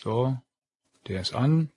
[0.00, 0.36] So,
[1.08, 1.70] der ist an.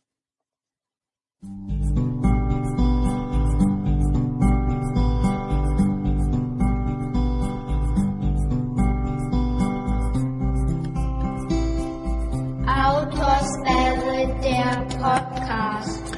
[12.68, 16.14] Autoswelle, der Podcast.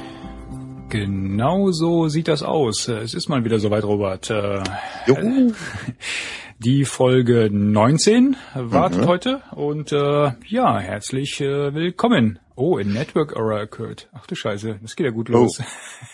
[0.90, 2.90] Genau so sieht das aus.
[2.90, 4.30] Es ist mal wieder soweit, Robert.
[4.30, 4.62] Äh,
[5.08, 5.54] Juhu.
[6.64, 9.08] Die Folge 19 wartet Mhm.
[9.08, 12.40] heute und äh, ja, herzlich äh, willkommen.
[12.56, 14.08] Oh, in Network Error occurred.
[14.14, 15.62] Ach du Scheiße, das geht ja gut los.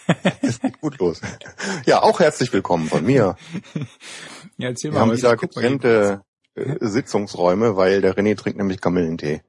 [0.41, 1.21] Es geht gut los.
[1.85, 3.35] Ja, auch herzlich willkommen von mir.
[4.57, 6.21] Ja, erzähl Wir mal, haben was wieder getrennte
[6.55, 9.41] äh, Sitzungsräume, weil der René trinkt nämlich Kamillentee.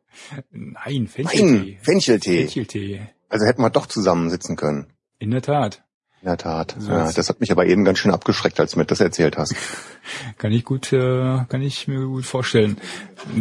[0.51, 1.45] Nein, Fencheltee.
[1.45, 2.39] Nein, Fencheltee.
[2.43, 3.01] Fencheltee.
[3.29, 4.93] Also hätten wir doch zusammen sitzen können.
[5.19, 5.83] In der Tat.
[6.23, 6.77] In der Tat.
[6.79, 9.39] So Ja, das hat mich aber eben ganz schön abgeschreckt, als du mir das erzählt
[9.39, 9.55] hast.
[10.39, 12.79] Kann ich gut, äh, kann ich mir gut vorstellen.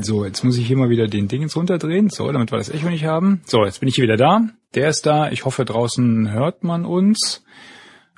[0.02, 2.10] So, jetzt muss ich hier mal wieder den Ding jetzt runterdrehen.
[2.10, 3.42] So, damit wir das Echo nicht haben.
[3.46, 4.42] So, jetzt bin ich hier wieder da.
[4.76, 5.30] Der ist da.
[5.30, 7.44] Ich hoffe, draußen hört man uns.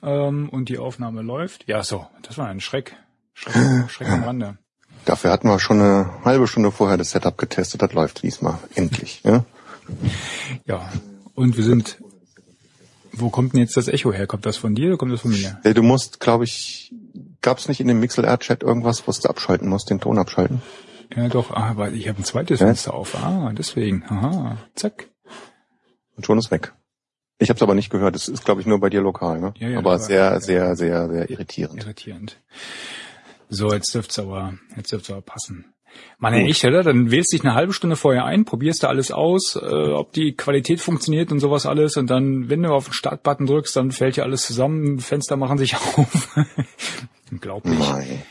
[0.04, 1.67] Ähm, und die Aufnahme läuft.
[1.67, 2.95] Ja, so, das war ein Schreck.
[3.34, 3.56] Schreck,
[3.89, 4.58] Schreck am Rande.
[5.06, 7.82] Dafür hatten wir schon eine halbe Stunde vorher das Setup getestet.
[7.82, 8.59] Das läuft diesmal.
[8.76, 9.22] Endlich.
[9.23, 9.45] Ja?
[10.66, 10.92] Ja,
[11.34, 11.98] und wir sind...
[13.14, 14.28] Wo kommt denn jetzt das Echo her?
[14.28, 15.59] Kommt das von dir oder kommt das von mir?
[15.64, 16.94] Äh, Du musst, glaube ich,
[17.42, 20.62] gab es nicht in dem MixLR-Chat irgendwas, was du abschalten musst, den Ton abschalten?
[21.16, 22.67] Ja, doch, ah, weil ich habe ein zweites Ja?
[22.67, 23.16] Fenster auf.
[23.16, 24.04] Ah, deswegen.
[24.08, 25.09] Aha, zack.
[26.16, 26.73] Und schon ist weg.
[27.39, 28.16] Ich habe es aber nicht gehört.
[28.16, 29.39] Das ist, glaube ich, nur bei dir lokal.
[29.39, 29.54] Ne?
[29.58, 31.82] Ja, ja, aber war- sehr, sehr, sehr, sehr irritierend.
[31.84, 32.39] Irritierend.
[33.50, 35.66] So, jetzt dürft's aber, jetzt dürft's aber passen.
[36.20, 36.84] Mann, ey, echt, oder?
[36.84, 40.33] Dann wählst dich eine halbe Stunde vorher ein, probierst da alles aus, äh, ob die
[40.33, 44.17] Qualität funktioniert und sowas alles und dann, wenn du auf den Startbutton drückst, dann fällt
[44.17, 46.38] ja alles zusammen, Fenster machen sich auf.
[47.31, 47.80] Unglaublich.
[47.80, 48.22] Nein.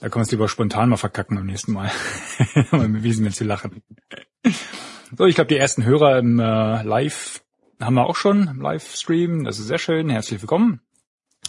[0.00, 1.90] Da kann man es lieber spontan mal verkacken beim nächsten Mal.
[2.70, 3.82] Mal bewiesen, wenn zu lachen.
[5.16, 7.42] So, ich glaube, die ersten Hörer im äh, Live
[7.80, 9.44] haben wir auch schon, im Livestream.
[9.44, 10.10] Das ist sehr schön.
[10.10, 10.80] Herzlich willkommen.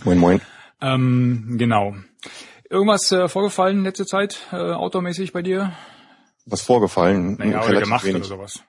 [0.03, 0.41] Moin, moin.
[0.81, 1.95] Ähm, genau.
[2.69, 5.73] Irgendwas äh, vorgefallen in letzter Zeit, äh, outdoormäßig bei dir?
[6.45, 7.35] Was vorgefallen?
[7.37, 8.17] Naja, oder relativ gemacht wenig.
[8.17, 8.59] oder sowas.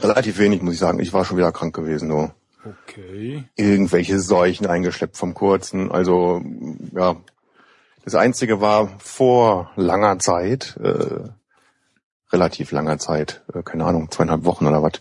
[0.00, 1.00] Relativ wenig, muss ich sagen.
[1.00, 2.08] Ich war schon wieder krank gewesen.
[2.08, 2.30] So.
[2.64, 3.44] Okay.
[3.56, 5.90] Irgendwelche Seuchen eingeschleppt vom Kurzen.
[5.92, 6.42] Also,
[6.92, 7.16] ja.
[8.04, 11.30] Das Einzige war vor langer Zeit, äh,
[12.30, 15.00] relativ langer Zeit, äh, keine Ahnung, zweieinhalb Wochen oder was.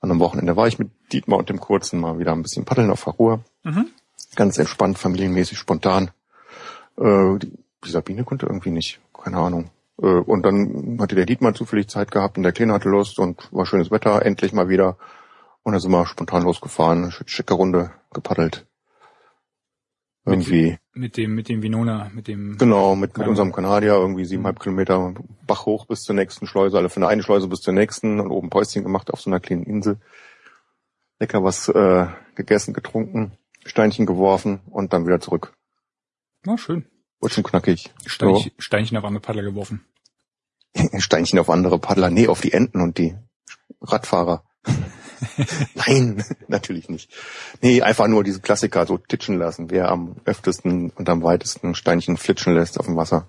[0.00, 2.90] An einem Wochenende war ich mit Dietmar und dem Kurzen mal wieder ein bisschen paddeln
[2.90, 3.44] auf der Ruhr.
[3.62, 3.90] Mhm.
[4.34, 6.10] Ganz entspannt, familienmäßig, spontan.
[7.00, 7.52] Äh, die,
[7.84, 9.70] die Sabine konnte irgendwie nicht, keine Ahnung.
[10.00, 13.48] Äh, und dann hatte der Dietmar zufällig Zeit gehabt und der Kleine hatte Lust und
[13.52, 14.96] war schönes Wetter, endlich mal wieder.
[15.62, 18.66] Und dann sind wir spontan losgefahren, sch- schicke Runde gepaddelt.
[20.26, 22.58] Irgendwie, Mit dem, mit dem Vinona, mit dem.
[22.58, 25.14] genau, mit, mit unserem Kanadier irgendwie siebeneinhalb Kilometer
[25.46, 28.30] Bach hoch bis zur nächsten Schleuse, alle von der einen Schleuse bis zur nächsten und
[28.30, 29.98] oben Päuschen gemacht auf so einer kleinen Insel.
[31.18, 33.32] Lecker was äh, gegessen, getrunken,
[33.64, 35.54] Steinchen geworfen und dann wieder zurück.
[36.44, 36.84] Na, schön.
[37.20, 37.90] Wurde schon knackig.
[38.06, 39.84] Steinchen, Steinchen auf andere Paddler geworfen.
[40.74, 40.98] So.
[40.98, 43.16] Steinchen auf andere Paddler, nee, auf die Enten und die
[43.82, 44.44] Radfahrer.
[45.74, 47.10] Nein, natürlich nicht.
[47.60, 49.70] Nee, einfach nur diese Klassiker so titschen lassen.
[49.70, 53.28] Wer am öftesten und am weitesten Steinchen flitschen lässt auf dem Wasser.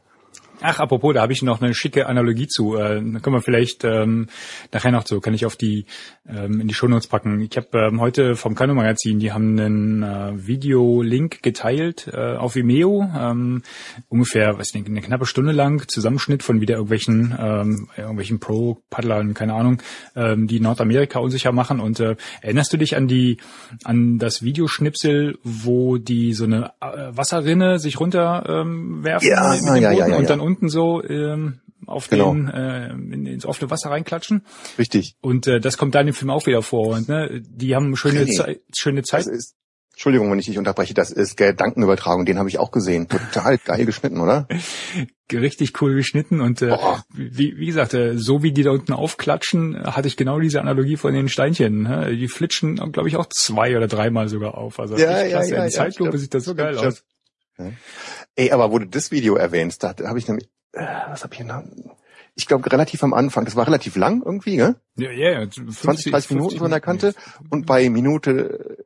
[0.63, 2.75] Ach, apropos, da habe ich noch eine schicke Analogie zu.
[2.75, 4.27] Äh, da können wir vielleicht ähm,
[4.71, 5.85] nachher noch zu, kann ich auf die
[6.29, 7.41] ähm, in die Shownotes packen.
[7.41, 12.55] Ich habe ähm, heute vom Kano Magazin, die haben einen äh, Videolink geteilt äh, auf
[12.55, 13.63] Vimeo, ähm,
[14.09, 19.55] ungefähr, weiß nicht, eine knappe Stunde lang Zusammenschnitt von wieder irgendwelchen ähm, irgendwelchen Pro-Paddlern, keine
[19.55, 19.81] Ahnung,
[20.15, 21.79] ähm, die Nordamerika unsicher machen.
[21.79, 23.37] Und äh, erinnerst du dich an die
[23.83, 29.61] an das Videoschnipsel, wo die so eine äh, Wasserrinne sich runter ähm, werfen Ja, mit,
[29.61, 32.33] dem ja, Boden ja, ja, und dann unten so ähm, auf Genau.
[32.33, 34.45] den äh, in, ins offene Wasser reinklatschen.
[34.77, 35.15] Richtig.
[35.21, 36.95] Und äh, das kommt da in dem Film auch wieder vor.
[36.95, 38.33] Und ne, die haben schöne Nee.
[38.33, 39.25] Zeit, schöne Zeit.
[39.27, 39.55] Ist,
[39.93, 43.07] Entschuldigung, wenn ich dich unterbreche, das ist Gedankenübertragung, den habe ich auch gesehen.
[43.07, 44.47] Total geil geschnitten, oder?
[45.31, 46.75] richtig cool geschnitten und äh,
[47.13, 50.97] wie, wie gesagt, äh, so wie die da unten aufklatschen, hatte ich genau diese Analogie
[50.97, 51.83] von den Steinchen.
[51.83, 52.15] Ne?
[52.17, 54.79] Die flitschen, glaube ich, auch zwei oder dreimal sogar auf.
[54.79, 55.51] Also Ja, ja, klasse.
[55.51, 56.21] ja, In ja, Zeitlupe stimmt.
[56.21, 57.03] sieht das so geil aus.
[57.65, 57.71] Ja.
[58.35, 61.39] Ey, aber wo du das Video erwähnst, da habe ich nämlich, äh, was habe ich
[61.39, 61.91] denn?
[62.35, 64.75] Ich glaube relativ am Anfang, das war relativ lang irgendwie, gell?
[64.95, 67.13] Ja, ja, ja, 20, 30 Minuten so an der Kante
[67.49, 68.85] und bei Minute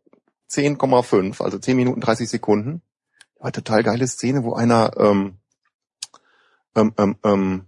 [0.50, 2.82] 10,5, also 10 Minuten 30 Sekunden,
[3.40, 5.38] war total geile Szene, wo einer ähm,
[6.76, 7.66] ähm, ähm, ähm,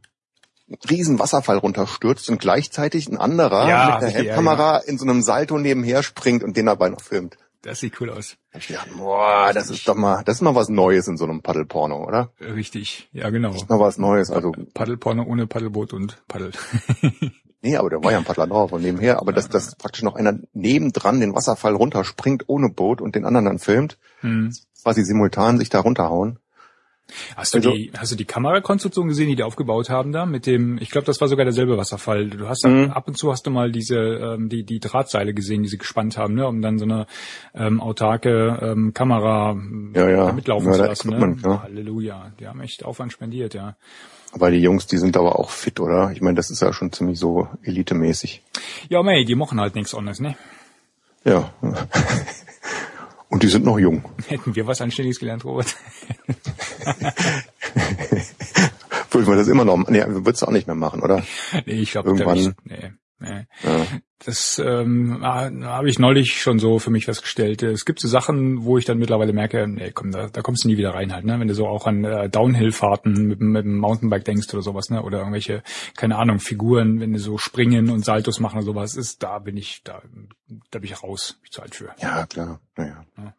[0.90, 5.06] riesen Wasserfall runterstürzt und gleichzeitig ein anderer Ja, mit der richtig, ja, Handkamera in so
[5.06, 7.38] einem Salto nebenher springt und den dabei noch filmt.
[7.62, 8.38] Das sieht cool aus.
[8.52, 11.18] Da hab ich gedacht, boah, das ist doch mal, das ist mal was Neues in
[11.18, 12.32] so einem Paddelporno, oder?
[12.40, 13.52] Richtig, ja genau.
[13.68, 16.52] Mal was Neues, also Paddelporno ohne Paddelboot und Paddel.
[17.64, 20.16] Nee, aber da war ja ein Paddler drauf und nebenher, aber dass, dass praktisch noch
[20.16, 24.56] einer nebendran den Wasserfall runterspringt ohne Boot und den anderen dann filmt, Hm.
[24.84, 26.38] quasi simultan sich da runterhauen.
[27.36, 30.46] Hast du Also- die, hast du die Kamerakonstruktion gesehen, die die aufgebaut haben da mit
[30.46, 32.30] dem, ich glaube, das war sogar derselbe Wasserfall.
[32.30, 32.92] Du hast da, Mhm.
[32.92, 36.18] ab und zu hast du mal diese, ähm, die, die Drahtseile gesehen, die sie gespannt
[36.18, 37.08] haben, ne, um dann so eine
[37.56, 40.32] ähm, autarke ähm, Kamera ähm, Ja, ja.
[40.34, 41.10] mitlaufen Ja, zu lassen.
[41.10, 41.16] Ne?
[41.16, 41.64] Equipment, ja.
[41.64, 43.76] Halleluja, die haben echt Aufwand spendiert, ja.
[44.34, 46.12] Aber die Jungs, die sind aber auch fit, oder?
[46.12, 48.44] Ich meine, das ist ja schon ziemlich so elitemäßig.
[48.90, 50.36] Ja, mei, die machen halt nichts anderes, ne?
[51.24, 51.54] Ja.
[53.30, 54.04] Und die sind noch jung.
[54.28, 55.76] Hätten wir was Anständiges gelernt, Robert?
[59.12, 61.24] Würde man das immer noch, nee, würdest du auch nicht mehr machen, oder?
[61.66, 63.48] nee, ich glaube, Irgendwann- nee, nee.
[63.64, 63.86] Ja.
[64.26, 67.62] Das ähm, ah, habe ich neulich schon so für mich festgestellt.
[67.62, 70.70] Es gibt so Sachen, wo ich dann mittlerweile merke, nee, komm, da, da kommst du
[70.70, 71.40] nie wieder rein halt, ne?
[71.40, 74.90] Wenn du so auch an äh, Downhill-Fahrten mit, dem- mit dem Mountainbike denkst oder sowas,
[74.90, 75.04] ne?
[75.04, 75.62] Oder irgendwelche,
[75.96, 79.56] keine Ahnung, Figuren, wenn du so springen und Saltos machen oder sowas, ist, da bin
[79.56, 80.02] ich, da,
[80.72, 81.92] da bin ich raus, bin ich zu alt für.
[82.02, 82.60] Ja, klar.
[82.76, 83.06] Naja.
[83.18, 83.34] Ja.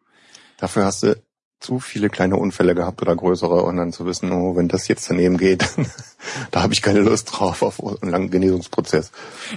[0.59, 1.17] Dafür hast du
[1.61, 5.11] zu viele kleine Unfälle gehabt oder größere und dann zu wissen, oh, wenn das jetzt
[5.11, 5.69] daneben geht,
[6.53, 9.11] da habe ich keine Lust drauf auf einen langen Genesungsprozess.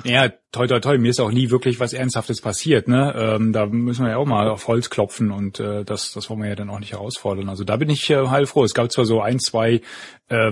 [0.04, 3.14] Ja, toi toi toi, mir ist auch nie wirklich was Ernsthaftes passiert, ne?
[3.16, 6.42] Ähm, da müssen wir ja auch mal auf Holz klopfen und äh, das, das wollen
[6.42, 7.50] wir ja dann auch nicht herausfordern.
[7.50, 8.64] Also da bin ich äh, heilfroh.
[8.64, 9.82] Es gab zwar so ein, zwei
[10.28, 10.52] äh,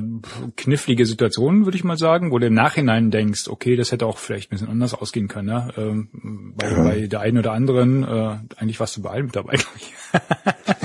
[0.55, 4.19] knifflige Situationen, würde ich mal sagen, wo du im Nachhinein denkst, okay, das hätte auch
[4.19, 5.73] vielleicht ein bisschen anders ausgehen können, ne?
[5.77, 6.83] Ähm, bei, Ja.
[6.83, 9.57] bei der einen oder anderen, äh, eigentlich warst du bei allen mit dabei,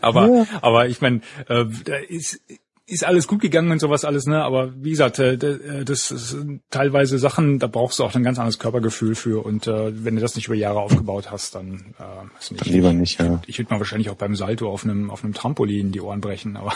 [0.00, 0.50] glaube ich.
[0.50, 2.40] aber, aber ich meine, äh, da ist
[2.88, 4.42] ist alles gut gegangen und sowas alles, ne?
[4.42, 8.38] Aber wie gesagt, äh, äh, das sind teilweise Sachen, da brauchst du auch ein ganz
[8.38, 9.44] anderes Körpergefühl für.
[9.44, 12.64] Und äh, wenn du das nicht über Jahre aufgebaut hast, dann äh, ist nicht.
[12.64, 13.42] Dann lieber nicht, ja.
[13.46, 16.56] Ich würde mal wahrscheinlich auch beim Salto auf einem auf einem Trampolin die Ohren brechen,
[16.56, 16.72] aber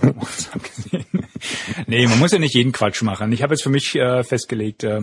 [0.02, 1.04] abgesehen.
[1.86, 3.30] nee, man muss ja nicht jeden Quatsch machen.
[3.32, 5.02] Ich habe jetzt für mich äh, festgelegt, äh,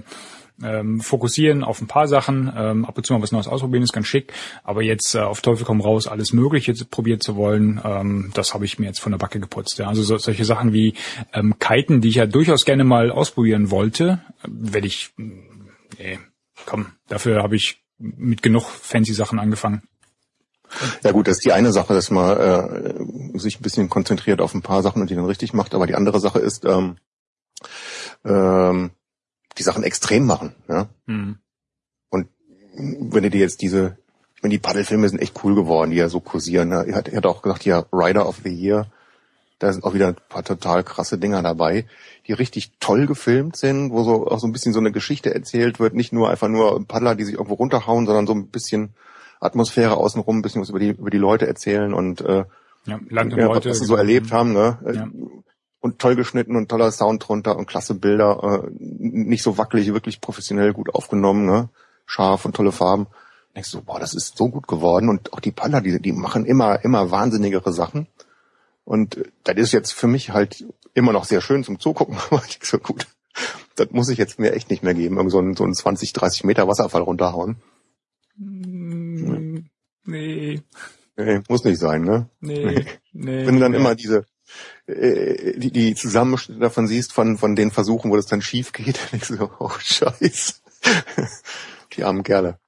[0.63, 3.93] ähm, fokussieren auf ein paar Sachen, ähm, ab und zu mal was Neues ausprobieren, ist
[3.93, 4.33] ganz schick,
[4.63, 8.65] aber jetzt äh, auf Teufel komm raus, alles Mögliche probiert zu wollen, ähm, das habe
[8.65, 9.77] ich mir jetzt von der Backe geputzt.
[9.77, 9.87] Ja.
[9.87, 10.93] Also so, solche Sachen wie
[11.33, 15.33] ähm, Kiten, die ich ja durchaus gerne mal ausprobieren wollte, äh, werde ich, mh,
[15.99, 16.19] nee,
[16.65, 19.83] komm, dafür habe ich mit genug fancy Sachen angefangen.
[21.03, 24.53] Ja gut, das ist die eine Sache, dass man äh, sich ein bisschen konzentriert auf
[24.53, 25.73] ein paar Sachen und die dann richtig macht.
[25.73, 26.97] Aber die andere Sache ist, ähm,
[28.25, 28.91] ähm,
[29.57, 30.53] die Sachen extrem machen.
[30.67, 30.87] Ja?
[31.07, 31.37] Hm.
[32.79, 33.97] Wenn du dir jetzt diese,
[34.35, 36.69] ich meine, die Paddelfilme sind echt cool geworden, die ja so kursieren.
[36.69, 36.85] Ne?
[36.87, 38.85] Er hat, er hat auch gesagt, ja, Rider of the Year,
[39.57, 41.85] da sind auch wieder ein paar total krasse Dinger dabei,
[42.27, 45.79] die richtig toll gefilmt sind, wo so auch so ein bisschen so eine Geschichte erzählt
[45.79, 48.93] wird, nicht nur einfach nur Paddler, die sich irgendwo runterhauen, sondern so ein bisschen
[49.39, 52.45] Atmosphäre außenrum, ein bisschen was über die über die Leute erzählen und äh,
[52.85, 53.71] Ja, Land und ja, Leute.
[53.71, 54.77] was sie so erlebt haben, ne?
[54.93, 55.07] Ja.
[55.79, 60.21] Und toll geschnitten und toller Sound drunter und klasse Bilder, äh, nicht so wackelig, wirklich
[60.21, 61.69] professionell gut aufgenommen, ne?
[62.05, 63.07] Scharf und tolle Farben.
[63.55, 66.45] Denkst du, boah, das ist so gut geworden und auch die Paller, die, die machen
[66.45, 68.07] immer, immer wahnsinnigere Sachen.
[68.85, 72.41] Und äh, das ist jetzt für mich halt immer noch sehr schön zum Zugucken, aber
[72.47, 73.07] ich denk so gut.
[73.75, 76.11] Das muss ich jetzt mir echt nicht mehr geben, irgend so einen, so einen 20,
[76.11, 77.57] 30 Meter Wasserfall runterhauen.
[78.35, 79.67] Mm,
[80.07, 80.63] Nee,
[81.17, 82.29] Nee, muss nicht sein, ne?
[82.39, 83.45] nee, nee.
[83.45, 83.77] Wenn du dann nee.
[83.77, 84.25] immer diese
[84.87, 88.97] äh, die, die Zusammenschnitte davon siehst von von den Versuchen, wo das dann schief geht,
[89.01, 90.55] dann denkst du so, oh Scheiße.
[91.93, 92.59] Die armen Kerle.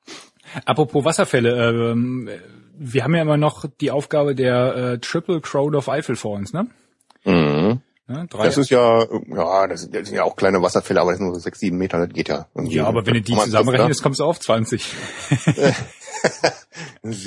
[0.66, 2.30] Apropos Wasserfälle, ähm,
[2.78, 6.54] wir haben ja immer noch die Aufgabe der äh, Triple Crowd of Eiffel vor uns,
[6.54, 6.68] ne?
[7.26, 7.82] Mhm.
[8.10, 8.28] Ne?
[8.30, 11.20] Drei, Das ist ja, ja, das sind, das sind ja auch kleine Wasserfälle, aber das
[11.20, 12.48] sind nur so sechs, sieben Meter, das geht ja.
[12.56, 12.76] irgendwie.
[12.76, 14.86] ja, aber wenn du die zusammenrechnest, kommst du auf 20.
[17.02, 17.24] das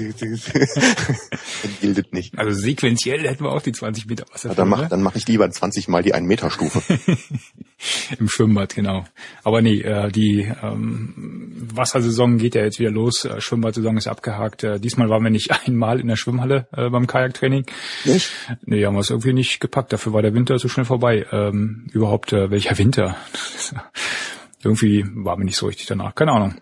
[1.80, 2.38] gilt nicht.
[2.38, 4.88] Also sequenziell hätten wir auch die 20 Meter Ja, Wasserfälle dann mach, ne?
[4.88, 6.82] dann mach ich lieber 20 mal die 1 Meter Stufe.
[8.18, 9.04] im Schwimmbad, genau.
[9.42, 13.24] Aber nee, äh, die ähm, Wassersaison geht ja jetzt wieder los.
[13.24, 14.64] Äh, Schwimmbadsaison ist abgehakt.
[14.64, 17.66] Äh, diesmal waren wir nicht einmal in der Schwimmhalle beim Kajaktraining.
[18.04, 18.30] Nicht?
[18.64, 19.92] Nee, haben wir es irgendwie nicht gepackt.
[19.92, 21.26] Dafür war der Winter so schnell vorbei.
[21.30, 23.16] Ähm, überhaupt, äh, welcher Winter?
[23.72, 23.78] Äh,
[24.64, 26.14] irgendwie war mir nicht so richtig danach.
[26.14, 26.54] Keine Ahnung.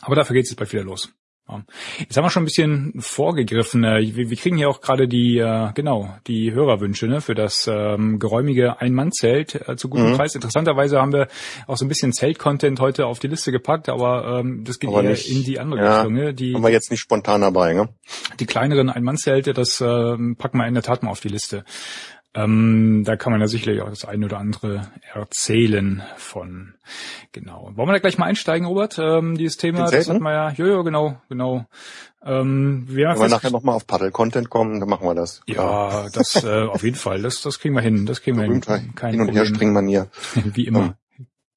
[0.00, 1.10] Aber dafür geht es jetzt bald wieder los.
[1.50, 1.64] Ja.
[1.98, 3.82] Jetzt haben wir schon ein bisschen vorgegriffen.
[3.82, 7.66] Äh, Wir, wir kriegen hier auch gerade die, äh, genau, die Hörerwünsche ne, für das
[7.72, 10.16] ähm, geräumige Ein-Mann-Zelt äh, zu gutem Mhm.
[10.16, 10.34] Preis.
[10.34, 11.28] Interessanterweise haben wir
[11.66, 15.02] auch so ein bisschen Zelt-Content heute auf die Liste gepackt, aber ähm, das geht Aber
[15.02, 16.12] eher nicht- in die andere ja, Richtung.
[16.14, 16.34] Ne?
[16.34, 17.88] Die, Haben wir jetzt nicht spontan dabei, ne?
[18.38, 21.64] die kleineren Ein-Mann-Zelte, das ähm, packen wir in der Tat mal auf die Liste.
[22.34, 26.74] Ähm, da kann man ja sicherlich auch das eine oder andere erzählen von.
[27.32, 27.70] Genau.
[27.74, 28.98] Wollen wir da gleich mal einsteigen, Robert?
[28.98, 30.50] Ähm, dieses Thema, das hatten wir ja.
[30.50, 31.66] Jojo, genau, genau.
[32.22, 35.40] Ähm, wir haben Wenn wir nachher nochmal auf Paddel-Content kommen, dann machen wir das.
[35.46, 37.22] ja, das äh, auf jeden Fall.
[37.22, 38.06] Das, das kriegen wir hin.
[38.06, 38.60] Das kriegen wir hin.
[38.60, 38.82] Kein
[39.12, 39.34] Hin- und Problem.
[39.34, 40.08] Herspringen-Manier.
[40.54, 40.96] Wie immer.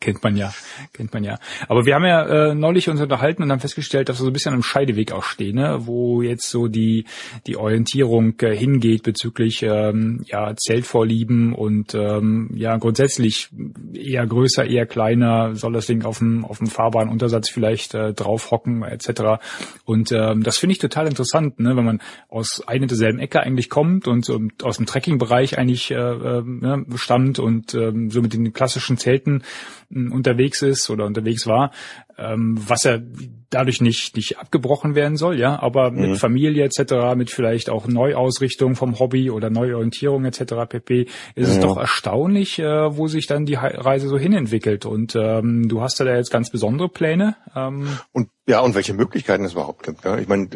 [0.02, 0.52] Kennt man ja,
[0.94, 1.38] kennt man ja.
[1.68, 4.34] Aber wir haben ja äh, neulich uns unterhalten und haben festgestellt, dass wir so ein
[4.34, 5.78] bisschen am Scheideweg auch stehen, ne?
[5.82, 7.06] wo jetzt so die
[7.46, 13.50] die Orientierung äh, hingeht bezüglich ähm, ja Zeltvorlieben und ähm, ja grundsätzlich
[13.94, 18.82] eher größer, eher kleiner, soll das Ding auf dem auf dem Fahrbahnuntersatz vielleicht äh, draufhocken
[18.82, 19.44] etc.
[19.86, 21.78] Und ähm, das finde ich total interessant, ne?
[21.78, 25.96] wenn man aus einer derselben Ecke eigentlich kommt und ähm, aus dem Trekkingbereich eigentlich äh,
[25.96, 29.44] äh, ne, stammt und ähm, so mit den klassischen Zelten
[29.92, 31.72] unterwegs ist oder unterwegs war,
[32.18, 33.02] ähm, was er
[33.50, 36.16] dadurch nicht nicht abgebrochen werden soll, ja, aber mit mhm.
[36.16, 40.54] Familie etc., mit vielleicht auch Neuausrichtung vom Hobby oder Neuorientierung etc.
[40.70, 41.08] pp.
[41.36, 41.56] ist ja.
[41.56, 44.86] es doch erstaunlich, äh, wo sich dann die Reise so hinentwickelt.
[44.86, 47.36] Und ähm, du hast da jetzt ganz besondere Pläne.
[47.56, 47.88] Ähm.
[48.14, 50.06] Und ja, und welche Möglichkeiten es überhaupt gibt.
[50.06, 50.18] Ja?
[50.18, 50.50] Ich meine,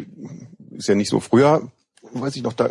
[0.76, 1.70] ist ja nicht so früher,
[2.12, 2.70] weiß ich noch, da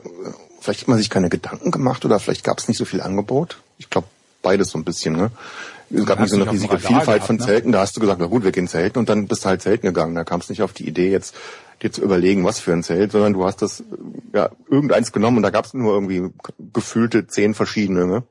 [0.60, 3.58] vielleicht hat man sich keine Gedanken gemacht oder vielleicht gab es nicht so viel Angebot.
[3.78, 4.08] Ich glaube
[4.42, 5.16] beides so ein bisschen.
[5.16, 5.32] Ne?
[5.90, 7.44] Es gab nicht so eine riesige Vielfalt gehabt, von ne?
[7.44, 7.72] Zelten.
[7.72, 9.88] Da hast du gesagt, na gut, wir gehen zelten und dann bist du halt zelten
[9.88, 10.16] gegangen.
[10.16, 11.36] Da kam es nicht auf die Idee, jetzt
[11.82, 13.84] dir zu überlegen, was für ein Zelt, sondern du hast das
[14.34, 16.30] ja irgendeins genommen und da gab es nur irgendwie
[16.74, 18.06] gefühlte zehn verschiedene.
[18.08, 18.24] Ne?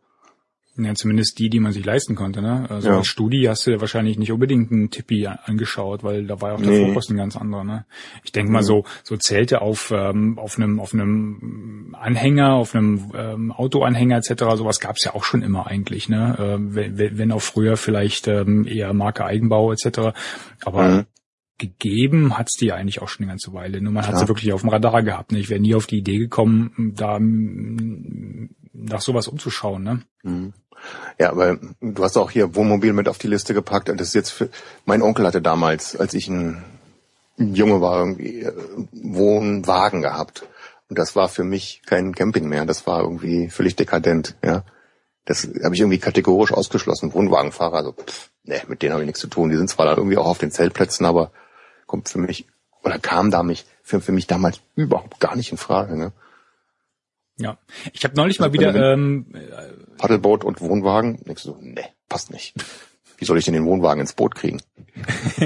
[0.77, 2.43] Ja, zumindest die, die man sich leisten konnte.
[2.43, 2.67] Ne?
[2.69, 2.97] Also ja.
[2.97, 6.55] als Studi hast du ja wahrscheinlich nicht unbedingt einen Tippi angeschaut, weil da war ja
[6.57, 6.87] auch der nee.
[6.87, 7.63] Fokus ein ganz anderer.
[7.63, 7.85] Ne?
[8.25, 13.13] Ich denke mal so so Zelte auf ähm, auf einem auf einem Anhänger, auf einem
[13.17, 14.45] ähm, Autoanhänger etc.
[14.57, 16.09] Sowas gab es ja auch schon immer eigentlich.
[16.09, 16.37] Ne?
[16.39, 20.13] Äh, wenn, wenn auch früher vielleicht ähm, eher Marke Eigenbau etc.
[20.65, 21.07] Aber mhm
[21.57, 23.81] gegeben hat's die eigentlich auch schon eine ganze Weile.
[23.81, 25.33] Nur man hat sie wirklich auf dem Radar gehabt.
[25.33, 25.39] Ne?
[25.39, 27.21] Ich wäre nie auf die Idee gekommen, da
[28.75, 29.83] nach sowas umzuschauen.
[29.83, 30.03] Ne?
[30.23, 30.53] Mhm.
[31.19, 33.89] Ja, aber du hast auch hier Wohnmobil mit auf die Liste gepackt.
[33.89, 34.51] Das ist jetzt für,
[34.85, 36.63] mein Onkel hatte damals, als ich ein
[37.37, 38.53] Junge war, irgendwie äh,
[38.93, 40.47] Wohnwagen gehabt.
[40.89, 42.67] Und das war für mich kein Camping mehr.
[42.67, 44.65] Das war irgendwie völlig dekadent, ja.
[45.25, 47.15] Das habe ich irgendwie kategorisch ausgeschlossen.
[47.15, 49.49] Wohnwagenfahrer, also pff, ne, mit denen habe ich nichts zu tun.
[49.49, 51.31] Die sind zwar dann irgendwie auch auf den Zeltplätzen, aber
[51.87, 52.47] kommt für mich
[52.83, 55.97] oder kam da mich für, für mich damals überhaupt gar nicht in Frage.
[55.97, 56.13] Ne?
[57.39, 57.59] Ja,
[57.93, 59.27] ich habe neulich also mal wieder ähm,
[59.99, 61.23] Paddelboot und Wohnwagen.
[61.25, 62.55] Denkst du nee, passt nicht.
[63.19, 64.61] Wie soll ich denn den Wohnwagen ins Boot kriegen?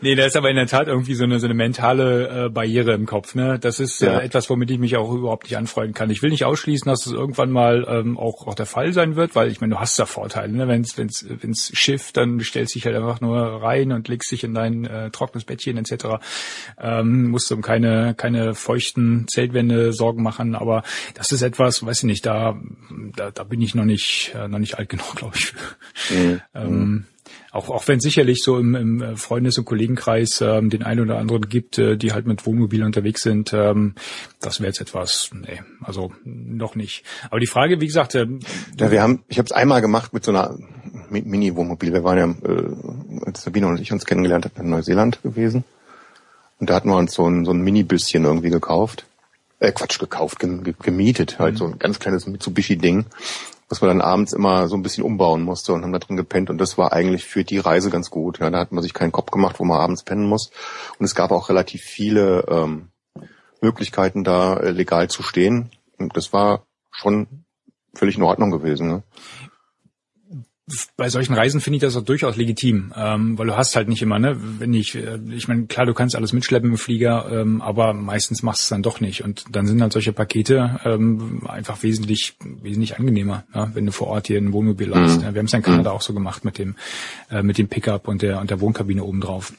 [0.00, 2.92] nee, da ist aber in der Tat irgendwie so eine, so eine mentale äh, Barriere
[2.92, 3.34] im Kopf.
[3.34, 3.58] Ne?
[3.58, 4.20] Das ist äh, ja.
[4.20, 6.10] etwas, womit ich mich auch überhaupt nicht anfreunden kann.
[6.10, 9.34] Ich will nicht ausschließen, dass es irgendwann mal ähm, auch, auch der Fall sein wird,
[9.34, 10.52] weil ich meine, du hast da Vorteile.
[10.52, 10.68] Ne?
[10.68, 14.44] Wenn es wenn's, wenn's Schiff, dann stellst dich halt einfach nur rein und legst dich
[14.44, 16.06] in dein äh, trockenes Bettchen etc.
[16.80, 20.54] Ähm, musst du um keine, keine feuchten Zeltwände Sorgen machen.
[20.54, 20.82] Aber
[21.14, 22.60] das ist etwas, weiß ich nicht, da,
[23.16, 25.52] da, da bin ich noch nicht, äh, noch nicht alt genug, glaube ich.
[26.10, 26.40] Mhm.
[26.54, 27.06] Ähm,
[27.52, 31.00] auch, auch wenn es sicherlich so im, im äh, Freundes- und Kollegenkreis ähm, den einen
[31.00, 33.94] oder anderen gibt, äh, die halt mit Wohnmobil unterwegs sind, ähm,
[34.40, 37.04] das wäre jetzt etwas, nee, also noch nicht.
[37.30, 38.26] Aber die Frage, wie gesagt, äh,
[38.78, 40.56] ja, wir haben, ich habe es einmal gemacht mit so einer
[41.10, 41.92] Mini-Wohnmobil.
[41.92, 45.64] Wir waren ja, äh, als Sabine und ich uns kennengelernt haben, in Neuseeland gewesen.
[46.58, 49.06] Und da hatten wir uns so ein, so ein Mini-Büsschen irgendwie gekauft.
[49.58, 51.58] Äh, Quatsch, gekauft, gemietet, halt mhm.
[51.58, 53.06] so ein ganz kleines Mitsubishi-Ding
[53.68, 56.50] was man dann abends immer so ein bisschen umbauen musste und haben da drin gepennt
[56.50, 58.38] und das war eigentlich für die Reise ganz gut.
[58.38, 60.50] Ja, da hat man sich keinen Kopf gemacht, wo man abends pennen muss.
[60.98, 62.90] Und es gab auch relativ viele ähm,
[63.60, 65.70] Möglichkeiten, da äh, legal zu stehen.
[65.98, 67.44] Und das war schon
[67.94, 68.88] völlig in Ordnung gewesen.
[68.88, 69.02] Ne?
[70.96, 74.02] Bei solchen Reisen finde ich das auch durchaus legitim, ähm, weil du hast halt nicht
[74.02, 77.62] immer, ne, wenn ich, äh, ich meine, klar, du kannst alles mitschleppen im Flieger, ähm,
[77.62, 79.22] aber meistens machst du es dann doch nicht.
[79.22, 84.08] Und dann sind halt solche Pakete ähm, einfach wesentlich, wesentlich angenehmer, ja, wenn du vor
[84.08, 85.18] Ort hier ein Wohnmobil hast.
[85.18, 85.22] Mhm.
[85.22, 85.96] Ja, wir haben es ja in Kanada mhm.
[85.96, 86.74] auch so gemacht mit dem,
[87.30, 89.52] äh, mit dem Pickup und der und der Wohnkabine oben drauf.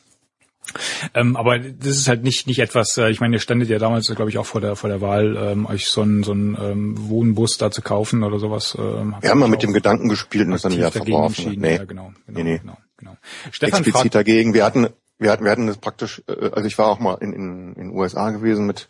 [1.13, 2.97] Ähm, aber das ist halt nicht nicht etwas.
[2.97, 5.37] Äh, ich meine, ihr standet ja damals, glaube ich, auch vor der vor der Wahl,
[5.37, 8.75] ähm, euch so einen so einen ähm, Wohnbus da zu kaufen oder sowas.
[8.79, 11.55] Ähm, Wir haben mal mit dem Gedanken gespielt und das dann wieder verworfen.
[11.57, 11.75] Nee.
[11.75, 12.57] Ja, genau, genau, nee, nee.
[12.59, 13.17] genau, genau.
[13.51, 14.53] Stefan Explizit fragt, dagegen.
[14.53, 14.87] Wir hatten
[15.19, 16.21] wir hatten wir hatten das praktisch.
[16.27, 18.87] Äh, also ich war auch mal in in in USA gewesen mit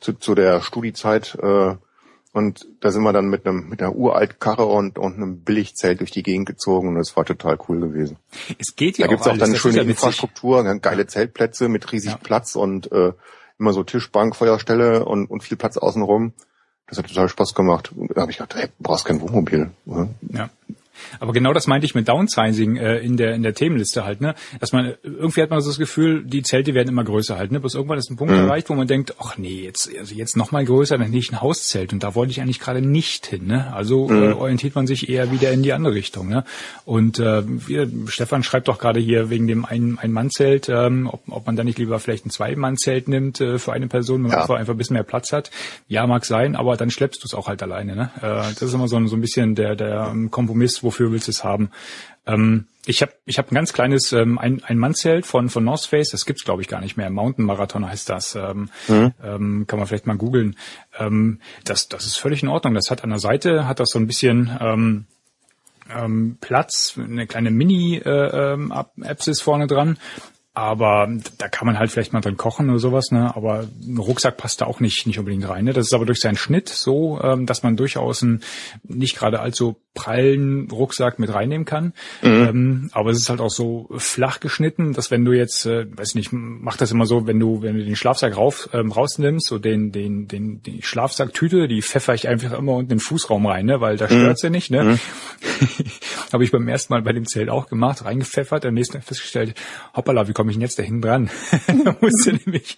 [0.00, 1.36] zu, zu der Studiezeit.
[1.42, 1.74] Äh,
[2.32, 6.00] und da sind wir dann mit einem mit einer uralt Karre und, und einem Billigzelt
[6.00, 8.18] durch die Gegend gezogen und es war total cool gewesen.
[8.58, 11.90] Es geht ja da gibt's auch, auch dann eine schöne ja Infrastruktur, geile Zeltplätze mit
[11.92, 12.18] riesig ja.
[12.18, 13.12] Platz und äh,
[13.58, 16.32] immer so Tischbank, Feuerstelle und, und viel Platz außenrum.
[16.86, 17.92] Das hat total Spaß gemacht.
[18.14, 19.70] Da habe ich gedacht, hey, brauchst kein Wohnmobil.
[19.84, 20.08] Oder?
[20.30, 20.48] Ja.
[21.20, 24.34] Aber genau das meinte ich mit Downsizing äh, in der in der Themenliste halt, ne?
[24.60, 27.60] Dass man irgendwie hat man so das Gefühl, die Zelte werden immer größer halt, ne?
[27.60, 28.40] Bis irgendwann ist ein Punkt mhm.
[28.40, 31.40] erreicht, wo man denkt, ach nee, jetzt also jetzt noch mal größer, dann nicht ein
[31.40, 33.72] Hauszelt und da wollte ich eigentlich gerade nicht hin, ne?
[33.74, 34.22] Also äh, mhm.
[34.22, 36.44] äh, orientiert man sich eher wieder in die andere Richtung, ne?
[36.84, 41.22] Und äh, wir, Stefan schreibt doch gerade hier wegen dem ein ein Mann-Zelt, ähm, ob,
[41.28, 44.48] ob man da nicht lieber vielleicht ein Zwei-Mann-Zelt nimmt äh, für eine Person, wenn man
[44.48, 44.54] ja.
[44.54, 45.50] einfach, ein bisschen mehr Platz hat.
[45.88, 48.10] Ja, mag sein, aber dann schleppst du es auch halt alleine, ne?
[48.16, 51.32] Äh, das ist immer so, so ein bisschen der der Kompromiss, wo wofür willst du
[51.32, 51.70] es haben?
[52.26, 55.84] Ähm, ich habe ich hab ein ganz kleines ähm, ein, ein Manzelt von von North
[55.84, 57.10] Face, das gibt's glaube ich gar nicht mehr.
[57.10, 58.34] Mountain Marathon heißt das.
[58.34, 59.12] Ähm, mhm.
[59.22, 60.56] ähm, kann man vielleicht mal googeln.
[60.98, 62.72] Ähm, das das ist völlig in Ordnung.
[62.72, 65.04] Das hat an der Seite hat das so ein bisschen ähm,
[65.94, 69.98] ähm, Platz, eine kleine Mini-Apsis äh, ähm, vorne dran
[70.58, 73.36] aber da kann man halt vielleicht mal drin kochen oder sowas, ne?
[73.36, 75.66] Aber ein Rucksack passt da auch nicht nicht unbedingt rein.
[75.66, 75.72] Ne?
[75.72, 78.42] Das ist aber durch seinen Schnitt so, ähm, dass man durchaus einen
[78.82, 81.92] nicht gerade allzu prallen Rucksack mit reinnehmen kann.
[82.22, 82.28] Mhm.
[82.30, 86.14] Ähm, aber es ist halt auch so flach geschnitten, dass wenn du jetzt, äh, weiß
[86.14, 89.58] nicht, mach das immer so, wenn du wenn du den Schlafsack rauf, ähm, rausnimmst, so
[89.58, 93.66] den den den die Schlafsacktüte, die pfeffer ich einfach immer unten in den Fußraum rein,
[93.66, 93.80] ne?
[93.80, 94.10] Weil da mhm.
[94.10, 94.84] stört's ja nicht, ne?
[94.84, 94.98] Mhm.
[96.32, 99.54] Habe ich beim ersten Mal bei dem Zelt auch gemacht, reingepfeffert, am nächsten Tag festgestellt,
[99.96, 101.30] hoppala, wie komme ich denn jetzt dahin dran?
[101.84, 102.76] da musste nämlich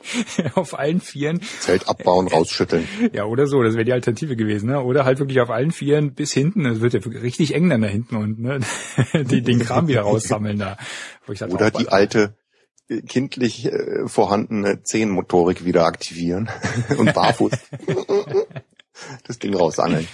[0.54, 2.88] auf allen Vieren Zelt abbauen, rausschütteln.
[3.12, 4.80] Ja, oder so, das wäre die Alternative gewesen, ne?
[4.80, 7.88] Oder halt wirklich auf allen Vieren bis hinten, das wird ja richtig eng dann da
[7.88, 8.60] hinten und ne?
[9.14, 10.76] die, den Kram wieder raussammeln da.
[11.26, 12.36] Dachte, oder die alte
[12.88, 16.48] äh, kindlich äh, vorhandene Zehenmotorik wieder aktivieren
[16.98, 17.52] und barfuß
[19.26, 20.08] das Ding rausangeln.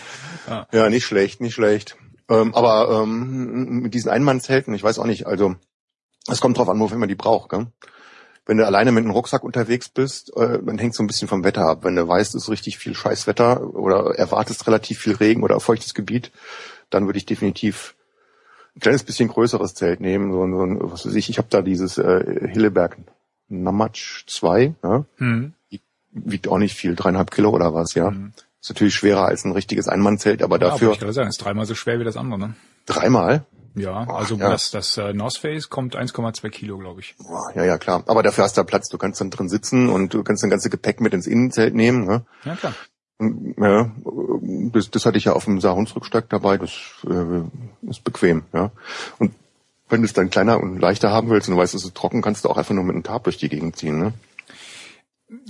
[0.48, 0.66] Ja.
[0.72, 1.96] ja, nicht schlecht, nicht schlecht.
[2.28, 5.56] Ähm, aber ähm, mit diesen Einmannzelten, ich weiß auch nicht, also
[6.28, 7.50] es kommt drauf an, wofür man die braucht.
[7.50, 7.68] Gell?
[8.46, 11.42] Wenn du alleine mit einem Rucksack unterwegs bist, äh, dann hängt so ein bisschen vom
[11.44, 11.82] Wetter ab.
[11.82, 15.94] Wenn du weißt, es ist richtig viel Scheißwetter oder erwartest relativ viel Regen oder feuchtes
[15.94, 16.30] Gebiet,
[16.90, 17.94] dann würde ich definitiv
[18.76, 20.32] ein kleines bisschen größeres Zelt nehmen.
[20.32, 22.98] So, so ein, was weiß ich, ich habe da dieses äh, Hilleberg
[23.48, 25.04] Namatsch 2, ja?
[25.18, 25.54] Mhm.
[26.10, 28.10] wiegt auch nicht viel, dreieinhalb Kilo oder was, ja.
[28.10, 28.32] Mhm.
[28.60, 30.88] Ist natürlich schwerer als ein richtiges Einmannzelt, aber ja, dafür.
[30.88, 32.54] Aber ich kann sagen, ist dreimal so schwer wie das andere, ne?
[32.86, 33.46] Dreimal?
[33.76, 34.48] Ja, also ja.
[34.48, 37.14] das, das äh, North Face kommt 1,2 Kilo, glaube ich.
[37.54, 38.02] Ja, ja, klar.
[38.06, 38.88] Aber dafür hast du Platz.
[38.88, 42.06] Du kannst dann drin sitzen und du kannst dein ganze Gepäck mit ins Innenzelt nehmen.
[42.06, 42.24] Ne?
[42.44, 42.74] Ja, klar.
[43.18, 43.90] Ja,
[44.72, 46.58] das, das hatte ich ja auf dem Saarhunsrücksteig dabei.
[46.58, 46.72] Das
[47.08, 48.44] äh, ist bequem.
[48.52, 48.70] Ja.
[49.18, 49.32] Und
[49.88, 52.22] wenn du es dann kleiner und leichter haben willst und du weißt, es ist trocken,
[52.22, 53.98] kannst du auch einfach nur mit einem Tarp durch die Gegend ziehen.
[53.98, 54.12] Ne?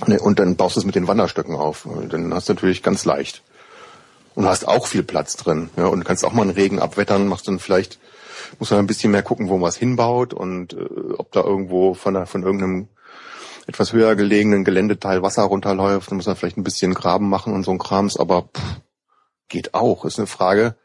[0.07, 1.89] ne und dann baust du es mit den Wanderstöcken auf.
[2.09, 3.43] Dann hast du natürlich ganz leicht.
[4.35, 5.71] Und hast auch viel Platz drin.
[5.77, 7.99] Ja, und kannst auch mal einen Regen abwettern, machst dann vielleicht
[8.59, 11.95] muss man ein bisschen mehr gucken, wo man was hinbaut und äh, ob da irgendwo
[11.95, 12.89] von, der, von irgendeinem
[13.67, 17.65] etwas höher gelegenen Geländeteil Wasser runterläuft, dann muss man vielleicht ein bisschen Graben machen und
[17.65, 18.81] so ein Krams, aber pff,
[19.49, 20.05] geht auch.
[20.05, 20.77] Ist eine Frage,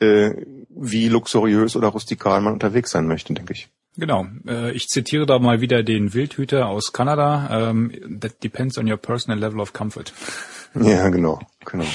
[0.00, 0.32] äh,
[0.68, 3.68] wie luxuriös oder rustikal man unterwegs sein möchte, denke ich.
[3.96, 4.26] Genau.
[4.46, 7.70] Äh, ich zitiere da mal wieder den Wildhüter aus Kanada.
[7.70, 10.12] Ähm, that depends on your personal level of comfort.
[10.76, 11.86] Ja, genau, genau.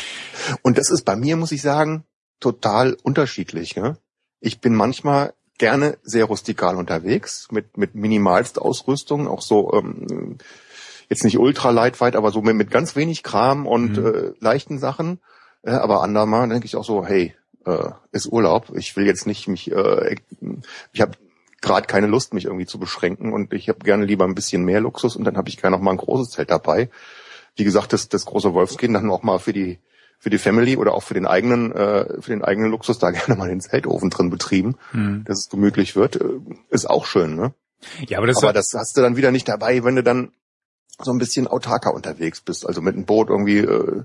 [0.62, 2.06] Und das ist bei mir, muss ich sagen,
[2.40, 3.76] total unterschiedlich.
[3.76, 3.98] Ne?
[4.40, 10.38] Ich bin manchmal gerne sehr rustikal unterwegs, mit, mit minimalst Ausrüstung, auch so ähm,
[11.10, 14.06] jetzt nicht ultra lightweight, aber so mit, mit ganz wenig Kram und mhm.
[14.06, 15.20] äh, leichten Sachen.
[15.62, 18.72] Äh, aber andermal denke ich auch so, hey, äh, ist Urlaub.
[18.76, 20.16] Ich will jetzt nicht mich, äh,
[20.94, 21.12] ich habe
[21.62, 24.80] gerade keine Lust, mich irgendwie zu beschränken und ich habe gerne lieber ein bisschen mehr
[24.80, 26.90] Luxus und dann habe ich gerne noch mal ein großes Zelt dabei.
[27.56, 29.80] Wie gesagt, das, das große Wolfskin dann auch mal für die
[30.20, 33.36] für die Family oder auch für den eigenen, äh, für den eigenen Luxus da gerne
[33.36, 35.24] mal den Zeltofen drin betrieben, mhm.
[35.26, 37.54] dass es gemütlich wird, äh, ist auch schön, ne?
[38.08, 40.34] Ja, aber das, aber das hast du dann wieder nicht dabei, wenn du dann
[41.02, 44.04] so ein bisschen autarker unterwegs bist, also mit einem Boot irgendwie äh,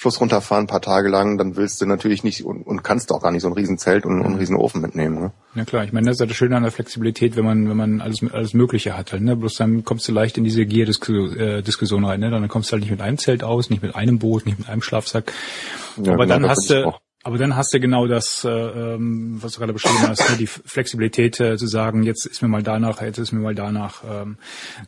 [0.00, 3.20] Fluss runterfahren, ein paar Tage lang, dann willst du natürlich nicht und, und kannst auch
[3.20, 4.38] gar nicht so ein Riesenzelt und, und einen mhm.
[4.38, 5.18] Riesenofen mitnehmen.
[5.20, 5.32] Ne?
[5.56, 7.76] Ja klar, ich meine, das ist ja das Schöne an der Flexibilität, wenn man, wenn
[7.76, 9.34] man alles, alles Mögliche hat halt, ne?
[9.34, 12.30] Bloß dann kommst du leicht in diese Gier-Diskussion rein, ne?
[12.30, 14.68] Dann kommst du halt nicht mit einem Zelt aus, nicht mit einem Boot, nicht mit
[14.68, 15.32] einem Schlafsack.
[15.96, 16.92] Ja, Aber genau, dann hast du,
[17.28, 20.38] aber dann hast du genau das, äh, ähm, was du gerade beschrieben hast, ne?
[20.38, 24.02] die Flexibilität äh, zu sagen, jetzt ist mir mal danach, jetzt ist mir mal danach.
[24.10, 24.38] Ähm,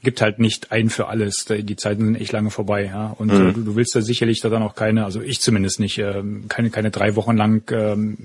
[0.02, 1.44] gibt halt nicht ein für alles.
[1.44, 2.86] Die Zeiten sind echt lange vorbei.
[2.86, 3.14] Ja?
[3.18, 3.50] Und mhm.
[3.50, 6.22] äh, du, du, willst da sicherlich da dann auch keine, also ich zumindest nicht, äh,
[6.48, 8.16] keine, keine drei Wochen lang ähm,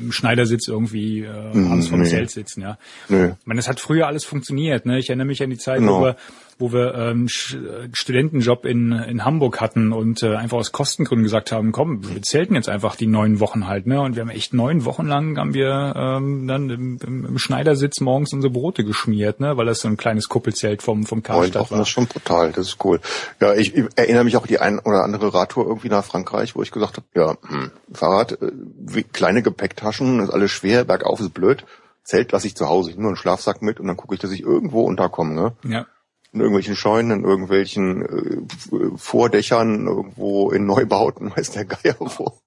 [0.00, 2.08] im Schneidersitz irgendwie äh, mhm, abends vom nee.
[2.08, 2.62] Zelt sitzen.
[2.62, 2.78] Ja?
[3.08, 3.26] Nee.
[3.26, 4.86] Ich meine, das hat früher alles funktioniert.
[4.86, 4.98] Ne?
[4.98, 6.00] Ich erinnere mich an die Zeit, no.
[6.00, 6.16] wo wir
[6.60, 11.72] wo wir ähm, Studentenjob in, in Hamburg hatten und äh, einfach aus Kostengründen gesagt haben,
[11.72, 14.00] komm, wir zelten jetzt einfach die neun Wochen halt, ne?
[14.00, 18.32] Und wir haben echt neun Wochen lang haben wir ähm, dann im, im, Schneidersitz morgens
[18.32, 19.56] unsere Brote geschmiert, ne?
[19.56, 21.78] Weil das so ein kleines Kuppelzelt vom vom Karstadt war.
[21.78, 23.00] Das ist schon brutal, das ist cool.
[23.40, 26.62] Ja, ich, ich erinnere mich auch die ein oder andere Radtour irgendwie nach Frankreich, wo
[26.62, 31.32] ich gesagt habe, ja, hm, Fahrrad, äh, wie, kleine Gepäcktaschen, ist alles schwer, bergauf ist
[31.32, 31.64] blöd.
[32.02, 34.32] Zelt lasse ich zu Hause, ich nur einen Schlafsack mit und dann gucke ich, dass
[34.32, 35.34] ich irgendwo unterkomme.
[35.34, 35.52] Ne?
[35.64, 35.86] Ja
[36.32, 42.40] in irgendwelchen Scheunen, in irgendwelchen äh, Vordächern, irgendwo in Neubauten, weiß der Geier wo.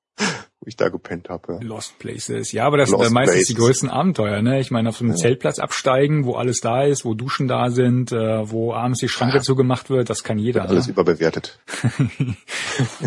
[0.63, 1.55] Wo ich da gepennt habe.
[1.55, 1.59] Ja.
[1.61, 2.53] Lost Places.
[2.53, 3.47] Ja, aber das Lost sind dann meistens Places.
[3.47, 4.61] die größten Abenteuer, ne?
[4.61, 8.13] Ich meine, auf so einem Zeltplatz absteigen, wo alles da ist, wo Duschen da sind,
[8.13, 10.63] äh, wo abends die Schranke zugemacht wird, das kann jeder.
[10.63, 10.93] Alles Ne?
[10.93, 11.59] überbewertet.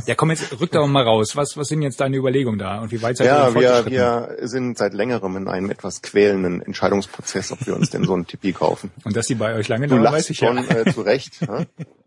[0.06, 1.34] Ja, komm jetzt, rück da mal raus.
[1.34, 2.80] Was, was sind jetzt deine Überlegungen da?
[2.80, 6.62] Und wie weit seid ihr Ja, wir, wir sind seit längerem in einem etwas quälenden
[6.62, 8.92] Entscheidungsprozess, ob wir uns denn so ein Tipi kaufen.
[9.02, 10.76] Und dass die bei euch lange lachst weiß ich schon ja.
[10.76, 11.40] äh, zu Recht.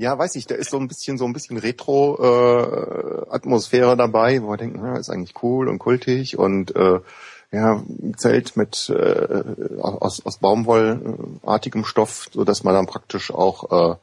[0.00, 4.40] Ja, weiß ich, da ist so ein bisschen so ein bisschen Retro äh, Atmosphäre dabei,
[4.40, 7.00] wo man denkt, na, ist eigentlich cool und kultig und äh,
[7.52, 7.82] ja,
[8.16, 9.44] Zelt mit äh,
[9.78, 13.96] aus, aus Baumwollartigem Stoff, so dass man dann praktisch auch äh,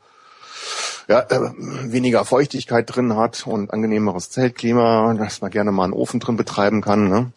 [1.11, 1.51] ja, äh,
[1.91, 6.81] weniger Feuchtigkeit drin hat und angenehmeres Zeltklima, dass man gerne mal einen Ofen drin betreiben
[6.81, 7.09] kann.
[7.09, 7.31] Ne?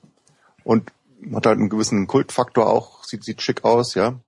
[0.64, 0.92] Und
[1.34, 4.20] hat halt einen gewissen Kultfaktor auch, sieht, sieht schick aus, ja.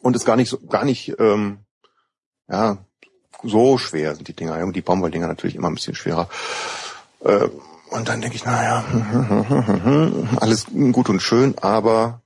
[0.00, 1.58] Und ist gar nicht so, gar nicht, ähm,
[2.48, 2.78] ja,
[3.44, 4.58] so schwer sind die Dinger.
[4.58, 6.28] Ja, Die Baumwolldinger natürlich immer ein bisschen schwerer.
[7.20, 7.48] Äh,
[7.90, 8.84] und dann denke ich, naja,
[10.40, 12.22] alles gut und schön, aber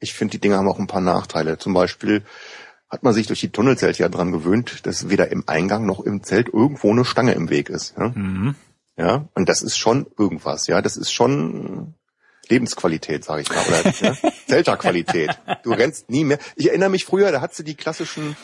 [0.00, 1.58] ich finde, die Dinger haben auch ein paar Nachteile.
[1.58, 2.22] Zum Beispiel
[2.88, 6.22] hat man sich durch die Tunnelzelte ja dran gewöhnt, dass weder im Eingang noch im
[6.22, 7.94] Zelt irgendwo eine Stange im Weg ist.
[7.98, 8.08] Ja?
[8.08, 8.54] Mhm.
[8.96, 11.94] Ja, und das ist schon irgendwas, ja, das ist schon
[12.48, 14.14] Lebensqualität, sage ich mal, oder ja?
[14.46, 15.30] Zelterqualität.
[15.62, 16.38] Du rennst nie mehr.
[16.56, 18.36] Ich erinnere mich früher, da hattest du die klassischen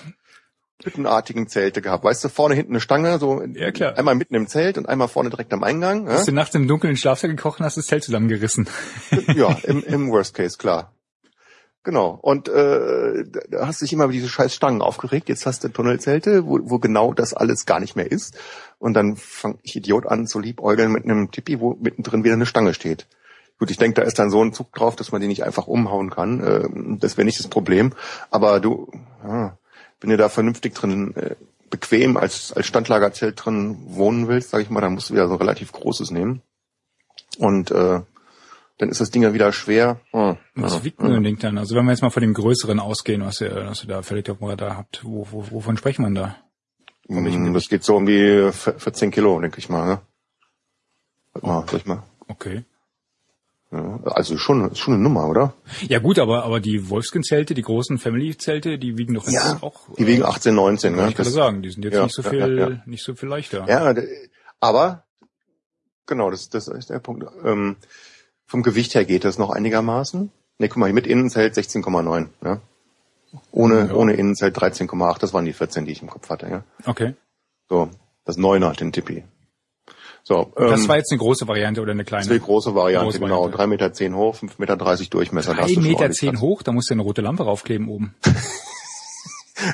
[0.84, 2.04] hüttenartigen Zelte gehabt.
[2.04, 3.98] Weißt du, vorne hinten eine Stange, so Ja, klar.
[3.98, 6.06] einmal mitten im Zelt und einmal vorne direkt am Eingang.
[6.06, 8.68] Ja, Bist du nachts im Dunkeln in Schlafsack gekocht und hast das Zelt zusammengerissen.
[9.34, 10.92] ja im, im Worst Case, klar.
[11.84, 12.18] Genau.
[12.20, 15.28] Und äh, da- hast du dich immer über diese scheiß Stangen aufgeregt.
[15.28, 18.36] Jetzt hast du Tunnelzelte, wo, wo genau das alles gar nicht mehr ist.
[18.78, 22.46] Und dann fang ich Idiot an zu liebäugeln mit einem Tipi, wo mittendrin wieder eine
[22.46, 23.06] Stange steht.
[23.58, 25.66] Gut, ich denke, da ist dann so ein Zug drauf, dass man die nicht einfach
[25.66, 26.40] umhauen kann.
[26.40, 26.68] Äh,
[27.00, 27.92] das wäre nicht das Problem.
[28.30, 28.88] Aber du,
[29.24, 29.58] ja,
[30.00, 31.34] wenn du da vernünftig drin äh,
[31.70, 35.34] bequem als, als Standlagerzelt drin wohnen willst, sage ich mal, dann musst du wieder so
[35.34, 36.42] ein relativ großes nehmen.
[37.38, 38.00] Und äh,
[38.78, 40.00] dann ist das Ding ja wieder schwer.
[40.12, 40.37] Hm.
[40.54, 41.58] Was wiegt denn so ein Ding dann?
[41.58, 44.30] Also wenn wir jetzt mal von dem Größeren ausgehen, was ihr, was ihr da völlig
[44.30, 46.37] auf dem Radar habt, wo, wo, wovon spricht man da?
[47.08, 49.87] Mm, Das geht so um die 14 Kilo, denke ich mal.
[49.87, 50.00] Ne?
[51.42, 52.02] Mal, soll ich mal?
[52.28, 52.64] Okay.
[53.70, 55.52] Ja, also schon, schon eine Nummer, oder?
[55.88, 59.81] Ja gut, aber aber die Wolfskin-Zelte, die großen Family-Zelte, die wiegen doch jetzt auch.
[59.98, 60.94] Die wiegen 18, 19.
[60.94, 61.11] Kann Ne?
[61.11, 62.83] ich gerade Das, sagen, die sind jetzt ja, nicht so ja, viel, ja, ja.
[62.87, 63.66] nicht so viel leichter.
[63.68, 63.94] ja,
[64.61, 65.04] aber
[66.07, 67.26] genau, das, das ist der Punkt.
[67.44, 67.76] Ähm,
[68.46, 70.31] vom Gewicht her geht das noch einigermaßen.
[70.59, 72.28] Ne, guck mal, hier mit Innenzelt 16,9.
[72.42, 72.61] Ja?
[73.52, 73.94] Ohne, Ja.
[73.94, 75.18] ohne Innenzelt 13,8.
[75.20, 76.48] Das waren die 14, die ich im Kopf hatte.
[76.48, 76.64] Ja?
[76.87, 77.14] Okay.
[77.68, 77.90] So,
[78.24, 79.24] das Neuner, den Tippi.
[80.28, 82.40] So, Das ähm, war jetzt eine große Variante oder eine das ist die kleine?
[82.44, 83.36] große Variante, Große genau.
[83.36, 83.56] Variante.
[83.56, 85.54] Drei Meter zehn hoch, fünf Meter dreißig Durchmesser.
[85.54, 87.44] da hast Drei du schon Meter ordentlich zehn hoch, da musst du eine rote Lampe
[87.44, 88.14] raufkleben oben.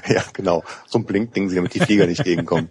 [0.09, 0.65] Ja, genau.
[0.87, 2.71] So ein Blinkding, damit die Flieger nicht gegenkommen.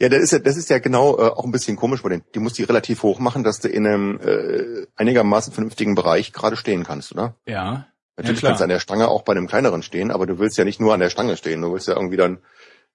[0.00, 2.38] Ja, das ist ja, das ist ja genau äh, auch ein bisschen komisch, weil die
[2.38, 6.82] musst die relativ hoch machen, dass du in einem äh, einigermaßen vernünftigen Bereich gerade stehen
[6.82, 7.34] kannst, oder?
[7.44, 7.88] Ja.
[8.16, 10.56] Natürlich ja, kannst du an der Stange auch bei einem kleineren stehen, aber du willst
[10.56, 12.38] ja nicht nur an der Stange stehen, du willst ja irgendwie dann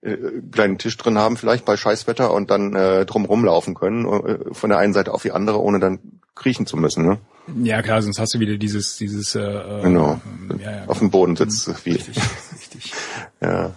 [0.05, 4.05] äh, einen kleinen Tisch drin haben, vielleicht bei Scheißwetter und dann äh, drum rumlaufen können,
[4.05, 5.99] äh, von der einen Seite auf die andere, ohne dann
[6.35, 7.05] kriechen zu müssen.
[7.05, 7.17] Ne?
[7.63, 10.19] Ja klar, sonst hast du wieder dieses, dieses, äh, äh, Genau.
[10.59, 11.93] Ja, ja, Auf dem Boden sitzt wie.
[11.93, 12.17] richtig,
[12.53, 12.93] richtig.
[13.41, 13.73] Ja.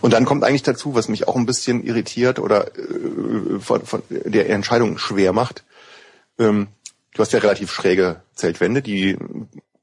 [0.00, 4.02] Und dann kommt eigentlich dazu, was mich auch ein bisschen irritiert oder äh, von, von
[4.10, 5.64] der Entscheidung schwer macht.
[6.38, 6.68] Ähm,
[7.14, 9.16] du hast ja relativ schräge Zeltwände, die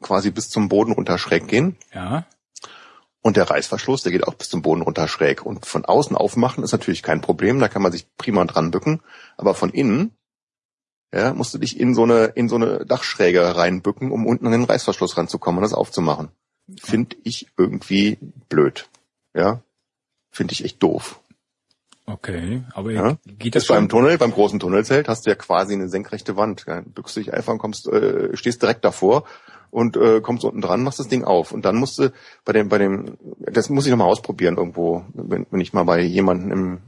[0.02, 1.78] quasi bis zum Boden runter schräg gehen.
[1.94, 2.26] Ja.
[3.22, 5.46] Und der Reißverschluss, der geht auch bis zum Boden runter schräg.
[5.46, 9.02] Und von außen aufmachen ist natürlich kein Problem, da kann man sich prima dran bücken.
[9.36, 10.12] Aber von innen
[11.14, 14.52] ja, musst du dich in so eine, in so eine Dachschräge reinbücken, um unten an
[14.52, 16.30] den Reißverschluss ranzukommen und das aufzumachen.
[16.82, 18.18] Finde ich irgendwie
[18.50, 18.90] blöd.
[19.34, 19.62] Ja,
[20.32, 21.22] finde ich echt doof.
[22.06, 23.18] Okay, aber Ja?
[23.26, 23.90] geht Das das beim?
[23.90, 26.66] Tunnel, beim großen Tunnelzelt hast du ja quasi eine senkrechte Wand.
[26.68, 29.26] Ja, bückst dich einfach und kommst, äh, stehst direkt davor
[29.72, 31.52] und äh, kommst unten dran, machst das Ding auf.
[31.52, 32.12] Und dann musst du
[32.46, 36.02] bei dem, bei dem, das muss ich nochmal ausprobieren irgendwo, wenn, wenn ich mal bei
[36.02, 36.82] jemandem im,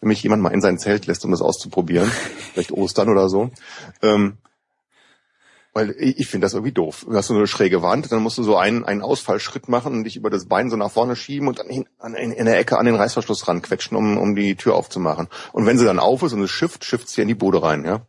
[0.00, 2.10] wenn mich jemand mal in sein Zelt lässt, um das auszuprobieren,
[2.52, 3.50] vielleicht Ostern oder so.
[4.02, 4.38] Ähm,
[5.72, 7.06] weil ich, ich finde das irgendwie doof.
[7.08, 10.04] Du hast so eine schräge Wand, dann musst du so einen, einen Ausfallschritt machen und
[10.04, 12.78] dich über das Bein so nach vorne schieben und dann an, in, in der Ecke
[12.78, 15.28] an den Reißverschluss ranquetschen, um, um die Tür aufzumachen.
[15.52, 17.84] Und wenn sie dann auf ist und es schifft, schifft sie in die Bude rein,
[17.84, 18.02] ja.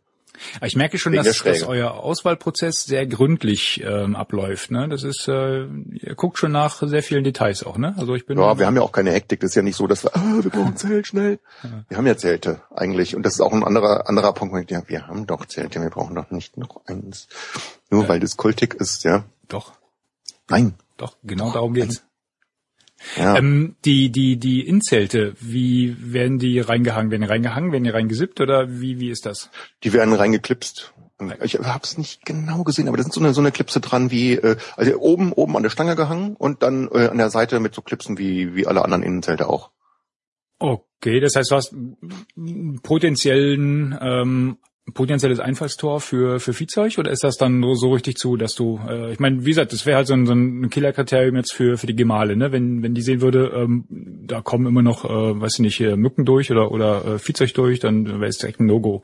[0.56, 4.70] Aber Ich merke schon, dass, dass euer Auswahlprozess sehr gründlich ähm, abläuft.
[4.70, 4.88] Ne?
[4.88, 7.94] Das ist, äh, ihr guckt schon nach sehr vielen Details auch, ne?
[7.96, 9.40] Also ich bin Ja, wir haben ja auch keine Hektik.
[9.40, 11.38] Das ist ja nicht so, dass wir, ah, wir brauchen Zelt schnell.
[11.88, 13.16] Wir haben ja Zelte eigentlich.
[13.16, 14.70] Und das ist auch ein anderer, anderer Punkt.
[14.70, 15.80] Ja, wir haben doch Zelte.
[15.80, 17.28] Wir brauchen doch nicht noch eins.
[17.90, 19.24] Nur weil das kultig ist, ja.
[19.48, 19.72] doch,
[20.48, 20.74] Nein.
[20.96, 22.02] doch, genau darum geht's.
[23.16, 23.36] Ja.
[23.36, 27.10] Ähm, die, die, die Innenzelte, wie werden die reingehangen?
[27.10, 29.50] Werden die reingehangen, werden die reingesippt oder wie, wie ist das?
[29.84, 30.94] Die werden reingeklipst.
[31.42, 34.10] Ich habe es nicht genau gesehen, aber da sind so eine, so eine Klipse dran
[34.10, 37.60] wie, äh, also oben, oben an der Stange gehangen und dann äh, an der Seite
[37.60, 39.70] mit so Klipsen wie, wie alle anderen Innenzelte auch.
[40.58, 41.74] Okay, das heißt, du hast
[42.82, 44.58] potenziellen ähm,
[44.94, 48.80] potenzielles Einfallstor für für Viehzeug oder ist das dann nur so richtig zu, dass du,
[48.88, 51.78] äh, ich meine, wie gesagt, das wäre halt so ein, so ein Killerkriterium jetzt für
[51.78, 52.50] für die Gemale, ne?
[52.50, 56.24] Wenn wenn die sehen würde, ähm, da kommen immer noch, äh, weiß ich nicht, Mücken
[56.24, 59.02] durch oder oder äh, Viehzeug durch, dann wäre es direkt ein No-Go.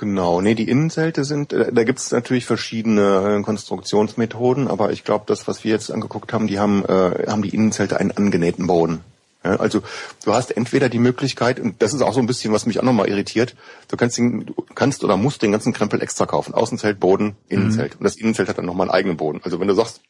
[0.00, 5.04] Genau, nee, die Innenzelte sind, äh, da gibt es natürlich verschiedene äh, Konstruktionsmethoden, aber ich
[5.04, 8.66] glaube, das, was wir jetzt angeguckt haben, die haben, äh, haben die Innenzelte einen angenähten
[8.66, 9.00] Boden.
[9.42, 9.82] Ja, also
[10.24, 12.84] du hast entweder die Möglichkeit, und das ist auch so ein bisschen, was mich auch
[12.84, 13.56] nochmal irritiert,
[13.88, 16.52] du kannst, den, du kannst oder musst den ganzen Krempel extra kaufen.
[16.52, 17.94] Außenzelt, Boden, Innenzelt.
[17.94, 17.98] Mhm.
[17.98, 19.40] Und das Innenzelt hat dann nochmal einen eigenen Boden.
[19.42, 20.02] Also wenn du sagst,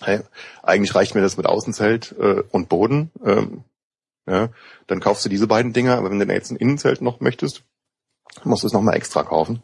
[0.00, 0.20] hey,
[0.62, 3.64] eigentlich reicht mir das mit Außenzelt äh, und Boden, ähm,
[4.26, 4.48] ja,
[4.86, 7.64] dann kaufst du diese beiden Dinger, aber wenn du jetzt ein Innenzelt noch möchtest,
[8.42, 9.62] musst du es nochmal extra kaufen.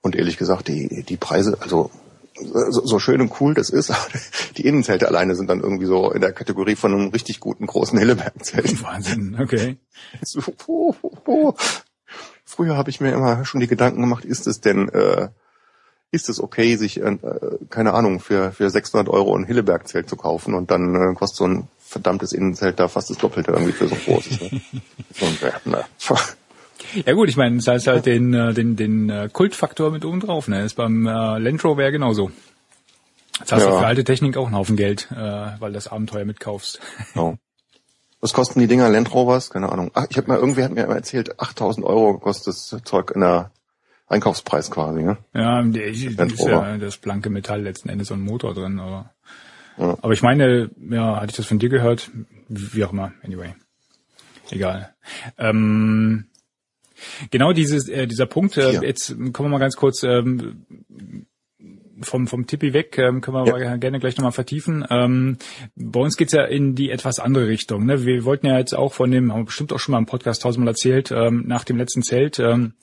[0.00, 1.90] Und ehrlich gesagt, die, die Preise, also
[2.40, 3.92] so, so schön und cool das ist,
[4.56, 7.98] die Innenzelte alleine sind dann irgendwie so in der Kategorie von einem richtig guten großen
[7.98, 8.82] Hilleberg-Zelt.
[8.82, 9.76] Wahnsinn, okay.
[10.22, 11.54] So, oh, oh, oh.
[12.44, 15.28] Früher habe ich mir immer schon die Gedanken gemacht, ist es denn, äh,
[16.10, 17.18] ist es okay, sich, äh,
[17.68, 21.46] keine Ahnung, für, für 600 Euro ein Hilleberg-Zelt zu kaufen und dann äh, kostet so
[21.46, 24.30] ein verdammtes Innenzelt da fast das Doppelte irgendwie für so groß.
[24.30, 24.60] Ne?
[25.14, 25.84] so ein, ne.
[27.06, 30.20] Ja gut, ich meine, das heißt halt den, äh, den, den äh, Kultfaktor mit oben
[30.20, 30.48] drauf.
[30.48, 30.56] Ne?
[30.56, 32.30] Das ist beim äh, Land Rover genauso.
[33.38, 33.70] Jetzt hast ja.
[33.70, 36.80] du für alte Technik auch einen Haufen Geld, äh, weil du das Abenteuer mitkaufst.
[37.14, 37.36] Oh.
[38.20, 39.50] Was kosten die Dinger Land Rovers?
[39.50, 39.92] Keine Ahnung.
[39.94, 43.52] Ach, ich habe mal irgendwie hat mir erzählt, 8000 Euro kostet das Zeug in der
[44.08, 45.02] Einkaufspreis quasi.
[45.02, 45.18] Ne?
[45.34, 48.80] Ja, der, ist ja das blanke Metall letzten Endes so ein Motor drin.
[48.80, 49.10] Aber,
[49.76, 49.96] ja.
[50.00, 52.10] aber ich meine, ja, hatte ich das von dir gehört?
[52.48, 53.12] Wie auch immer.
[53.22, 53.54] Anyway,
[54.50, 54.94] egal.
[55.36, 56.26] Ähm,
[57.30, 60.66] Genau dieses, äh, dieser Punkt, äh, jetzt kommen wir mal ganz kurz ähm,
[62.00, 63.76] vom, vom Tippi weg, ähm, können wir ja.
[63.76, 64.84] gerne gleich nochmal vertiefen.
[64.90, 65.38] Ähm,
[65.74, 67.86] bei uns geht's ja in die etwas andere Richtung.
[67.86, 68.04] Ne?
[68.04, 70.42] Wir wollten ja jetzt auch von dem, haben wir bestimmt auch schon mal im Podcast
[70.42, 72.74] tausendmal erzählt, ähm, nach dem letzten Zelt, ähm,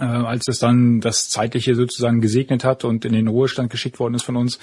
[0.00, 4.14] äh, als es dann das Zeitliche sozusagen gesegnet hat und in den Ruhestand geschickt worden
[4.14, 4.58] ist von uns,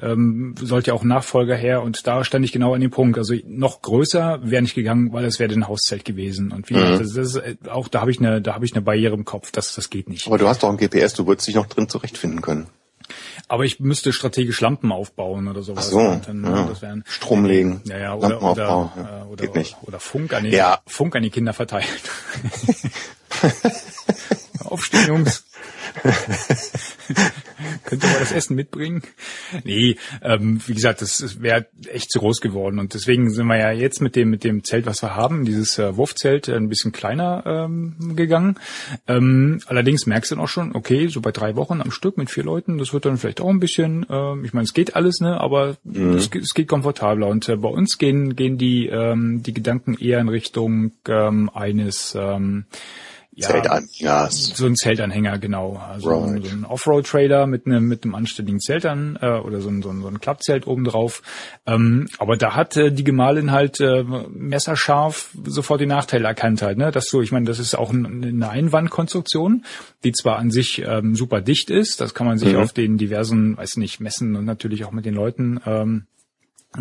[0.00, 3.18] ähm, sollte ja auch Nachfolger her und da stand ich genau an dem Punkt.
[3.18, 6.52] Also noch größer wäre nicht gegangen, weil es wäre ein Hauszelt gewesen.
[6.52, 6.98] Und wie mhm.
[6.98, 9.24] das, das ist, äh, auch da habe ich eine, da habe ich eine Barriere im
[9.24, 10.26] Kopf, das, das geht nicht.
[10.26, 12.66] Aber du hast doch ein GPS, du würdest dich noch drin zurechtfinden können.
[13.50, 15.86] Aber ich müsste strategisch Lampen aufbauen oder sowas.
[15.86, 16.82] Ach so, dann, ja.
[16.82, 17.80] wären, Strom legen.
[17.84, 18.92] Ja, ja, oder, oder, ja.
[19.22, 19.76] Äh, oder, Geht nicht.
[19.82, 20.80] oder Funk an die, ja.
[20.86, 21.86] Funk an die Kinder verteilen.
[24.64, 25.44] Aufstehen, Jungs.
[27.84, 29.02] Könnt ihr mal das Essen mitbringen?
[29.64, 32.78] Nee, ähm, wie gesagt, das wäre echt zu groß geworden.
[32.78, 35.78] Und deswegen sind wir ja jetzt mit dem, mit dem Zelt, was wir haben, dieses
[35.78, 38.58] äh, Wurfzelt, äh, ein bisschen kleiner ähm, gegangen.
[39.06, 42.30] Ähm, allerdings merkst du dann auch schon, okay, so bei drei Wochen am Stück mit
[42.30, 45.20] vier Leuten, das wird dann vielleicht auch ein bisschen, ähm, ich meine, es geht alles,
[45.20, 46.14] ne, aber mhm.
[46.14, 47.26] es, es, geht komfortabler.
[47.26, 52.14] Und äh, bei uns gehen, gehen die, ähm, die Gedanken eher in Richtung ähm, eines
[52.18, 52.66] ähm,
[53.38, 54.28] ja, Zeltanhänger.
[54.30, 55.76] So ein Zeltanhänger, genau.
[55.76, 56.44] Also right.
[56.44, 59.90] so ein Offroad-Trailer mit einem mit einem anständigen Zelt an äh, oder so ein, so
[59.90, 61.22] ein, so ein Klappzelt oben drauf.
[61.64, 66.78] Ähm, aber da hat äh, die Gemahlin halt äh, messerscharf sofort die Nachteile erkannt halt,
[66.78, 66.90] ne?
[66.90, 69.64] Dass du, ich meine, das ist auch ein, eine Einwandkonstruktion,
[70.02, 72.58] die zwar an sich ähm, super dicht ist, das kann man sich mhm.
[72.58, 76.06] auf den diversen, weiß nicht, messen und natürlich auch mit den Leuten ähm,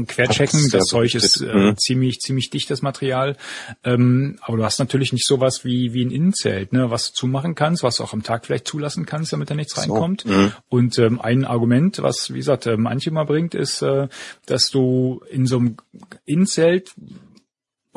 [0.06, 0.70] querchecken.
[0.72, 1.78] Das Zeug ist äh, mhm.
[1.78, 3.38] ziemlich, ziemlich dichtes Material.
[3.84, 7.56] Ähm, aber du hast natürlich nicht sowas wie, wie ein Innenzelt, ne, was du zumachen
[7.56, 10.22] kannst, was du auch am Tag vielleicht zulassen kannst, damit da nichts reinkommt.
[10.22, 10.30] So.
[10.30, 10.52] Mhm.
[10.70, 14.08] Und ähm, ein Argument, was, wie gesagt, äh, manche mal bringt, ist, äh,
[14.46, 15.78] dass du in so einem
[16.26, 16.94] Innenzelt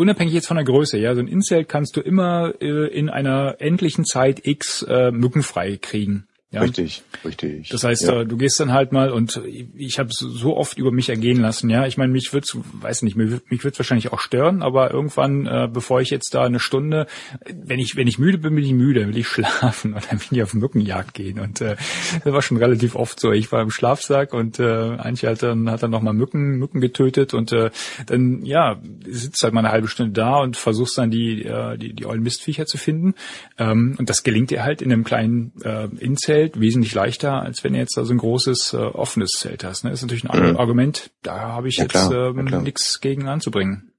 [0.00, 3.56] unabhängig jetzt von der Größe, ja, so ein Innenzelt kannst du immer äh, in einer
[3.58, 6.26] endlichen Zeit X äh, mückenfrei kriegen.
[6.52, 6.62] Ja?
[6.62, 7.68] Richtig, richtig.
[7.68, 8.22] Das heißt, ja.
[8.22, 9.40] Äh, du gehst dann halt mal und
[9.76, 11.86] ich habe so oft über mich ergehen lassen, ja.
[11.86, 15.68] Ich meine, mich wird's, weiß nicht, mich, mich wird's wahrscheinlich auch stören, aber irgendwann, äh,
[15.72, 17.06] bevor ich jetzt da eine Stunde,
[17.54, 20.38] wenn ich wenn ich müde bin, bin ich müde, will ich schlafen und dann will
[20.38, 21.76] ich auf Mückenjagd gehen und äh,
[22.24, 23.30] das war schon relativ oft so.
[23.30, 26.80] Ich war im Schlafsack und äh, eigentlich hat dann hat dann noch mal Mücken Mücken
[26.80, 27.70] getötet und äh,
[28.06, 31.92] dann ja sitzt halt mal eine halbe Stunde da und versuchst dann die äh, die
[31.92, 33.14] die ollen Mistviecher zu finden
[33.56, 37.62] ähm, und das gelingt dir halt in einem kleinen äh, Inzelt Zelt wesentlich leichter, als
[37.64, 39.84] wenn du jetzt da so ein großes äh, offenes Zelt hast.
[39.84, 39.90] Ne?
[39.90, 40.56] Das ist natürlich ein mhm.
[40.56, 43.92] Argument, da habe ich ja, jetzt ähm, ja, nichts gegen anzubringen.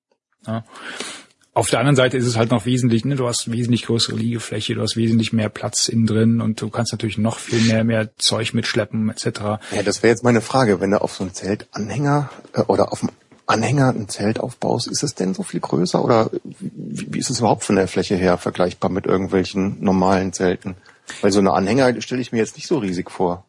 [0.47, 0.63] Ja.
[1.54, 4.73] Auf der anderen Seite ist es halt noch wesentlich, ne, du hast wesentlich größere Liegefläche,
[4.73, 8.15] du hast wesentlich mehr Platz innen drin und du kannst natürlich noch viel mehr, mehr
[8.17, 9.25] Zeug mitschleppen etc.
[9.75, 13.01] Ja, das wäre jetzt meine Frage, wenn du auf so ein Zeltanhänger äh, oder auf
[13.01, 13.10] dem
[13.45, 17.39] Anhänger ein Zelt aufbaust, ist es denn so viel größer oder wie, wie ist es
[17.39, 20.77] überhaupt von der Fläche her vergleichbar mit irgendwelchen normalen Zelten?
[21.21, 23.45] Weil so eine Anhänger stelle ich mir jetzt nicht so riesig vor.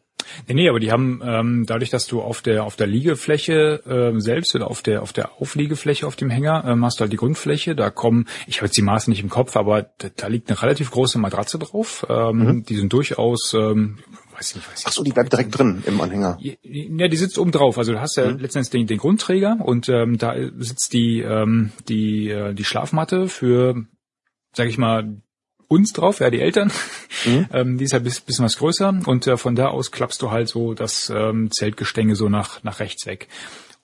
[0.48, 4.20] Nee, nee, aber die haben ähm, dadurch, dass du auf der auf der Liegefläche ähm,
[4.20, 7.16] selbst oder auf der auf der Aufliegefläche auf dem Hänger ähm, hast du halt die
[7.16, 7.74] Grundfläche.
[7.74, 10.62] Da kommen, ich habe jetzt die Maße nicht im Kopf, aber da, da liegt eine
[10.62, 12.06] relativ große Matratze drauf.
[12.08, 12.64] Ähm, mhm.
[12.64, 13.98] Die sind durchaus ähm,
[14.34, 14.86] weiß nicht, weiß ich.
[14.86, 16.38] Ach so, die bleibt direkt drin im Anhänger.
[16.40, 17.78] Ja, die sitzt oben drauf.
[17.78, 18.38] Also du hast ja mhm.
[18.38, 23.74] letztendlich den, den Grundträger und ähm, da sitzt die ähm, die äh, die Schlafmatte für,
[24.54, 25.22] sag ich mal,
[25.72, 26.70] uns drauf, ja, die Eltern.
[27.24, 27.46] Mhm.
[27.52, 30.30] Ähm, die ist ja ein bisschen was größer und äh, von da aus klappst du
[30.30, 33.28] halt so das ähm, Zeltgestänge so nach, nach rechts weg.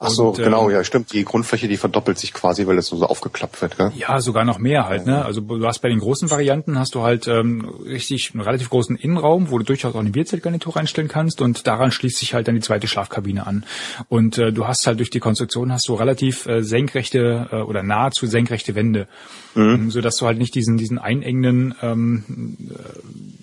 [0.01, 1.13] Ach so, und, genau, ähm, ja, stimmt.
[1.13, 3.91] Die Grundfläche, die verdoppelt sich quasi, weil es so, aufgeklappt wird, gell?
[3.97, 5.25] Ja, sogar noch mehr halt, ne?
[5.25, 8.95] Also du hast bei den großen Varianten hast du halt ähm, richtig einen relativ großen
[8.95, 12.55] Innenraum, wo du durchaus auch eine Bierzeltgarnitur reinstellen kannst und daran schließt sich halt dann
[12.55, 13.65] die zweite Schlafkabine an.
[14.09, 17.83] Und äh, du hast halt durch die Konstruktion hast du relativ äh, senkrechte äh, oder
[17.83, 19.09] nahezu senkrechte Wände,
[19.57, 19.91] mhm.
[19.91, 22.25] so dass du halt nicht diesen diesen einengenden ähm,
[22.71, 23.38] äh,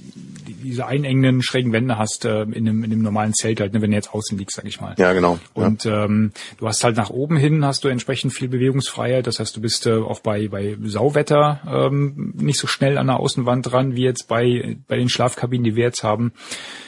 [0.65, 3.91] diese einengenden, schrägen Wände hast äh, in, einem, in einem normalen Zelt halt, ne, wenn
[3.91, 4.95] du jetzt außen liegst, sag ich mal.
[4.97, 5.39] Ja, genau.
[5.53, 6.05] Und ja.
[6.05, 9.27] Ähm, du hast halt nach oben hin hast du entsprechend viel Bewegungsfreiheit.
[9.27, 13.19] Das heißt, du bist äh, auch bei, bei Sauwetter ähm, nicht so schnell an der
[13.19, 16.33] Außenwand dran, wie jetzt bei, bei den Schlafkabinen, die wir jetzt haben.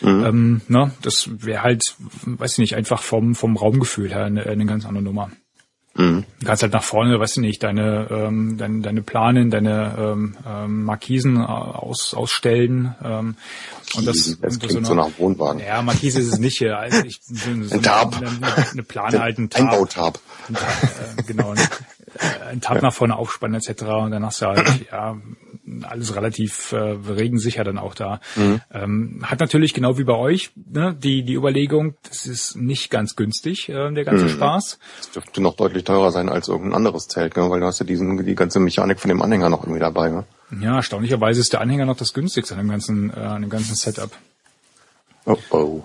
[0.01, 0.25] Mhm.
[0.25, 1.83] Ähm, ne, das wäre halt,
[2.25, 5.31] weiß ich nicht, einfach vom, vom Raumgefühl her eine, eine ganz andere Nummer.
[5.97, 6.25] Mhm.
[6.39, 10.37] Du kannst halt nach vorne, weißt du nicht, deine, ähm, deine, deine Planen, deine ähm,
[10.47, 12.95] ähm, Markisen aus, ausstellen.
[13.03, 13.35] Ähm,
[13.95, 15.59] und das, das klingt so, eine, so nach Wohnwagen.
[15.59, 16.61] Ja, Markise ist es nicht.
[16.63, 18.15] Also ich, so, so ein Tab.
[18.15, 19.61] Eine, eine, eine Plane halt, ein Tab.
[19.61, 20.19] Einbautab.
[20.47, 21.51] Ein Tab äh, genau.
[21.51, 22.81] Ein, äh, ein Tab ja.
[22.83, 23.83] nach vorne aufspannen etc.
[23.83, 25.17] Und dann hast du halt, ja,
[25.83, 28.19] alles relativ äh, regensicher dann auch da.
[28.35, 28.61] Mhm.
[28.71, 33.15] Ähm, hat natürlich genau wie bei euch ne, die die Überlegung, das ist nicht ganz
[33.15, 34.29] günstig äh, der ganze mhm.
[34.29, 34.79] Spaß.
[34.97, 37.49] Das dürfte noch deutlich teurer sein als irgendein anderes Zelt, gell?
[37.49, 40.09] weil du hast ja diesen die ganze Mechanik von dem Anhänger noch irgendwie dabei.
[40.09, 40.25] Ne?
[40.61, 43.75] Ja, erstaunlicherweise ist der Anhänger noch das günstigste an dem ganzen äh, an dem ganzen
[43.75, 44.11] Setup.
[45.27, 45.83] Oh, oh.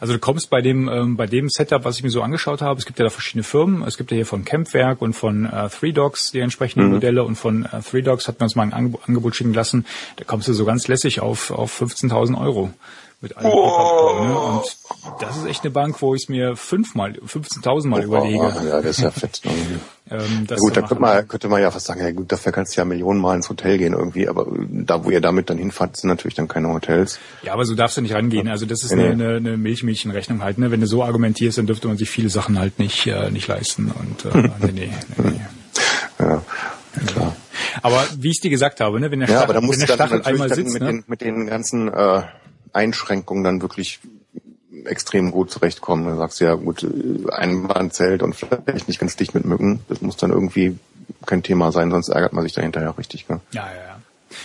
[0.00, 2.78] Also du kommst bei dem ähm, bei dem Setup, was ich mir so angeschaut habe,
[2.78, 3.86] es gibt ja da verschiedene Firmen.
[3.86, 6.94] Es gibt ja hier von Campwerk und von äh, Three Dogs die entsprechenden mhm.
[6.94, 9.86] Modelle und von äh, Three Dogs hat man uns mal ein Angebot schicken lassen.
[10.16, 12.70] Da kommst du so ganz lässig auf auf 15.000 Euro
[13.20, 14.24] mit allem oh.
[14.24, 14.38] ne?
[14.38, 14.76] Und
[15.20, 18.38] das ist echt eine Bank, wo ich es mir fünfmal, 15.000 Mal oh, überlege.
[18.38, 19.40] Oh, ja, das ist ja fett.
[20.10, 22.76] ähm, ja, gut, da könnte man, könnte man ja fast sagen, ja gut, dafür kannst
[22.76, 25.96] du ja Millionen Mal ins Hotel gehen irgendwie, aber da, wo ihr damit dann hinfahrt,
[25.96, 27.18] sind natürlich dann keine Hotels.
[27.42, 28.48] Ja, aber so darfst du nicht rangehen.
[28.48, 30.58] Also das ist nee, eine, eine, Milchmädchenrechnung halt.
[30.58, 30.70] Ne?
[30.70, 33.92] Wenn du so argumentierst, dann dürfte man sich viele Sachen halt nicht, äh, nicht leisten.
[33.92, 35.40] Und äh, nee, nee, nee, nee.
[36.18, 36.42] Ja,
[37.06, 37.36] klar.
[37.82, 39.94] Aber wie ich dir gesagt habe, ne, wenn der ja, Stachel, aber da wenn der
[39.94, 40.88] Stachel einmal sitzt, mit, ne?
[40.88, 42.22] den, mit den ganzen äh,
[42.72, 44.00] Einschränkungen dann wirklich
[44.84, 46.06] extrem gut zurechtkommen.
[46.06, 46.86] Du sagst ja gut,
[47.30, 49.80] Einbahnzelt und vielleicht nicht ganz dicht mit Mücken.
[49.88, 50.78] Das muss dann irgendwie
[51.26, 53.28] kein Thema sein, sonst ärgert man sich dahinter ja richtig.
[53.28, 53.40] Ne?
[53.52, 53.98] Ja, ja, ja.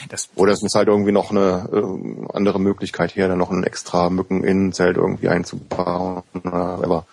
[0.09, 3.63] Das, Oder es muss halt irgendwie noch eine äh, andere Möglichkeit her, dann noch ein
[3.63, 6.23] extra Mücken-Innenzelt irgendwie einzubauen.
[6.43, 7.05] Aber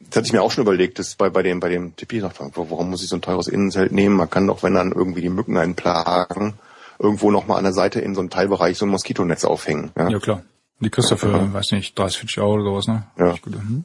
[0.00, 2.90] das hatte ich mir auch schon überlegt, das bei, bei dem, bei dem Tipi, warum
[2.90, 4.16] muss ich so ein teures Innenzelt nehmen?
[4.16, 6.54] Man kann doch, wenn dann irgendwie die Mücken einen plagen,
[6.98, 9.90] irgendwo noch mal an der Seite in so einem Teilbereich so ein Moskitonetz aufhängen.
[9.96, 10.42] Ja, ja klar.
[10.80, 11.52] Die kriegst du für, ja.
[11.52, 13.06] weiß nicht, 30, 40 Euro oder sowas, ne?
[13.18, 13.34] Ja.
[13.42, 13.84] Gut, hm.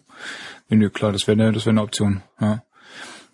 [0.70, 2.64] Nee, klar, das wäre eine, das wäre eine Option, ja.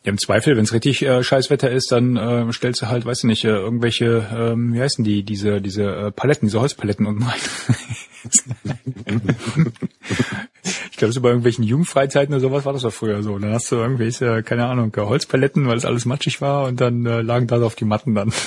[0.04, 3.19] Ja, im Zweifel, wenn es richtig äh, Scheißwetter ist, dann äh, stellst du halt, weiß
[3.19, 7.21] ich nicht, äh, irgendwelche, ähm, wie heißen die, diese, diese äh, Paletten, diese Holzpaletten unten
[7.21, 7.39] rein.
[10.89, 13.38] ich glaube, so bei irgendwelchen Jugendfreizeiten oder sowas war das doch früher so.
[13.38, 17.21] Dann hast du irgendwelche, keine Ahnung, Holzpaletten, weil es alles matschig war und dann äh,
[17.21, 18.34] lagen da auf die Matten dann.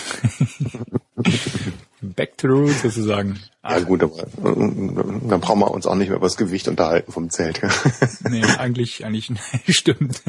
[2.17, 3.41] Back to the roots sozusagen.
[3.63, 7.13] Ja gut, aber äh, dann brauchen wir uns auch nicht mehr über das Gewicht unterhalten
[7.13, 7.61] vom Zelt.
[8.29, 9.33] nee, eigentlich, eigentlich
[9.69, 10.23] stimmt.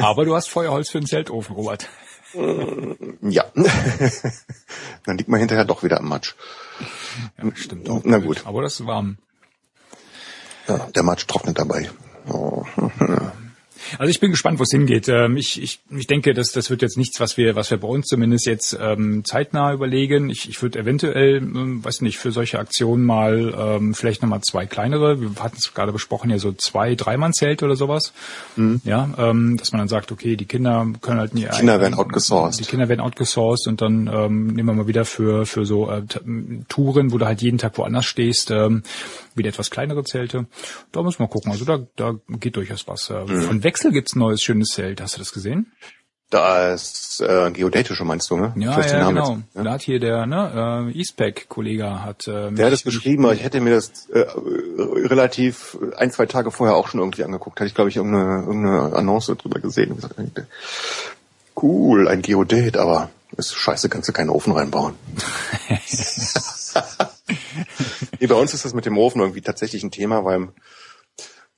[0.00, 1.88] Aber du hast Feuerholz für den Zeltofen, Robert.
[3.22, 3.44] Ja.
[5.04, 6.34] dann liegt man hinterher doch wieder am Matsch.
[7.42, 8.02] Ja, stimmt auch.
[8.04, 8.42] Na gut.
[8.44, 9.18] Aber das ist warm.
[10.68, 11.90] Ja, der Matsch trocknet dabei.
[12.28, 12.64] Oh.
[13.00, 13.32] Ja.
[13.98, 15.08] Also ich bin gespannt, wo es hingeht.
[15.08, 17.88] Ähm, ich, ich, ich denke, dass das wird jetzt nichts, was wir, was wir bei
[17.88, 20.30] uns zumindest jetzt ähm, zeitnah überlegen.
[20.30, 24.66] Ich, ich würde eventuell, ähm, weiß nicht, für solche Aktionen mal ähm, vielleicht nochmal zwei
[24.66, 25.20] kleinere.
[25.20, 28.12] Wir hatten es gerade besprochen, ja so zwei, Dreimann-Zelt oder sowas.
[28.56, 28.80] Mhm.
[28.84, 31.42] Ja, ähm, dass man dann sagt, okay, die Kinder können halt nie.
[31.42, 32.60] Die Kinder ein, werden outgesourced.
[32.60, 36.02] Die Kinder werden outgesourced und dann ähm, nehmen wir mal wieder für für so äh,
[36.68, 38.82] Touren, wo du halt jeden Tag woanders stehst, ähm,
[39.34, 40.46] wieder etwas kleinere Zelte.
[40.92, 41.52] Da müssen wir gucken.
[41.52, 43.10] Also da, da geht durchaus was.
[43.10, 43.42] Äh, mhm.
[43.42, 45.00] Von Wechsel gibt's ein neues schönes Zelt.
[45.00, 45.72] Hast du das gesehen?
[46.28, 48.52] Das äh, Geodätische meinst du, ne?
[48.56, 49.32] Ja, ja, genau.
[49.32, 49.64] jetzt, ne?
[49.64, 53.34] Da hat hier der ne, äh, Eastpack-Kollege hat äh, Der hat es mich- beschrieben, aber
[53.34, 54.24] ich hätte mir das äh,
[54.78, 57.58] relativ ein, zwei Tage vorher auch schon irgendwie angeguckt.
[57.58, 59.96] Hatte ich, glaube ich, irgendeine, irgendeine Annonce drüber gesehen.
[61.60, 64.94] Cool, ein Geodät, aber ist scheiße, kannst du keinen Ofen reinbauen.
[68.20, 70.48] nee, bei uns ist das mit dem Ofen irgendwie tatsächlich ein Thema, weil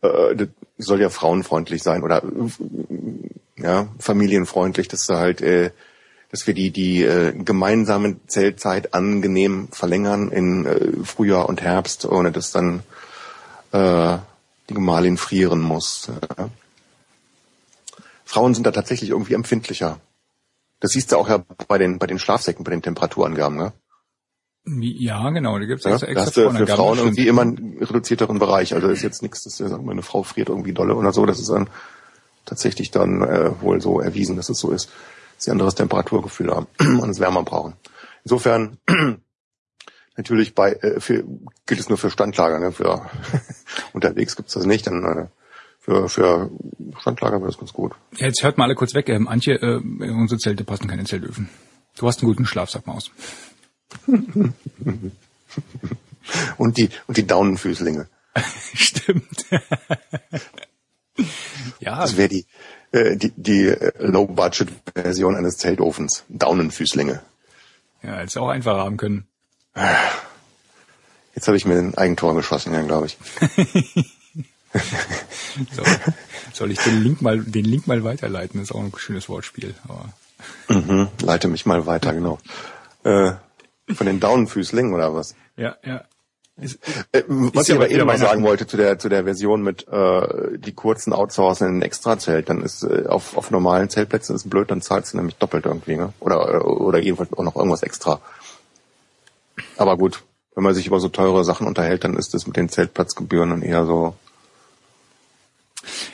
[0.02, 0.48] äh, das
[0.78, 5.70] soll ja frauenfreundlich sein oder äh, ja, familienfreundlich, dass du halt äh,
[6.30, 12.32] dass wir die die äh, gemeinsame Zeltzeit angenehm verlängern in äh, Frühjahr und Herbst, ohne
[12.32, 12.82] dass dann
[13.72, 14.18] äh,
[14.68, 16.10] die Gemahlin frieren muss.
[16.38, 16.48] Ja.
[18.24, 20.00] Frauen sind da tatsächlich irgendwie empfindlicher.
[20.80, 23.58] Das siehst du auch ja bei den bei den Schlafsäcken, bei den Temperaturangaben.
[23.58, 23.72] Ne?
[24.64, 28.38] Ja, genau, da gibt's Ja, extra, extra hast du für Frauen irgendwie immer einen reduzierteren
[28.38, 28.74] Bereich.
[28.74, 31.26] Also das ist jetzt nichts, dass wir sagen, meine Frau friert irgendwie dolle oder so.
[31.26, 31.68] Das ist dann
[32.44, 34.86] tatsächlich dann äh, wohl so erwiesen, dass es so ist,
[35.36, 36.66] dass sie ein anderes Temperaturgefühl haben
[37.00, 37.74] und es wärmer brauchen.
[38.24, 38.78] Insofern
[40.16, 41.24] natürlich bei äh, für,
[41.66, 42.60] gilt es nur für Standlager.
[42.60, 42.70] Ne?
[42.70, 43.10] Für
[43.92, 44.86] unterwegs gibt's das nicht.
[44.86, 45.26] Dann äh,
[45.80, 46.50] für, für
[47.00, 47.94] Standlager wäre das ganz gut.
[48.16, 49.08] Ja, Jetzt hört mal alle kurz weg.
[49.08, 51.48] Ähm, Antje, äh, unsere Zelte passen keine Zeltöfen.
[51.96, 53.10] Du hast einen guten Schlafsack, Maus.
[56.56, 58.06] Und die und die Daunenfüßlinge.
[58.74, 59.44] Stimmt.
[61.80, 62.46] ja, Das wäre die
[62.92, 66.24] äh, die, die äh, Low-Budget-Version eines Zeltofens.
[66.28, 67.20] Daunenfüßlinge.
[68.02, 69.26] ja, hätte es auch einfacher haben können.
[71.34, 73.16] Jetzt habe ich mir ein Eigentor geschossen, ja, glaube ich.
[75.72, 75.82] So,
[76.52, 78.60] soll ich den Link mal, den Link mal weiterleiten?
[78.60, 79.74] Das ist auch ein schönes Wortspiel.
[79.84, 80.12] Aber
[80.68, 82.38] Mhm, leite mich mal weiter, genau.
[83.04, 83.32] Äh,
[83.94, 85.34] von den Daunenfüßlingen oder was?
[85.56, 86.04] ja, ja.
[86.60, 86.78] Ist,
[87.12, 89.88] Äh, was ich aber wieder eben mal sagen wollte zu der zu der Version mit
[89.88, 94.48] äh, die kurzen Outsourcen in ein Extrazelt, dann ist äh, auf, auf normalen Zeltplätzen ist
[94.50, 96.12] blöd, dann zahlst du nämlich doppelt irgendwie, ne?
[96.20, 98.20] Oder oder jedenfalls auch noch irgendwas extra.
[99.78, 100.22] Aber gut,
[100.54, 103.62] wenn man sich über so teure Sachen unterhält, dann ist das mit den Zeltplatzgebühren dann
[103.62, 104.14] eher so.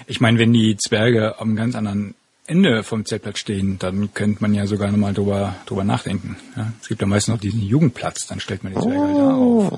[0.07, 2.15] ich meine, wenn die Zwerge am ganz anderen
[2.49, 6.37] Ende vom Zeltplatz stehen, dann könnte man ja sogar nochmal drüber, drüber nachdenken.
[6.57, 6.73] Ja?
[6.81, 9.73] Es gibt ja meistens noch diesen Jugendplatz, dann stellt man die Zwerge halt da auf.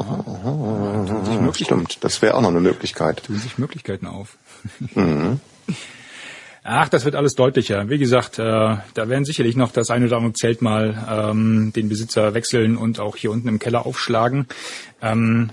[1.26, 3.24] Ja, tun, sich stimmt, das wäre auch noch eine Möglichkeit.
[3.24, 4.36] tun sich Möglichkeiten auf.
[4.94, 5.40] Mhm.
[6.62, 7.88] Ach, das wird alles deutlicher.
[7.88, 11.88] Wie gesagt, äh, da werden sicherlich noch das eine oder andere Zelt mal ähm, den
[11.88, 14.46] Besitzer wechseln und auch hier unten im Keller aufschlagen.
[15.00, 15.50] Ähm,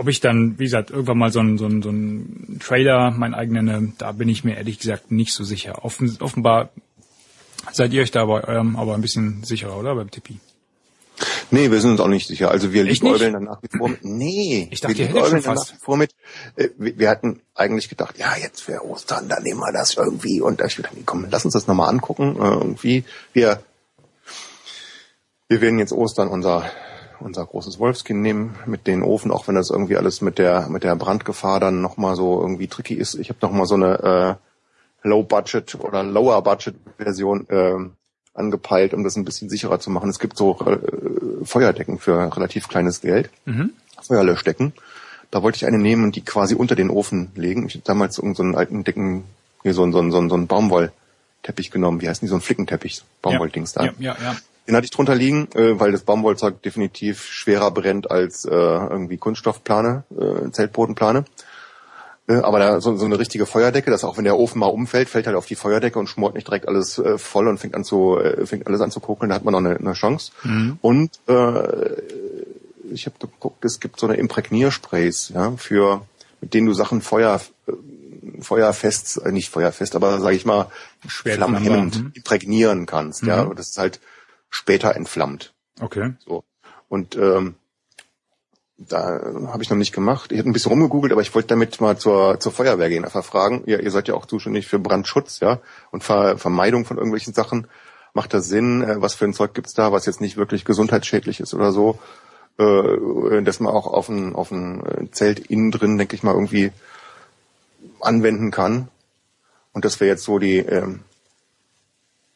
[0.00, 3.34] ob ich dann, wie gesagt, irgendwann mal so einen so einen, so einen Trailer, mein
[3.34, 5.84] eigenen, nenne, da bin ich mir ehrlich gesagt nicht so sicher.
[5.84, 6.70] Offen, offenbar
[7.70, 9.94] seid ihr euch da bei eurem aber ein bisschen sicherer, oder?
[9.94, 10.40] Beim Tippi.
[11.50, 12.50] Nee, wir sind uns auch nicht sicher.
[12.50, 14.02] Also wir liebäugeln dann nach wie vor mit.
[14.02, 16.14] Nee, Ich dachte, wir liebäugeln dann nach wie vor mit.
[16.56, 20.40] Äh, wir, wir hatten eigentlich gedacht, ja, jetzt für Ostern, dann nehmen wir das irgendwie.
[20.40, 22.36] Und da ich gedacht, nee, komm, lass uns das nochmal angucken.
[22.36, 23.62] Äh, irgendwie, wir,
[25.48, 26.70] wir werden jetzt Ostern unser
[27.20, 30.84] unser großes Wolfskind nehmen mit den Ofen, auch wenn das irgendwie alles mit der mit
[30.84, 33.14] der Brandgefahr dann nochmal so irgendwie tricky ist.
[33.14, 34.38] Ich habe noch mal so eine
[35.04, 37.74] äh, Low Budget oder Lower Budget Version äh,
[38.34, 40.08] angepeilt, um das ein bisschen sicherer zu machen.
[40.10, 43.70] Es gibt so äh, Feuerdecken für relativ kleines Geld, Mhm.
[44.02, 44.72] Feuerlöschdecken.
[45.30, 47.66] Da wollte ich eine nehmen und die quasi unter den Ofen legen.
[47.66, 49.24] Ich habe damals irgend so einen alten dicken,
[49.62, 52.00] hier so, einen- so, einen- so, einen- Baumwollteppich genommen.
[52.00, 52.28] Wie heißen die?
[52.30, 53.84] So ein Flickenteppich, Baumwolldings da.
[53.84, 54.36] Ja, ja, ja.
[54.70, 59.16] Den hatte ich drunter liegen, äh, weil das Baumwollzeug definitiv schwerer brennt als äh, irgendwie
[59.16, 61.24] Kunststoffplane, äh, Zeltbodenplane.
[62.28, 65.08] Äh, aber da so, so eine richtige Feuerdecke, dass auch wenn der Ofen mal umfällt,
[65.08, 67.82] fällt halt auf die Feuerdecke und schmort nicht direkt alles äh, voll und fängt an
[67.82, 70.30] zu äh, fängt alles an zu kokeln, da hat man noch eine, eine Chance.
[70.80, 71.96] Und äh,
[72.92, 76.06] ich habe geguckt, es gibt so eine Imprägniersprays, ja, für
[76.40, 77.72] mit denen du Sachen Feuer äh,
[78.40, 80.68] feuerfest, äh, nicht feuerfest, aber sage ich mal
[81.08, 82.12] flammhemmend mhm.
[82.14, 83.50] imprägnieren kannst, ja, Mhm.
[83.50, 83.98] und das ist halt
[84.50, 85.54] später entflammt.
[85.80, 86.14] Okay.
[86.26, 86.44] So.
[86.88, 87.54] Und ähm,
[88.76, 90.32] da habe ich noch nicht gemacht.
[90.32, 93.24] Ich habe ein bisschen rumgegoogelt, aber ich wollte damit mal zur, zur Feuerwehr gehen, einfach
[93.24, 93.62] fragen.
[93.66, 97.66] Ja, ihr seid ja auch zuständig für Brandschutz, ja, und Ver Vermeidung von irgendwelchen Sachen.
[98.14, 98.82] Macht das Sinn?
[98.82, 101.98] Äh, was für ein Zeug gibt's da, was jetzt nicht wirklich gesundheitsschädlich ist oder so?
[102.58, 106.34] Äh, dass man auch auf ein, auf ein äh, Zelt innen drin, denke ich mal,
[106.34, 106.72] irgendwie
[108.00, 108.88] anwenden kann.
[109.72, 111.00] Und das wäre jetzt so die, ähm,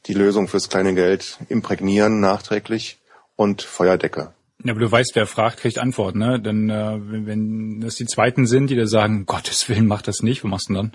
[0.07, 1.39] die Lösung fürs kleine Geld.
[1.49, 2.99] Imprägnieren nachträglich
[3.37, 4.33] und Feuerdecke.
[4.63, 6.41] Ja, aber du weißt, wer fragt, kriegt Antwort, ne?
[6.41, 10.23] Denn äh, wenn, wenn das die Zweiten sind, die da sagen, Gottes Willen, mach das
[10.23, 10.93] nicht, was machst du denn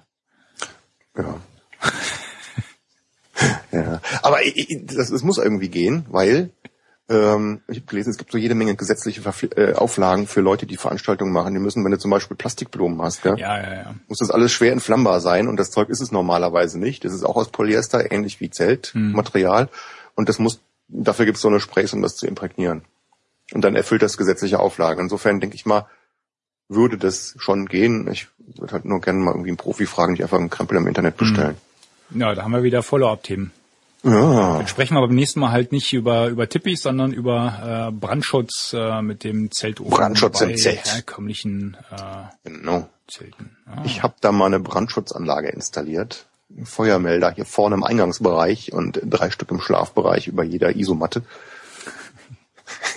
[1.15, 1.41] dann?
[3.71, 3.71] Ja.
[3.79, 4.01] ja.
[4.21, 6.49] Aber ich- ich- das, das muss irgendwie gehen, weil
[7.09, 10.67] Ähm, ich habe gelesen, es gibt so jede Menge gesetzliche Verpfli äh, Auflagen für Leute,
[10.67, 11.53] die Veranstaltungen machen.
[11.55, 13.95] Die müssen, wenn du zum Beispiel Plastikblumen hast, gell, Ja, ja, ja.
[14.07, 17.03] muss das alles schwer entflammbar sein und das Zeug ist es normalerweise nicht.
[17.03, 19.69] Das ist auch aus Polyester, ähnlich wie Zeltmaterial.
[20.13, 22.83] Und das muss, dafür gibt es so eine Sprays, um das zu imprägnieren.
[23.53, 25.01] Und dann erfüllt das gesetzliche Auflagen.
[25.01, 25.87] Insofern denke ich mal,
[26.67, 28.07] würde das schon gehen.
[28.11, 30.85] Ich würde halt nur gerne mal irgendwie einen Profi fragen, die einfach einen Krempel im
[30.85, 31.57] Internet bestellen.
[32.11, 33.51] Ja, da haben wir wieder Follow-up-Themen.
[34.03, 34.57] Ja.
[34.57, 38.73] Dann sprechen wir beim nächsten Mal halt nicht über, über Tippis, sondern über äh, Brandschutz
[38.73, 40.85] äh, mit dem Zeltofen Brandschutz im Zelt.
[40.93, 42.87] herkömmlichen äh, Genau.
[43.09, 43.57] Zelten.
[43.67, 43.83] Ja.
[43.85, 46.27] Ich habe da mal eine Brandschutzanlage installiert.
[46.57, 51.23] Ein Feuermelder hier vorne im Eingangsbereich und drei Stück im Schlafbereich über jeder Isomatte.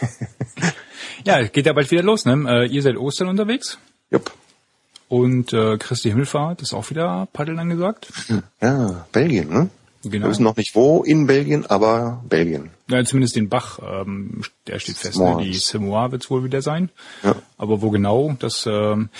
[1.24, 2.44] ja, geht ja bald wieder los, ne?
[2.48, 3.78] Äh, ihr seid Ostern unterwegs
[4.10, 4.32] Jupp.
[5.08, 8.08] und äh, Christi Himmelfahrt ist auch wieder Paddeln angesagt.
[8.60, 9.70] Ja, Belgien, ne?
[10.02, 10.24] Genau.
[10.24, 12.70] Wir wissen noch nicht wo in Belgien, aber Belgien.
[12.88, 15.18] Ja, zumindest den Bach, ähm, der steht fest.
[15.18, 15.38] Ne?
[15.42, 16.90] Die Simois wird es wohl wieder sein.
[17.22, 17.36] Ja.
[17.56, 19.10] Aber wo genau, das ähm,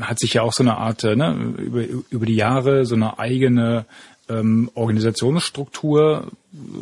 [0.00, 3.18] hat sich ja auch so eine Art, äh, ne, über, über die Jahre so eine
[3.18, 3.84] eigene
[4.30, 6.30] ähm, Organisationsstruktur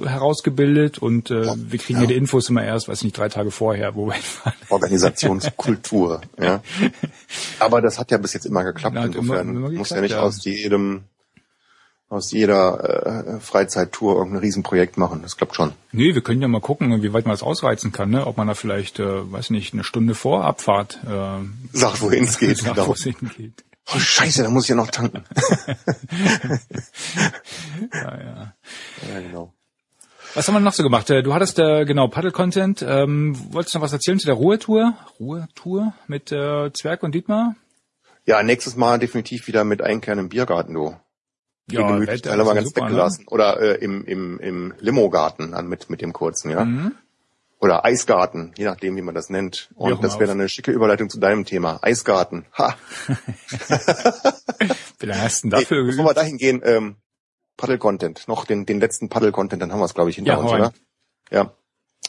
[0.04, 2.06] herausgebildet und äh, wir kriegen ja.
[2.06, 4.58] die Infos immer erst, weiß nicht, drei Tage vorher, wo wir hinfahren.
[4.68, 6.62] Organisationskultur, ja.
[7.58, 8.96] Aber das hat ja bis jetzt immer geklappt.
[8.96, 10.20] Immer- Insofern muss ja nicht ja.
[10.20, 11.02] aus jedem,
[12.08, 15.20] aus jeder äh, Freizeittour irgendein Riesenprojekt machen.
[15.22, 15.72] Das klappt schon.
[15.92, 18.26] Nee, wir können ja mal gucken, wie weit man das ausreizen kann, ne?
[18.26, 22.38] ob man da vielleicht, äh, weiß nicht, eine Stunde vor Abfahrt äh, Sagt, wohin es
[22.38, 22.56] geht.
[22.58, 22.94] sagt, genau.
[22.94, 23.64] hingeht.
[23.94, 25.24] Oh, scheiße, da muss ich ja noch tanken.
[27.92, 28.52] Ja, ja.
[29.08, 29.52] ja, genau.
[30.34, 31.08] Was haben wir noch so gemacht?
[31.10, 32.84] Äh, Du hattest äh, genau Paddle-Content.
[32.86, 34.94] Ähm, wolltest du noch was erzählen zu der Ruhrtour?
[35.18, 37.54] Ruhrtour mit äh, Zwerg und Dietmar?
[38.26, 40.96] Ja, nächstes Mal definitiv wieder mit Einkern im Biergarten, du.
[41.70, 42.86] Ja, ist mal ganz super, ne?
[42.86, 43.26] weggelassen.
[43.28, 46.64] Oder äh, im, im, im Limo-Garten dann mit, mit dem kurzen, ja.
[46.64, 46.92] Mhm.
[47.60, 49.68] Oder Eisgarten, je nachdem, wie man das nennt.
[49.74, 51.80] Und das wäre dann eine schicke Überleitung zu deinem Thema.
[51.82, 52.46] Eisgarten.
[52.56, 52.76] Ha!
[55.00, 56.96] Wie lange hast du dafür bevor wir dahin gehen, ähm,
[57.56, 58.28] Paddle-Content.
[58.28, 60.72] Noch den, den letzten Paddle-Content, dann haben wir es, glaube ich, hinter Ja, uns, oder?
[61.30, 61.52] Ja.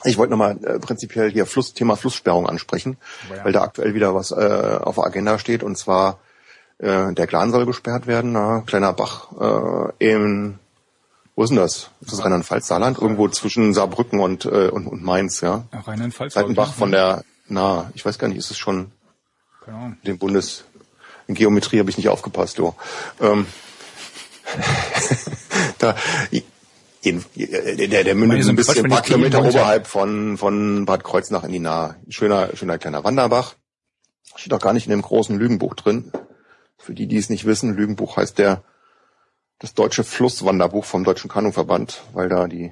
[0.06, 2.98] Ich wollte nochmal äh, prinzipiell hier Fluss, Thema Flusssperrung ansprechen,
[3.30, 3.44] Oh ja.
[3.44, 4.36] weil da aktuell wieder was äh,
[4.82, 6.20] auf der Agenda steht und zwar
[6.80, 10.60] äh, der Glan soll gesperrt werden, na, kleiner Bach äh, in
[11.40, 11.90] wo ist denn das?
[12.02, 12.98] Ist das Rheinland-Pfalz, Saarland?
[12.98, 15.64] Irgendwo zwischen Saarbrücken und, äh, und, und Mainz, ja.
[15.72, 16.34] Ja, Rheinland-Pfalz.
[16.34, 18.92] Seitenbach von der, na, ich weiß gar nicht, ist es schon
[19.66, 19.98] Ahnung.
[20.06, 20.66] den Bundes
[21.28, 22.76] in Geometrie habe ich nicht aufgepasst, du.
[23.22, 23.46] Ähm,
[25.78, 25.96] da,
[27.02, 31.46] jeden, der, der mündet so ein bisschen ein paar Kilometer oberhalb von, von Bad Kreuznach
[31.46, 31.96] in die Nahe.
[32.10, 33.56] Schöner, schöner kleiner Wanderbach.
[34.36, 36.12] Steht auch gar nicht in dem großen Lügenbuch drin.
[36.80, 38.64] Für die, die es nicht wissen, Lügenbuch heißt der,
[39.60, 42.72] das deutsche Flusswanderbuch vom Deutschen Kanuverband, weil da die,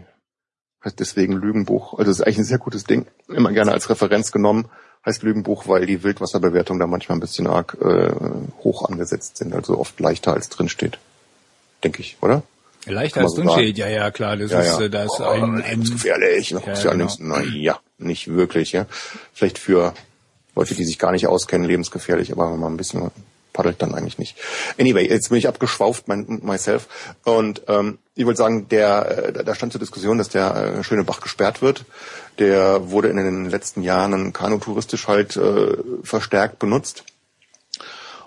[0.84, 1.99] heißt deswegen Lügenbuch.
[1.99, 3.05] Also es ist eigentlich ein sehr gutes Ding.
[3.28, 4.70] Immer gerne als Referenz genommen.
[5.05, 8.12] Heißt Lügenbuch, weil die Wildwasserbewertungen da manchmal ein bisschen arg äh,
[8.64, 10.97] hoch angesetzt sind, also oft leichter als drin steht.
[11.84, 12.43] Denke ich, oder?
[12.86, 14.38] Leichter als so drin steht, ja, ja, klar.
[14.38, 14.86] Das Ja, ist, ja.
[14.86, 16.49] äh, da ist Oh, ein, ein lebensgefährlich.
[16.51, 17.14] Ja, Ja, ja, genau.
[17.20, 18.86] na ja, nicht wirklich, ja.
[19.34, 19.93] Vielleicht für
[20.55, 23.12] Leute, die sich gar nicht auskennen, lebensgefährlich, aber wenn man ein bisschen
[23.58, 24.38] paddelt, dann eigentlich nicht.
[24.80, 26.88] Anyway, jetzt bin ich abgeschwauft, mein, myself.
[27.26, 31.03] Und ähm, ich wollte sagen, der, äh, da stand zur Diskussion, dass der äh, schöne
[31.03, 31.86] Bach gesperrt wird.
[32.39, 37.03] Der wurde in den letzten Jahren kanutouristisch halt äh, verstärkt benutzt.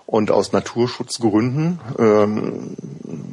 [0.05, 2.75] Und aus Naturschutzgründen, ähm,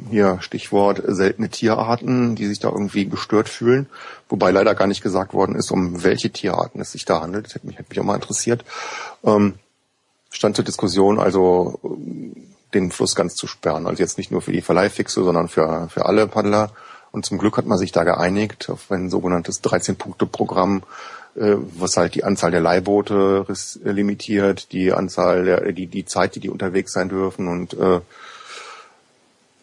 [0.09, 3.87] hier Stichwort seltene Tierarten, die sich da irgendwie gestört fühlen,
[4.29, 7.47] wobei leider gar nicht gesagt worden ist, um welche Tierarten es sich da handelt.
[7.47, 8.63] Das hätte mich, hätte mich auch mal interessiert.
[9.25, 9.55] Ähm,
[10.29, 12.35] stand zur Diskussion, also ähm,
[12.73, 13.87] den Fluss ganz zu sperren.
[13.87, 16.71] Also jetzt nicht nur für die Verleihfixe, sondern für, für alle Paddler.
[17.11, 20.83] Und zum Glück hat man sich da geeinigt auf ein sogenanntes 13-Punkte-Programm,
[21.35, 26.35] äh, was halt die Anzahl der Leihboote äh, limitiert, die Anzahl der, die, die Zeit,
[26.35, 28.01] die die unterwegs sein dürfen und äh,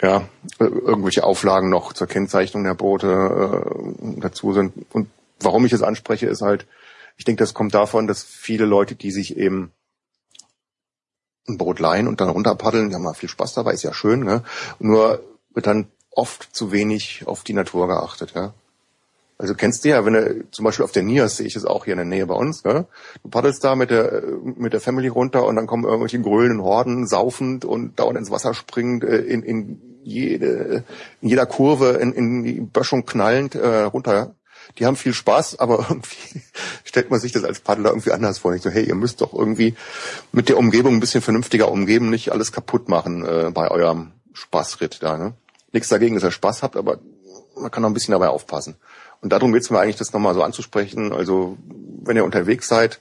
[0.03, 3.62] ja, äh, irgendwelche Auflagen noch zur Kennzeichnung der Boote
[3.99, 4.73] äh, dazu sind.
[4.93, 5.09] Und
[5.41, 6.67] warum ich es anspreche, ist halt,
[7.17, 9.73] ich denke, das kommt davon, dass viele Leute, die sich eben
[11.49, 14.42] ein Boot leihen und dann runterpaddeln, haben mal viel Spaß dabei, ist ja schön, ne?
[14.78, 15.20] Nur
[15.55, 18.53] wird dann oft zu wenig auf die Natur geachtet, ja.
[19.38, 21.84] Also kennst du ja, wenn du zum Beispiel auf der Nias sehe ich es auch
[21.84, 22.86] hier in der Nähe bei uns, ne?
[23.22, 27.07] Du paddelst da mit der mit der Family runter und dann kommen irgendwelche grölenden Horden,
[27.07, 30.84] saufend und dauernd ins Wasser springend, äh, in, in jede
[31.20, 34.34] in jeder Kurve in, in die Böschung knallend äh, runter.
[34.79, 36.43] Die haben viel Spaß, aber irgendwie
[36.85, 38.53] stellt man sich das als Paddler irgendwie anders vor.
[38.53, 39.75] Nicht so, hey, ihr müsst doch irgendwie
[40.33, 45.03] mit der Umgebung ein bisschen vernünftiger umgeben, nicht alles kaputt machen äh, bei eurem Spaßritt
[45.03, 45.17] da.
[45.17, 45.35] Ne?
[45.73, 46.99] Nichts dagegen, dass ihr Spaß habt, aber
[47.57, 48.77] man kann noch ein bisschen dabei aufpassen.
[49.21, 51.13] Und darum geht es mir eigentlich, das nochmal so anzusprechen.
[51.13, 51.57] Also
[52.03, 53.01] wenn ihr unterwegs seid,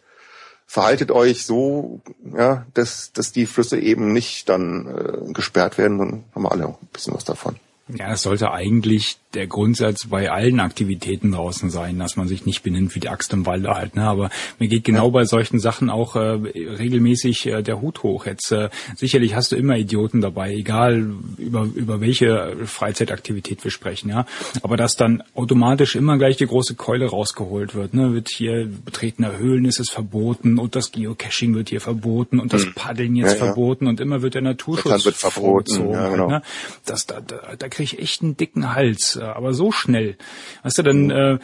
[0.65, 2.01] verhaltet euch so,
[2.35, 6.67] ja, dass, dass die Flüsse eben nicht dann äh, gesperrt werden, dann haben wir alle
[6.67, 7.57] ein bisschen was davon.
[7.87, 12.63] Ja, es sollte eigentlich der Grundsatz bei allen Aktivitäten draußen sein, dass man sich nicht
[12.63, 13.95] benimmt wie die Axt im Walde halt.
[13.95, 14.03] Ne?
[14.03, 18.25] Aber mir geht genau bei solchen Sachen auch äh, regelmäßig äh, der Hut hoch.
[18.25, 24.09] Jetzt äh, sicherlich hast du immer Idioten dabei, egal über über welche Freizeitaktivität wir sprechen,
[24.09, 24.25] ja.
[24.63, 29.37] Aber dass dann automatisch immer gleich die große Keule rausgeholt wird, ne, wird hier betretener
[29.37, 32.73] Höhlen ist es verboten und das Geocaching wird hier verboten und das hm.
[32.73, 33.45] Paddeln jetzt ja, ja.
[33.45, 35.91] verboten und immer wird der Naturschutz wird verboten.
[35.91, 36.27] Ja, genau.
[36.29, 36.41] ne?
[36.85, 40.17] Das da, da, da kriege ich echt einen dicken Hals aber so schnell.
[40.63, 41.39] Weißt du, dann äh,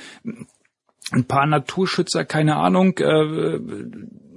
[1.12, 3.60] ein paar Naturschützer, keine Ahnung, äh,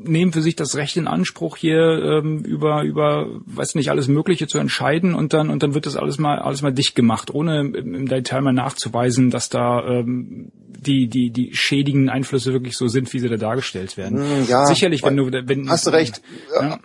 [0.07, 4.47] nehmen für sich das Recht in Anspruch, hier ähm, über über weiß nicht alles Mögliche
[4.47, 7.61] zu entscheiden und dann und dann wird das alles mal alles mal dicht gemacht, ohne
[7.61, 12.89] im, im Detail mal nachzuweisen, dass da ähm, die die die schädigen Einflüsse wirklich so
[12.89, 14.19] sind, wie sie da dargestellt werden.
[14.19, 16.21] Hm, ja, sicherlich, wenn du wenn hast du recht.
[16.55, 16.79] Ja.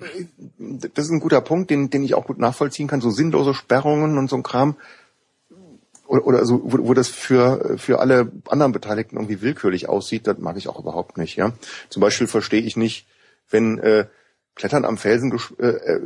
[0.93, 3.01] Das ist ein guter Punkt, den den ich auch gut nachvollziehen kann.
[3.01, 4.75] So sinnlose Sperrungen und so ein Kram
[6.09, 10.39] oder, oder so, wo, wo das für, für alle anderen Beteiligten irgendwie willkürlich aussieht, das
[10.39, 11.35] mag ich auch überhaupt nicht.
[11.35, 11.53] Ja,
[11.89, 13.07] Zum Beispiel verstehe ich nicht,
[13.49, 14.05] wenn äh,
[14.55, 15.99] Klettern am Felsen äh, äh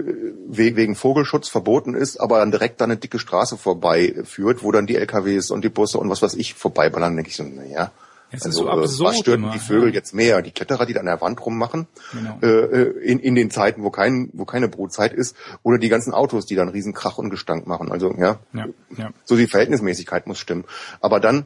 [0.47, 4.97] wegen Vogelschutz verboten ist, aber dann direkt da eine dicke Straße vorbeiführt, wo dann die
[4.97, 7.91] LKWs und die Busse und was weiß ich vorbeiballern, denke ich so, naja,
[8.33, 9.95] es also, ist so absurd was stört die Vögel ja.
[9.95, 10.41] jetzt mehr?
[10.41, 12.39] Die Kletterer, die da an der Wand rummachen, genau.
[12.41, 16.13] äh, äh in, in den Zeiten, wo, kein, wo keine Brutzeit ist, oder die ganzen
[16.13, 17.91] Autos, die dann riesen Krach und Gestank machen.
[17.91, 18.67] Also ja, ja,
[18.97, 19.11] ja.
[19.23, 20.65] so die Verhältnismäßigkeit muss stimmen.
[20.99, 21.45] Aber dann,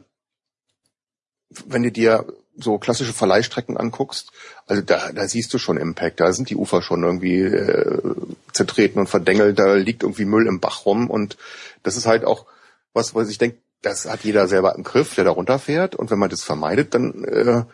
[1.66, 2.26] wenn du dir
[2.56, 4.32] so klassische Verleihstrecken anguckst,
[4.66, 6.20] also da, da siehst du schon Impact.
[6.20, 8.14] Da sind die Ufer schon irgendwie äh,
[8.52, 9.58] zertreten und verdengelt.
[9.58, 11.36] Da liegt irgendwie Müll im Bach rum und
[11.82, 12.46] das ist halt auch
[12.94, 15.94] was, was ich denke, das hat jeder selber im Griff, der da runterfährt.
[15.94, 17.64] Und wenn man das vermeidet, dann äh,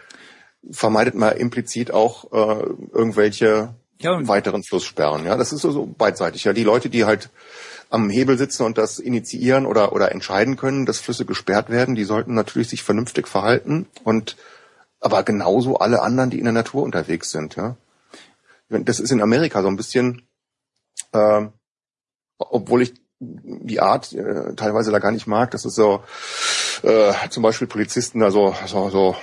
[0.70, 5.24] vermeidet man implizit auch äh, irgendwelche ja, weiteren Flusssperren.
[5.24, 6.44] Ja, das ist so, so beidseitig.
[6.44, 7.30] Ja, die Leute, die halt
[7.90, 12.04] am Hebel sitzen und das initiieren oder oder entscheiden können, dass Flüsse gesperrt werden, die
[12.04, 14.36] sollten natürlich sich vernünftig verhalten und
[15.00, 17.56] aber genauso alle anderen, die in der Natur unterwegs sind.
[17.56, 17.76] Ja,
[18.68, 20.26] das ist in Amerika so ein bisschen,
[21.12, 21.46] äh,
[22.38, 22.94] obwohl ich
[23.42, 25.50] die Art äh, teilweise da gar nicht mag.
[25.50, 26.02] Das ist so
[26.82, 29.16] äh, zum Beispiel Polizisten da so, so, so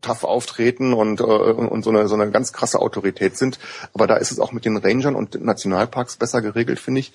[0.00, 3.58] tough auftreten und, äh, und so, eine, so eine ganz krasse Autorität sind.
[3.94, 7.12] Aber da ist es auch mit den Rangern und Nationalparks besser geregelt, finde ich.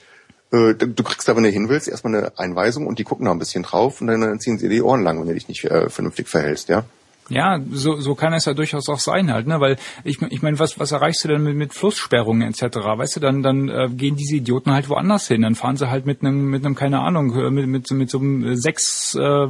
[0.52, 3.32] Äh, du kriegst da, wenn du hin willst, erstmal eine Einweisung und die gucken da
[3.32, 5.89] ein bisschen drauf und dann ziehen sie die Ohren lang, wenn du dich nicht äh,
[5.89, 6.84] vernünftig verhältst, ja.
[7.30, 9.59] Ja, so, so kann es ja durchaus auch sein halt, ne?
[9.61, 12.76] Weil ich, ich meine, was, was erreichst du denn mit, mit Flusssperrungen etc.?
[12.76, 15.43] Weißt du, dann, dann äh, gehen diese Idioten halt woanders hin.
[15.43, 18.19] Dann fahren sie halt mit einem, mit einem, keine Ahnung, äh, mit, mit, mit so
[18.19, 19.47] einem sechs äh,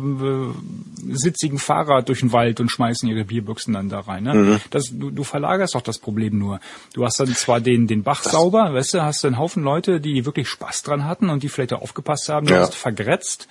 [1.09, 4.23] sitzigen Fahrrad durch den Wald und schmeißen ihre Bierbüchsen dann da rein.
[4.23, 4.33] Ne?
[4.33, 4.61] Mhm.
[4.69, 6.59] Das, du, du verlagerst doch das Problem nur.
[6.93, 9.99] Du hast dann zwar den, den Bach das sauber, weißt du, hast einen Haufen Leute,
[9.99, 12.61] die wirklich Spaß dran hatten und die vielleicht auch aufgepasst haben, du ja.
[12.61, 13.47] hast vergrätzt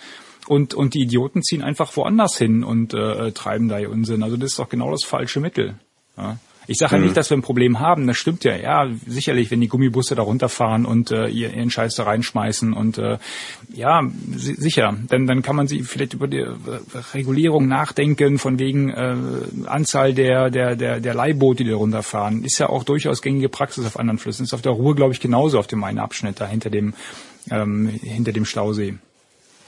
[0.51, 4.25] und, und die Idioten ziehen einfach woanders hin und äh, treiben da ihr Unsinn.
[4.25, 5.77] Also das ist doch genau das falsche Mittel.
[6.17, 6.39] Ja.
[6.67, 7.05] Ich sage ja mhm.
[7.05, 8.57] nicht, dass wir ein Problem haben, das stimmt ja.
[8.57, 13.19] Ja, sicherlich, wenn die Gummibusse da runterfahren und äh, ihren Scheiß da reinschmeißen und äh,
[13.73, 14.03] ja,
[14.35, 16.57] si sicher, dann, dann kann man sie vielleicht über die äh,
[17.15, 19.17] Regulierung nachdenken, von wegen äh,
[19.67, 22.43] Anzahl der, der, der, der Leihboote, die da runterfahren.
[22.43, 24.45] Ist ja auch durchaus gängige Praxis auf anderen Flüssen.
[24.45, 26.95] Ist auf der Ruhr, glaube ich, genauso auf dem einen Abschnitt da hinter dem,
[27.51, 28.99] ähm, hinter dem Stausee.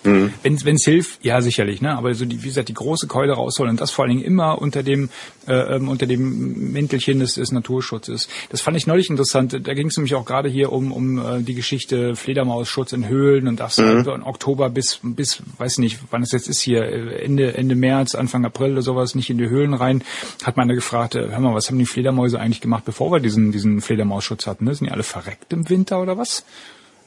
[0.05, 0.32] Mhm.
[0.42, 1.96] Wenn es hilft, ja sicherlich, ne?
[1.96, 4.61] Aber so die, wie gesagt, die große Keule rausholen und das vor allen Dingen immer
[4.61, 5.11] unter dem
[5.46, 8.28] äh, ähm, unter dem Mäntelchen des, des Naturschutzes.
[8.50, 9.53] Das fand ich neulich interessant.
[9.53, 13.46] Da ging es nämlich auch gerade hier um um äh, die Geschichte Fledermausschutz in Höhlen
[13.46, 14.05] und das mhm.
[14.09, 18.14] im Oktober bis bis weiß nicht, wann es jetzt ist hier äh, Ende Ende März,
[18.14, 20.03] Anfang April oder sowas nicht in die Höhlen rein.
[20.42, 23.20] Hat man da gefragt, äh, hör mal, was haben die Fledermäuse eigentlich gemacht, bevor wir
[23.20, 24.64] diesen diesen Fledermausschutz hatten?
[24.64, 24.74] Ne?
[24.74, 26.44] Sind die alle verreckt im Winter oder was?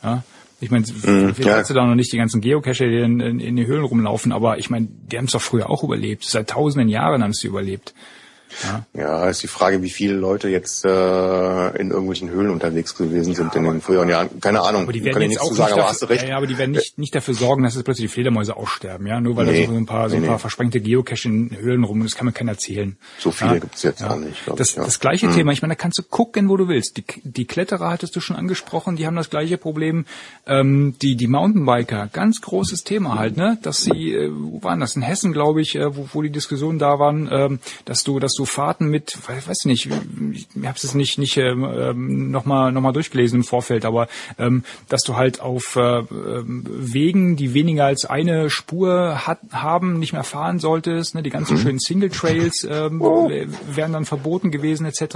[0.02, 0.24] Ja,
[0.62, 1.58] ich meine, mhm, vielleicht ja.
[1.58, 4.32] hast du da noch nicht die ganzen Geocacher, die in, in, in die Höhlen rumlaufen,
[4.32, 6.24] aber ich meine, die haben es doch früher auch überlebt.
[6.24, 7.94] Seit tausenden Jahren haben sie überlebt.
[8.64, 8.86] Ja.
[8.94, 10.90] ja, ist die Frage, wie viele Leute jetzt äh,
[11.78, 14.40] in irgendwelchen Höhlen unterwegs gewesen ja, sind in den früheren Jahren.
[14.40, 14.84] Keine Ahnung.
[14.84, 16.28] Aber die werden jetzt auch sagen, dafür, hast du recht.
[16.28, 19.20] Ja, aber die werden nicht, nicht dafür sorgen, dass jetzt plötzlich die Fledermäuse aussterben, ja,
[19.20, 21.84] nur weil nee, da so ein paar, so ein nee, paar versprengte Geocache in Höhlen
[21.84, 22.98] rum, das kann man keiner erzählen.
[23.20, 24.12] So viele ja, gibt's jetzt ja.
[24.12, 24.38] auch nicht.
[24.56, 24.86] Das, ich, ja.
[24.86, 25.36] das gleiche hm.
[25.36, 26.98] Thema, ich meine, da kannst du gucken, wo du willst.
[26.98, 30.06] Die, die Kletterer hattest du schon angesprochen, die haben das gleiche Problem.
[30.48, 34.96] Ähm, die, die Mountainbiker, ganz großes Thema halt, ne, dass sie, äh, wo waren das,
[34.96, 38.34] in Hessen, glaube ich, äh, wo, wo die Diskussionen da waren, ähm, dass du, dass
[38.34, 42.82] du so Fahrten mit, weiß nicht, ich habe es nicht nicht ähm, noch mal noch
[42.82, 48.06] mal durchgelesen im Vorfeld, aber ähm, dass du halt auf äh, Wegen, die weniger als
[48.06, 51.16] eine Spur hat, haben, nicht mehr fahren solltest.
[51.16, 51.24] Ne?
[51.24, 51.62] Die ganzen mhm.
[51.62, 53.30] schönen Single Trails ähm, oh.
[53.70, 55.02] wären dann verboten gewesen etc.
[55.02, 55.12] Und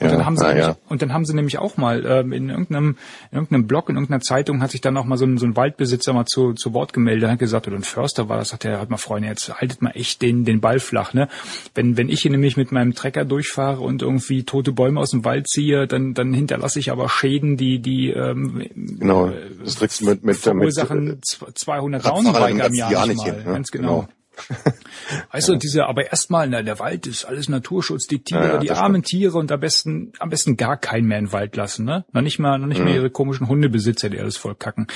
[0.00, 0.76] ja, dann haben sie nämlich, ja.
[0.88, 2.96] und dann haben sie nämlich auch mal ähm, in irgendeinem
[3.30, 5.56] in irgendeinem Blog in irgendeiner Zeitung hat sich dann auch mal so ein, so ein
[5.56, 8.80] Waldbesitzer mal zu, zu Wort gemeldet, hat gesagt oder ein Förster war das, hat er
[8.80, 11.14] hat mal Freunde jetzt haltet mal echt den den Ball flach.
[11.14, 11.28] Ne?
[11.74, 15.24] Wenn wenn ich hier nämlich mit meinem Trecker durchfahre und irgendwie tote Bäume aus dem
[15.24, 19.32] Wald ziehe, dann dann hinterlasse ich aber Schäden, die die ähm, genau
[19.62, 23.44] das trickst mit mit verursachen mit, 200 Downbiker im Jahr nicht mal, hin, ne?
[23.44, 24.00] ganz genau.
[24.00, 24.08] genau.
[25.32, 28.58] weißt du, diese, aber erstmal, na, der Wald ist alles Naturschutz, die Tiere, ja, ja,
[28.58, 29.06] die armen stimmt.
[29.06, 32.04] Tiere und am besten, am besten gar keinen mehr in den Wald lassen, ne?
[32.12, 32.84] Noch nicht mal, noch nicht mhm.
[32.84, 34.86] mehr ihre komischen Hundebesitzer, die alles voll kacken.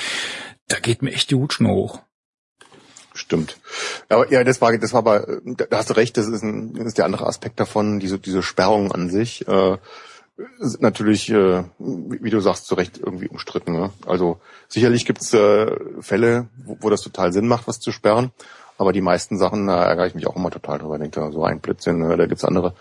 [0.69, 2.03] Da geht mir echt die Hutschnur hoch.
[3.25, 3.57] Stimmt.
[4.11, 6.89] Aber ja, das war, das war aber, da hast du recht, das ist, ein, das
[6.89, 9.49] ist der andere Aspekt davon, diese, diese Sperrung an sich.
[9.49, 9.79] Äh,
[10.59, 13.73] sind natürlich, äh, wie du sagst, zu Recht irgendwie umstritten.
[13.73, 13.93] Ne?
[14.07, 18.31] Also sicherlich gibt es äh, Fälle, wo, wo das total Sinn macht, was zu sperren.
[18.77, 20.99] Aber die meisten Sachen, da ärgere ich mich auch immer total drüber.
[20.99, 22.15] Denke so ein Blödsinn, ne?
[22.19, 22.75] da gibt's andere,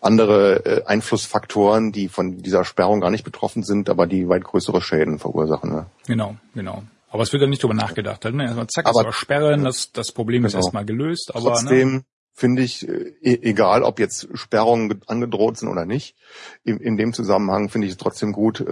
[0.00, 4.80] andere äh, Einflussfaktoren, die von dieser Sperrung gar nicht betroffen sind, aber die weit größere
[4.80, 5.70] Schäden verursachen.
[5.70, 5.86] Ne?
[6.06, 6.82] Genau, genau.
[7.12, 8.24] Aber es wird ja nicht drüber nachgedacht.
[8.24, 8.48] Ne?
[8.48, 10.48] Also zack, aber, es sperren, das, das Problem genau.
[10.48, 11.30] ist erstmal gelöst.
[11.34, 11.56] Aber, ne?
[11.56, 12.04] Trotzdem ne?
[12.32, 16.16] finde ich, äh, e-, egal ob jetzt Sperrungen angedroht sind oder nicht,
[16.64, 18.64] in, in dem Zusammenhang finde ich es trotzdem gut, äh,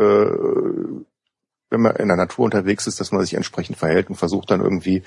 [1.69, 4.63] wenn man in der Natur unterwegs ist, dass man sich entsprechend verhält und versucht dann
[4.63, 5.03] irgendwie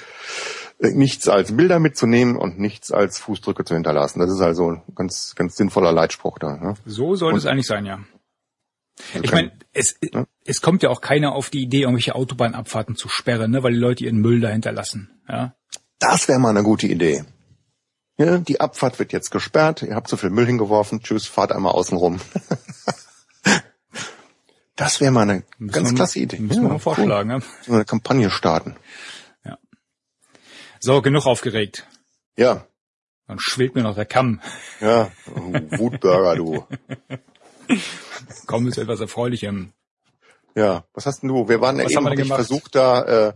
[0.80, 4.20] äh, nichts als Bilder mitzunehmen und nichts als Fußdrücke zu hinterlassen.
[4.20, 6.56] Das ist also ein ganz, ganz sinnvoller Leitspruch da.
[6.56, 6.76] Ne?
[6.86, 8.00] So sollte und, es eigentlich sein, ja.
[9.22, 10.26] Ich meine, es, ja?
[10.46, 13.80] es kommt ja auch keiner auf die Idee, irgendwelche Autobahnabfahrten zu sperren, ne, weil die
[13.80, 15.22] Leute ihren Müll da hinterlassen.
[15.28, 15.56] Ja?
[16.00, 17.26] Das wäre mal eine gute Idee.
[18.18, 21.72] Ja, die Abfahrt wird jetzt gesperrt, ihr habt so viel Müll hingeworfen, tschüss, fahrt einmal
[21.72, 22.20] außen rum.
[24.76, 26.40] das wäre mal eine müssen ganz klasse Idee.
[26.40, 27.32] Müssen ja, wir mal vorschlagen.
[27.32, 27.42] Cool.
[27.68, 27.74] Ja.
[27.74, 28.76] Eine Kampagne starten.
[29.44, 29.58] Ja.
[30.80, 31.88] So, genug aufgeregt.
[32.38, 32.68] Ja.
[33.28, 34.42] Dann schwillt mir noch der Kamm.
[34.80, 36.68] Ja, Wutburger, du.
[38.46, 39.74] Komm ist etwas Erfreulichem.
[40.56, 41.48] Ja, was hast denn du?
[41.50, 43.34] Wir waren ja was eben, hab ich versucht da äh,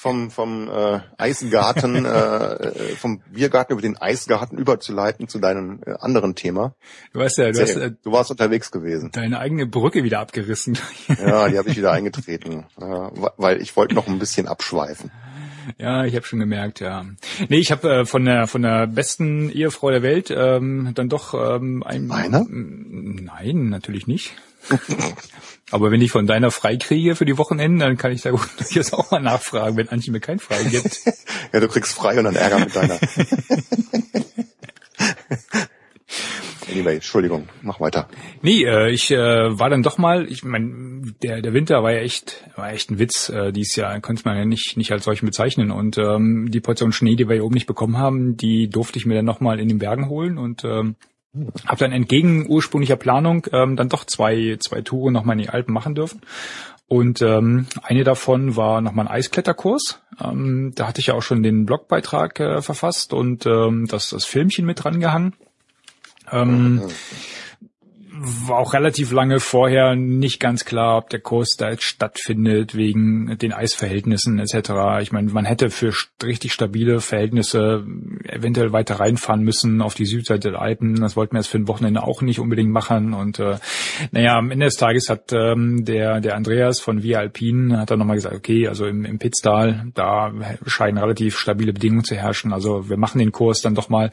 [0.00, 6.34] vom vom äh, Eisgarten, äh, vom Biergarten über den Eisgarten überzuleiten zu deinem äh, anderen
[6.34, 6.74] Thema.
[7.12, 9.10] Du weißt ja, du, hast, äh, du warst unterwegs gewesen.
[9.12, 10.78] Deine eigene Brücke wieder abgerissen.
[11.08, 12.84] ja, die habe ich wieder eingetreten, äh,
[13.36, 15.12] weil ich wollte noch ein bisschen abschweifen.
[15.78, 17.04] Ja, ich habe schon gemerkt, ja.
[17.48, 21.34] Nee, ich habe äh, von der von der besten Ehefrau der Welt ähm, dann doch
[21.34, 22.46] ähm, ein Meine?
[22.48, 24.34] Nein, natürlich nicht.
[25.70, 28.48] Aber wenn ich von deiner frei kriege für die Wochenenden, dann kann ich da gut
[28.70, 31.00] jetzt auch mal nachfragen, wenn Antje mir kein frei gibt.
[31.52, 32.98] ja, du kriegst frei und dann Ärger mit deiner.
[36.70, 38.08] Anyway, Entschuldigung, mach weiter.
[38.42, 42.00] Nee, äh, ich äh, war dann doch mal, ich mein, der, der Winter war ja
[42.00, 43.28] echt, war echt ein Witz.
[43.28, 45.70] Äh, dieses Jahr konnte man ja nicht, nicht als solchen bezeichnen.
[45.70, 49.06] Und ähm, die Portion Schnee, die wir hier oben nicht bekommen haben, die durfte ich
[49.06, 50.96] mir dann nochmal in den Bergen holen und ähm,
[51.66, 55.72] habe dann entgegen ursprünglicher Planung ähm, dann doch zwei, zwei Touren nochmal in die Alpen
[55.72, 56.20] machen dürfen.
[56.88, 60.02] Und ähm, eine davon war nochmal ein Eiskletterkurs.
[60.20, 64.24] Ähm, da hatte ich ja auch schon den Blogbeitrag äh, verfasst und ähm, das, das
[64.24, 65.34] Filmchen mit dran gehangen.
[66.32, 66.82] Ähm,
[68.22, 73.38] war auch relativ lange vorher nicht ganz klar, ob der Kurs da jetzt stattfindet wegen
[73.38, 75.00] den Eisverhältnissen etc.
[75.00, 77.86] Ich meine, man hätte für richtig stabile Verhältnisse
[78.24, 80.96] eventuell weiter reinfahren müssen auf die Südseite der Alpen.
[80.96, 83.14] Das wollten wir jetzt für ein Wochenende auch nicht unbedingt machen.
[83.14, 83.56] Und äh,
[84.10, 87.98] naja, am Ende des Tages hat ähm, der der Andreas von Via Alpin hat dann
[87.98, 90.32] nochmal gesagt, okay, also im, im Pitztal, da
[90.66, 92.52] scheinen relativ stabile Bedingungen zu herrschen.
[92.52, 94.12] Also wir machen den Kurs dann doch mal.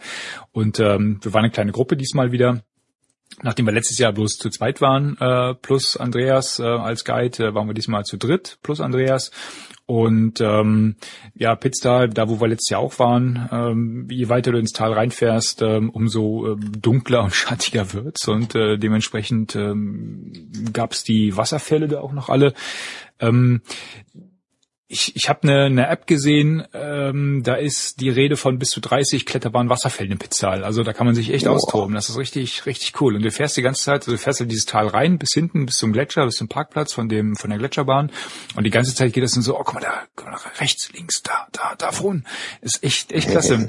[0.54, 2.62] Und ähm, wir waren eine kleine Gruppe diesmal wieder
[3.44, 7.54] Nachdem wir letztes Jahr bloß zu zweit waren, äh, plus Andreas äh, als Guide, äh,
[7.54, 9.32] waren wir diesmal zu dritt plus Andreas.
[9.86, 10.96] Und ähm,
[11.36, 14.92] ja, Pitztal, da wo wir letztes Jahr auch waren, ähm, je weiter du ins Tal
[14.92, 18.28] reinfährst, ähm, umso äh, dunkler und schattiger wird's.
[18.28, 20.34] Und äh, dementsprechend ähm,
[20.74, 22.54] gab es die Wasserfälle da auch noch alle.
[23.20, 23.62] Ähm,
[24.90, 28.80] ich, ich habe eine, eine App gesehen, ähm, da ist die Rede von bis zu
[28.80, 30.64] 30 kletterbaren Wasserfällen in Pizzal.
[30.64, 31.52] Also da kann man sich echt oh.
[31.52, 31.94] austoben.
[31.94, 33.16] Das ist richtig, richtig cool.
[33.16, 35.66] Und du fährst die ganze Zeit, also du fährst halt dieses Tal rein, bis hinten,
[35.66, 38.12] bis zum Gletscher, bis zum Parkplatz von dem, von der Gletscherbahn.
[38.56, 40.60] Und die ganze Zeit geht das dann so, oh, guck mal da, guck mal da
[40.62, 42.24] rechts, links, da, da, da vorne.
[42.62, 43.68] Ist echt, echt klasse.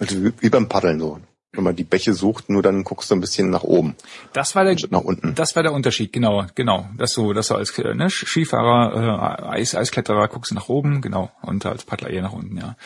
[0.00, 1.20] Also wie beim Paddeln so.
[1.52, 3.96] Wenn man die Bäche sucht, nur dann guckst du ein bisschen nach oben.
[4.32, 5.34] Das war der, nach unten.
[5.34, 6.88] Das war der Unterschied, genau, genau.
[6.96, 11.30] Das so, das so als ne, Skifahrer, äh, Eis, Eiskletterer guckst du nach oben, genau,
[11.42, 12.76] und als Paddler eher nach unten, ja.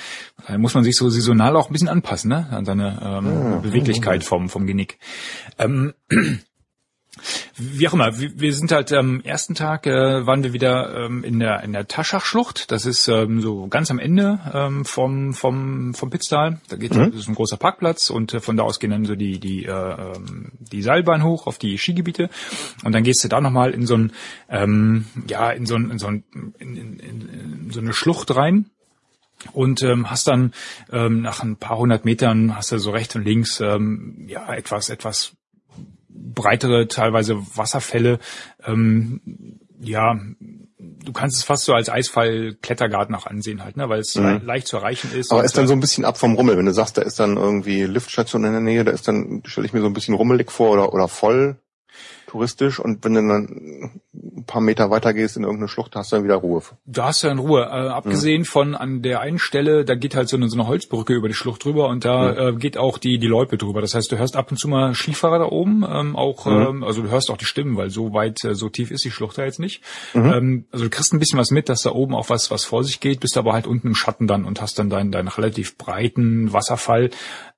[0.46, 3.56] Da muss man sich so saisonal auch ein bisschen anpassen, ne, an seine ähm, ja,
[3.58, 4.98] Beweglichkeit vom vom Genick.
[5.58, 5.94] Ähm,
[7.56, 11.38] wie auch immer, wir sind halt am ersten Tag äh, waren wir wieder ähm, in
[11.38, 12.70] der in der Taschachschlucht.
[12.70, 16.60] Das ist ähm, so ganz am Ende ähm, vom vom vom Pitztal.
[16.68, 17.10] Da geht mhm.
[17.10, 19.64] das ist ein großer Parkplatz und äh, von da aus gehen dann so die die
[19.64, 22.30] äh, ähm, die Seilbahn hoch auf die Skigebiete
[22.84, 24.12] und dann gehst du da nochmal in so ein
[24.48, 26.24] ähm, ja in so ein in so ein
[26.58, 28.66] in, in, in so eine Schlucht rein
[29.52, 30.52] und ähm, hast dann
[30.90, 34.88] ähm, nach ein paar hundert Metern hast du so rechts und links ähm, ja etwas
[34.88, 35.32] etwas
[36.22, 38.18] breitere teilweise Wasserfälle.
[38.64, 39.20] Ähm,
[39.80, 40.16] ja,
[40.78, 44.40] du kannst es fast so als Eisfall-Klettergarten auch ansehen halt, ne, weil es mhm.
[44.44, 45.32] leicht zu erreichen ist.
[45.32, 47.36] Aber ist dann so ein bisschen ab vom Rummel, wenn du sagst, da ist dann
[47.36, 50.50] irgendwie Liftstation in der Nähe, da ist dann, stelle ich mir so ein bisschen rummelig
[50.52, 51.56] vor oder, oder voll
[52.32, 56.16] touristisch und wenn du dann ein paar Meter weiter gehst in irgendeine Schlucht, hast du
[56.16, 56.62] dann wieder Ruhe.
[56.86, 57.62] Da hast du dann Ruhe.
[57.62, 58.46] Äh, abgesehen mhm.
[58.46, 61.34] von an der einen Stelle, da geht halt so eine, so eine Holzbrücke über die
[61.34, 62.56] Schlucht drüber und da mhm.
[62.56, 63.82] äh, geht auch die, die Loipe drüber.
[63.82, 66.52] Das heißt, du hörst ab und zu mal Skifahrer da oben, ähm, auch, mhm.
[66.52, 69.10] ähm, also du hörst auch die Stimmen, weil so weit, äh, so tief ist die
[69.10, 69.82] Schlucht da jetzt nicht.
[70.14, 70.32] Mhm.
[70.32, 72.82] Ähm, also du kriegst ein bisschen was mit, dass da oben auch was, was vor
[72.82, 75.76] sich geht, bist aber halt unten im Schatten dann und hast dann deinen, deinen relativ
[75.76, 77.10] breiten Wasserfall.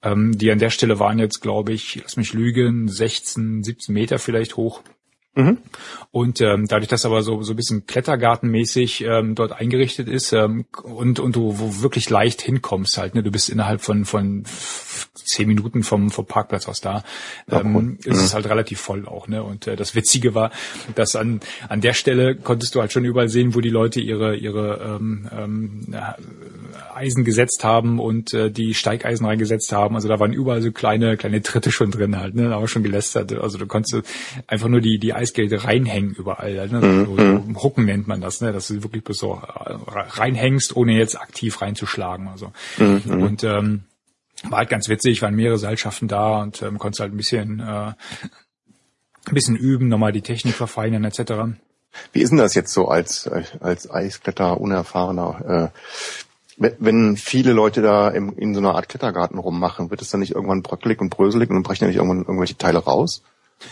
[0.04, 4.18] Ähm, die an der Stelle waren jetzt, glaube ich, lass mich lügen, 16, 17 Meter
[4.18, 4.82] vielleicht hoch.
[5.36, 5.58] Mhm.
[6.12, 10.66] Und ähm, dadurch, dass aber so so ein bisschen Klettergartenmäßig ähm, dort eingerichtet ist ähm,
[10.84, 14.44] und und du wo wirklich leicht hinkommst halt, ne, du bist innerhalb von von
[15.14, 17.02] zehn Minuten vom vom Parkplatz aus da,
[17.50, 17.98] ähm, mhm.
[18.04, 19.42] ist es halt relativ voll auch, ne.
[19.42, 20.50] Und äh, das Witzige war,
[20.94, 24.36] dass an an der Stelle konntest du halt schon überall sehen, wo die Leute ihre
[24.36, 25.80] ihre ähm, ähm,
[26.94, 29.94] Eisen gesetzt haben und äh, die Steigeisen reingesetzt haben.
[29.94, 32.82] Also da waren überall so kleine kleine Tritte schon drin halt, ne, da war schon
[32.82, 33.32] gelästert.
[33.32, 34.06] Also du konntest
[34.46, 36.68] einfach nur die die Eisgeräte reinhängen überall.
[36.68, 36.80] Ne?
[36.80, 37.06] Mhm.
[37.06, 38.52] So, so Hucken nennt man das, ne?
[38.52, 39.40] dass du wirklich bis so
[39.86, 42.28] reinhängst, ohne jetzt aktiv reinzuschlagen.
[42.28, 42.52] Also.
[42.78, 43.22] Mhm.
[43.22, 43.82] Und ähm,
[44.50, 47.92] war halt ganz witzig, waren mehrere Seilschaften da und ähm, konntest halt ein bisschen äh,
[49.26, 51.58] ein bisschen üben, nochmal die Technik verfeinern etc.
[52.12, 53.28] Wie ist denn das jetzt so als
[53.60, 55.72] als Eiskletter unerfahrener?
[55.72, 55.78] Äh,
[56.56, 60.34] wenn viele Leute da im, in so einer Art Klettergarten rummachen, wird es dann nicht
[60.34, 63.22] irgendwann bröckelig und bröselig und dann brechen ja nicht irgendwann irgendwelche Teile raus?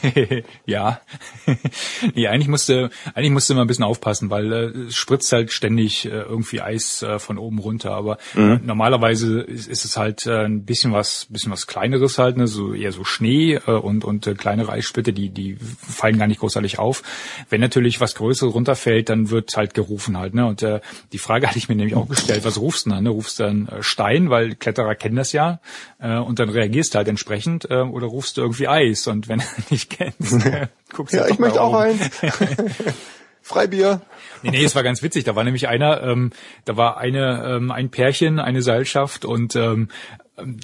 [0.66, 1.00] ja.
[2.14, 6.06] ja, eigentlich musste, eigentlich musste man ein bisschen aufpassen, weil äh, es spritzt halt ständig
[6.06, 7.92] äh, irgendwie Eis äh, von oben runter.
[7.92, 8.60] Aber mhm.
[8.64, 12.74] normalerweise ist, ist, es halt äh, ein bisschen was, bisschen was kleineres halt, ne, so
[12.74, 16.78] eher so Schnee äh, und und äh, kleinere Eissplitte, die die fallen gar nicht großartig
[16.78, 17.02] auf.
[17.48, 20.34] Wenn natürlich was Größeres runterfällt, dann wird halt gerufen halt.
[20.34, 20.80] Ne, und äh,
[21.12, 23.04] die Frage hatte ich mir nämlich auch gestellt: Was rufst du dann?
[23.04, 23.10] Ne?
[23.10, 25.60] Rufst du dann äh, Stein, weil Kletterer kennen das ja,
[25.98, 29.06] äh, und dann reagierst du halt entsprechend, äh, oder rufst du irgendwie Eis?
[29.06, 29.42] Und wenn
[29.72, 30.46] nicht kennst.
[30.94, 32.10] Guckst ja, ich möchte auch eins.
[33.42, 34.00] Freibier.
[34.42, 35.24] Nee, nee, es war ganz witzig.
[35.24, 36.30] Da war nämlich einer, ähm,
[36.64, 39.88] da war eine, ähm, ein Pärchen, eine Seilschaft und ähm,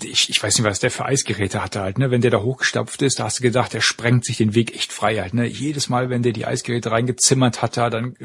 [0.02, 2.10] ich, ich weiß nicht, was der für Eisgeräte hatte halt, ne?
[2.10, 4.92] Wenn der da hochgestapft ist, da hast du gedacht, der sprengt sich den Weg echt
[4.92, 5.46] frei halt, ne?
[5.46, 8.16] Jedes Mal, wenn der die Eisgeräte reingezimmert hatte, dann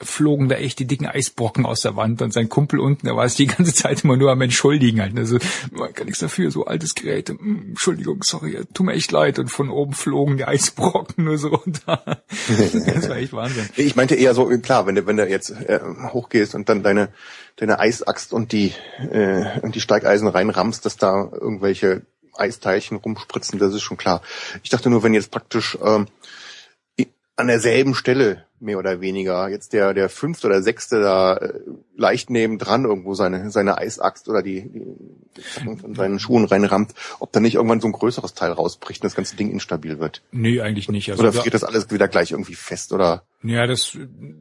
[0.00, 3.24] flogen da echt die dicken Eisbrocken aus der Wand und sein Kumpel unten, der war
[3.24, 5.26] es die ganze Zeit immer nur am Entschuldigen halt, ne?
[5.26, 5.38] So,
[5.72, 9.48] man kann nichts dafür, so altes Gerät, hm, Entschuldigung, sorry, tut mir echt leid und
[9.48, 12.02] von oben flogen die Eisbrocken nur so runter.
[12.86, 13.68] das war echt Wahnsinn.
[13.76, 15.80] Ich meinte eher so, klar, wenn du, wenn du jetzt äh,
[16.12, 17.08] hochgehst und dann deine
[17.56, 18.74] deine Eisaxt und die
[19.10, 22.02] äh, und die Steigeisen reinrammst, dass da irgendwelche
[22.34, 24.22] Eisteilchen rumspritzen, das ist schon klar.
[24.62, 26.06] Ich dachte nur, wenn jetzt praktisch ähm,
[27.36, 31.60] an derselben Stelle mehr oder weniger jetzt der der fünfte oder sechste da äh,
[31.96, 37.32] leicht neben dran irgendwo seine seine Eisaxt oder die, die von seinen Schuhen reinrammt, ob
[37.32, 40.22] da nicht irgendwann so ein größeres Teil rausbricht und das ganze Ding instabil wird.
[40.32, 41.10] Nee, eigentlich nicht.
[41.10, 43.24] Also oder friert das alles wieder gleich irgendwie fest oder?
[43.42, 43.96] Ja, das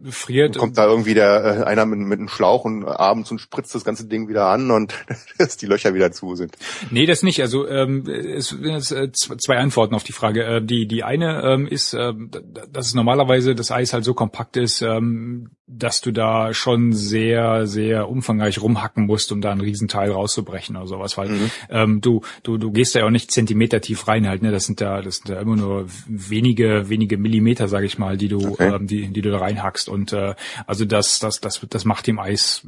[0.09, 0.57] friert.
[0.57, 3.83] Kommt da irgendwie der äh, einer mit, mit einem Schlauch und abends und spritzt das
[3.83, 4.93] ganze Ding wieder an und
[5.37, 6.55] dass die Löcher wieder zu sind.
[6.91, 7.41] Nee, das nicht.
[7.41, 10.43] Also ähm, es sind jetzt äh, zwei Antworten auf die Frage.
[10.45, 12.13] Äh, die die eine ähm, ist, äh,
[12.71, 18.07] dass normalerweise das Eis halt so kompakt ist, ähm, dass du da schon sehr, sehr
[18.07, 21.17] umfangreich rumhacken musst, um da einen Riesenteil rauszubrechen oder sowas.
[21.17, 21.51] Weil mhm.
[21.69, 24.51] ähm, du, du, du gehst da ja auch nicht Zentimeter tief rein halt, ne?
[24.51, 28.27] Das sind da, das sind da immer nur wenige, wenige Millimeter, sage ich mal, die
[28.27, 28.75] du, okay.
[28.75, 29.89] ähm, die, die du da reinhackst.
[29.89, 30.35] Und äh,
[30.67, 32.65] also das, das, das, das macht dem Eis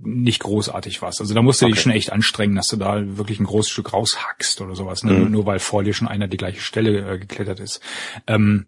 [0.00, 1.20] nicht großartig was.
[1.20, 1.74] Also da musst du okay.
[1.74, 5.14] dich schon echt anstrengen, dass du da wirklich ein großes Stück raushackst oder sowas, ne?
[5.14, 5.32] Mhm.
[5.32, 7.80] nur weil vor dir schon einer die gleiche Stelle äh, geklettert ist.
[8.26, 8.66] Ähm,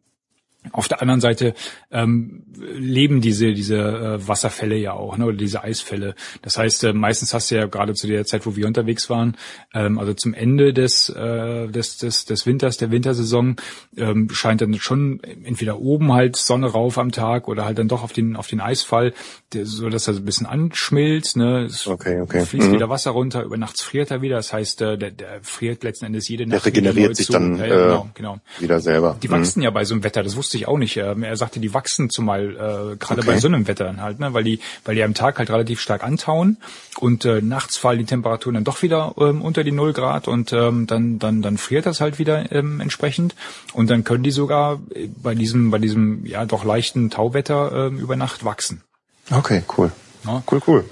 [0.73, 1.55] Auf der anderen Seite
[1.91, 6.15] ähm, leben diese diese äh, Wasserfälle ja auch, ne, oder diese Eisfälle.
[6.43, 9.37] Das heißt, äh, meistens hast du ja gerade zu der Zeit, wo wir unterwegs waren,
[9.75, 13.57] ähm, also zum Ende des, äh, des, des, des Winters, der Wintersaison,
[13.97, 18.03] ähm, scheint dann schon entweder oben halt Sonne rauf am Tag oder halt dann doch
[18.03, 19.15] auf den auf den Eisfall,
[19.55, 21.37] der, so dass er so ein bisschen anschmilzt.
[21.37, 22.45] Ne, es Okay, okay.
[22.45, 22.73] fließt Mhm.
[22.75, 24.37] wieder Wasser runter, über nachts friert er wieder.
[24.37, 26.67] Das heißt, äh, der, der friert letzten Endes jede Nacht.
[26.67, 27.33] Der regeneriert sich zu.
[27.33, 28.39] dann Ja, ja, äh, genau, genau.
[28.59, 29.17] wieder selber.
[29.23, 29.33] Die Mhm.
[29.33, 30.97] wachsen ja bei so einem Wetter, das wusste ich auch nicht.
[30.97, 33.27] Ähm, Er sagte, die wachsen zumal äh, gerade Okay.
[33.27, 35.81] bei so einem Wetter dann halt, ne, weil die, weil die am Tag halt relativ
[35.81, 36.57] stark antauen
[36.99, 40.53] und äh, nachts fallen die Temperaturen dann doch wieder ähm, unter die Null Grad und
[40.53, 43.35] ähm, dann dann dann friert das halt wieder ähm, entsprechend
[43.73, 47.99] und dann können die sogar äh, bei diesem bei diesem ja doch leichten Tauwetter ähm,
[47.99, 48.83] über Nacht wachsen.
[49.31, 49.93] Okay, cool.
[50.25, 50.43] Ja.
[50.51, 50.85] Cool, cool.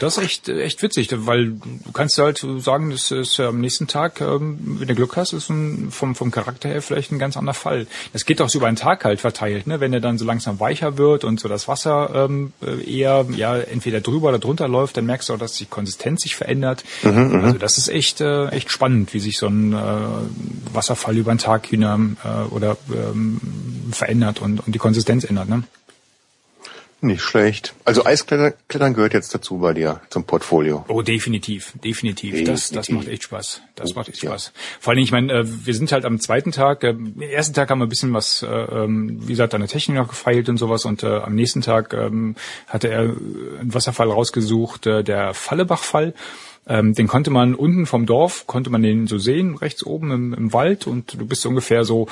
[0.00, 4.20] Das ist echt, echt witzig, weil du kannst halt sagen, das ist am nächsten Tag,
[4.20, 7.54] ähm, wenn du Glück hast, ist ein, vom, vom Charakter her vielleicht ein ganz anderer
[7.54, 7.86] Fall.
[8.12, 9.80] Das geht auch so über einen Tag halt verteilt, ne?
[9.80, 13.56] wenn er dann so langsam weicher wird und so das Wasser ähm, äh, eher ja
[13.56, 16.84] entweder drüber oder drunter läuft, dann merkst du auch, dass die Konsistenz sich verändert.
[17.44, 19.76] also das ist echt, äh, echt spannend, wie sich so ein äh,
[20.72, 21.82] Wasserfall über einen Tag hinab
[22.24, 23.40] äh, oder ähm,
[23.92, 25.48] verändert und, und die Konsistenz ändert.
[25.48, 25.64] Ne?
[27.04, 27.74] Nicht schlecht.
[27.84, 30.84] Also Eisklettern Klettern gehört jetzt dazu bei dir zum Portfolio.
[30.86, 32.44] Oh, definitiv, definitiv.
[32.44, 32.94] Das, das Definitiv.
[32.94, 33.60] macht echt Spaß.
[33.74, 34.30] Das macht echt ja.
[34.30, 34.52] Spaß.
[34.78, 36.84] Vor allen Dingen, ich meine, äh, wir sind halt am zweiten Tag.
[36.84, 39.68] Äh, am ersten Tag haben wir ein bisschen was, äh, ähm, wie gesagt, an der
[39.68, 40.84] Technik noch gefeilt und sowas.
[40.84, 42.36] Und äh, am nächsten Tag ähm,
[42.68, 46.14] hatte er einen Wasserfall rausgesucht, äh, der Fallebachfall.
[46.68, 50.34] Ähm, den konnte man unten vom Dorf, konnte man den so sehen, rechts oben im,
[50.34, 50.86] im Wald.
[50.86, 52.06] Und du bist ungefähr so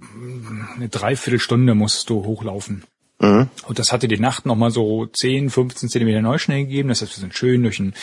[0.00, 2.82] mm, eine Dreiviertelstunde musst du hochlaufen.
[3.18, 3.48] Mhm.
[3.66, 6.90] Und das hatte die Nacht nochmal so 10, 15 Zentimeter Neuschnee gegeben.
[6.90, 7.94] Das heißt, wir sind schön durch einen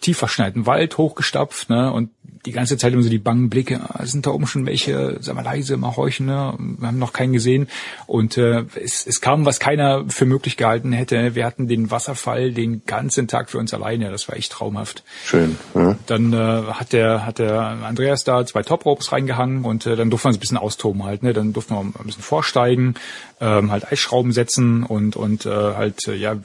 [0.00, 1.92] tief verschneiten Wald hochgestapft, ne?
[1.92, 2.10] Und
[2.46, 5.34] die ganze Zeit immer so die bangen Blicke, ah, sind da oben schon welche, sag
[5.34, 6.54] mal leise, mal horchen, ne?
[6.58, 7.68] Wir haben noch keinen gesehen.
[8.06, 11.34] Und äh, es, es kam, was keiner für möglich gehalten hätte.
[11.34, 14.10] Wir hatten den Wasserfall den ganzen Tag für uns alleine.
[14.10, 15.02] Das war echt traumhaft.
[15.24, 15.56] Schön.
[15.74, 15.96] Mhm.
[16.06, 20.10] Dann äh, hat der hat der Andreas da zwei Top Ropes reingehangen und äh, dann
[20.10, 21.32] durften wir uns ein bisschen austoben halt, ne?
[21.32, 22.94] Dann durften wir ein bisschen vorsteigen,
[23.40, 26.36] ähm, halt Eisschrauben setzen und und äh, halt äh, ja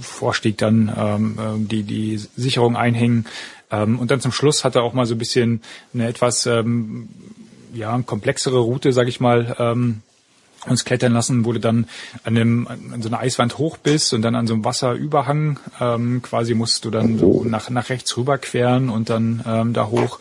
[0.00, 3.26] Vorstieg dann ähm, ähm, die die Sicherung einhängen
[3.70, 5.62] ähm, und dann zum Schluss hat er auch mal so ein bisschen
[5.92, 7.08] eine etwas ähm,
[7.72, 9.56] ja komplexere Route, sag ich mal.
[9.58, 10.02] Ähm,
[10.66, 11.86] uns klettern lassen, wurde dann
[12.24, 16.22] an, einem, an so einer Eiswand hoch bist und dann an so einem Wasserüberhang ähm,
[16.22, 20.20] quasi musst du dann so nach, nach rechts rüber queren und dann ähm, da hoch.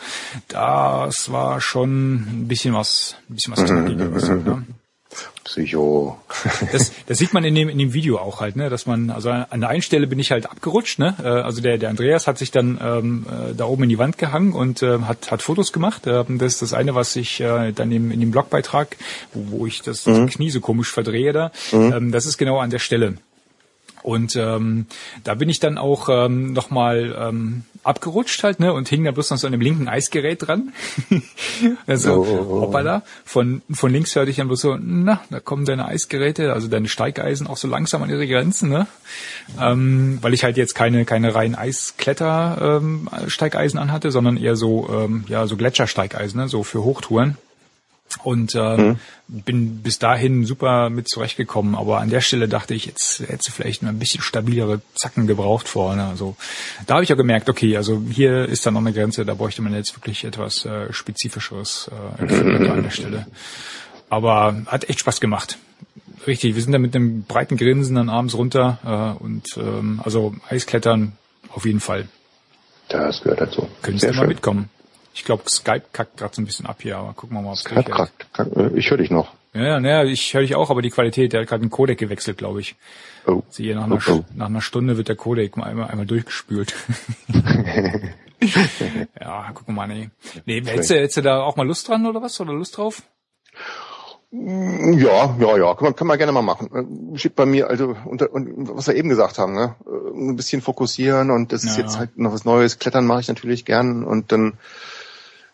[0.49, 4.29] Das war schon ein bisschen was, ein bisschen was knackigeres.
[4.29, 4.65] Ne?
[5.43, 6.17] Psycho.
[6.71, 9.29] Das, das sieht man in dem, in dem Video auch halt, ne, dass man, also
[9.29, 12.37] an der einen Stelle bin ich halt abgerutscht, ne, äh, also der, der Andreas hat
[12.37, 15.73] sich dann ähm, äh, da oben in die Wand gehangen und äh, hat, hat Fotos
[15.73, 16.03] gemacht.
[16.07, 18.95] Ähm, das ist das eine, was ich äh, dann im, in dem Blogbeitrag,
[19.33, 22.69] wo, wo ich das, das Knie so komisch verdrehe da, ähm, das ist genau an
[22.69, 23.17] der Stelle.
[24.03, 24.85] Und ähm,
[25.23, 29.31] da bin ich dann auch ähm, nochmal ähm, abgerutscht halt, ne, und hing da bloß
[29.31, 30.73] noch so an dem linken Eisgerät dran.
[31.87, 32.61] also, Oh, oh, oh.
[32.61, 33.03] hoppala.
[33.25, 36.87] Von, von links hörte ich dann bloß so, na, da kommen deine Eisgeräte, also deine
[36.87, 38.87] Steigeisen auch so langsam an ihre Grenzen, ne?
[39.59, 44.89] Ähm, weil ich halt jetzt keine, keine reinen Eiskletter ähm, Steigeisen anhatte, sondern eher so,
[44.91, 47.37] ähm, ja, so Gletschersteigeisen, ne, so für Hochtouren.
[48.23, 53.21] Und ähm, bin bis dahin super mit zurechtgekommen, aber an der Stelle dachte ich, jetzt
[53.21, 56.05] hätte vielleicht mal ein bisschen stabilere Zacken gebraucht vorne.
[56.05, 56.35] Also
[56.85, 59.61] da habe ich ja gemerkt, okay, also hier ist dann noch eine Grenze, da bräuchte
[59.61, 61.89] man jetzt wirklich etwas äh, spezifischeres
[62.19, 63.27] äh, an der Stelle.
[64.09, 65.57] Aber hat echt Spaß gemacht.
[66.27, 70.35] Richtig, wir sind da mit einem breiten Grinsen dann abends runter äh, und ähm, also
[70.49, 71.13] Eisklettern
[71.49, 72.07] auf jeden Fall.
[72.89, 73.67] Das gehört dazu.
[73.81, 74.27] Könntest du mal schön.
[74.27, 74.69] mitkommen.
[75.13, 77.55] Ich glaube, Skype kackt gerade so ein bisschen ab hier, aber gucken wir mal, ob
[77.55, 78.47] es Kack, kack, kack.
[78.55, 79.33] Äh, Ich höre dich noch.
[79.53, 82.39] Ja, naja, ich höre dich auch, aber die Qualität, der hat gerade einen Codec gewechselt,
[82.39, 82.75] glaube ich.
[83.27, 83.43] Oh.
[83.49, 84.25] Siehe, nach einer, Oh, oh.
[84.35, 86.73] nach einer Stunde wird der Codec mal einmal, einmal durchgespült.
[89.19, 90.09] ja, gucken wir mal, nee.
[90.45, 92.39] Nee, hättest du, hättest du da auch mal Lust dran oder was?
[92.41, 93.03] Oder Lust drauf?
[94.31, 97.13] Ja, ja, ja, kann man, kann man gerne mal machen.
[97.13, 99.75] Äh, Steht bei mir, also unter, und was wir eben gesagt haben, ne?
[99.85, 101.83] Äh, ein bisschen fokussieren und das ist Ja.
[101.83, 102.79] jetzt halt noch was Neues.
[102.79, 104.53] Klettern mache ich natürlich gern und dann,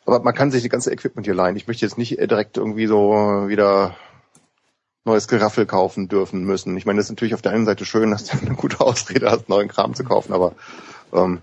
[0.09, 1.55] aber man kann sich die ganze Equipment hier leihen.
[1.55, 3.11] Ich möchte jetzt nicht äh, direkt irgendwie so
[3.47, 3.95] wieder
[5.05, 6.75] neues Geraffel kaufen dürfen müssen.
[6.77, 9.29] Ich meine, das ist natürlich auf der einen Seite schön, dass du eine gute Ausrede
[9.29, 10.53] hast, neuen Kram zu kaufen, aber
[11.13, 11.41] ähm,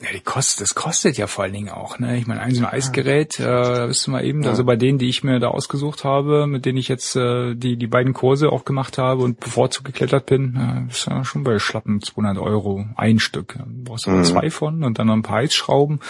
[0.00, 2.16] Ja, die kostet, das kostet ja vor allen Dingen auch, ne?
[2.18, 4.98] Ich meine, ein so ein Eisgerät, äh, da bist du mal eben, also bei denen,
[4.98, 8.50] die ich mir da ausgesucht habe, mit denen ich jetzt äh, die die beiden Kurse
[8.50, 12.86] auch gemacht habe und bevorzugt geklettert bin, äh, ist ja schon bei schlappen 200 Euro
[12.96, 13.54] ein Stück.
[13.58, 16.00] Da brauchst du aber zwei von und dann noch ein paar Eisschrauben.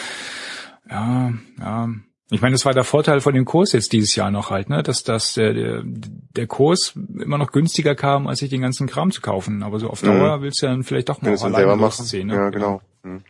[0.90, 1.88] Ja, ja.
[2.32, 4.84] Ich meine, das war der Vorteil von dem Kurs jetzt dieses Jahr noch halt, ne,
[4.84, 9.20] dass, dass der, der Kurs immer noch günstiger kam, als sich den ganzen Kram zu
[9.20, 9.64] kaufen.
[9.64, 10.42] Aber so auf Dauer mhm.
[10.42, 12.28] willst du dann vielleicht doch mal auch alleine losziehen.
[12.28, 12.34] Ne?
[12.34, 12.82] Ja, genau.
[13.02, 13.22] Mhm.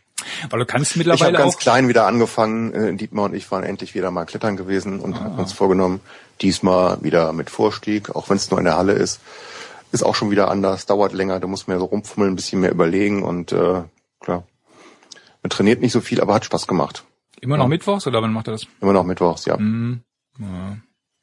[0.51, 2.75] Weil du kannst mittlerweile Ich habe ganz klein wieder angefangen.
[2.75, 5.21] Äh, Dietmar und ich waren endlich wieder mal klettern gewesen und ah.
[5.21, 6.01] haben uns vorgenommen,
[6.43, 9.21] diesmal wieder mit Vorstieg, auch wenn es nur in der Halle ist.
[9.93, 12.71] Ist auch schon wieder anders, dauert länger, du musst mehr so rumfummeln, ein bisschen mehr
[12.71, 13.83] überlegen und äh,
[14.21, 14.45] klar.
[15.43, 17.05] Man trainiert nicht so viel, aber hat Spaß gemacht.
[17.41, 17.69] Immer noch ja.
[17.69, 18.67] mittwochs oder wann macht er das?
[18.81, 19.57] Immer noch mittwochs, ja.
[19.57, 20.03] Mhm.
[20.39, 20.77] ja.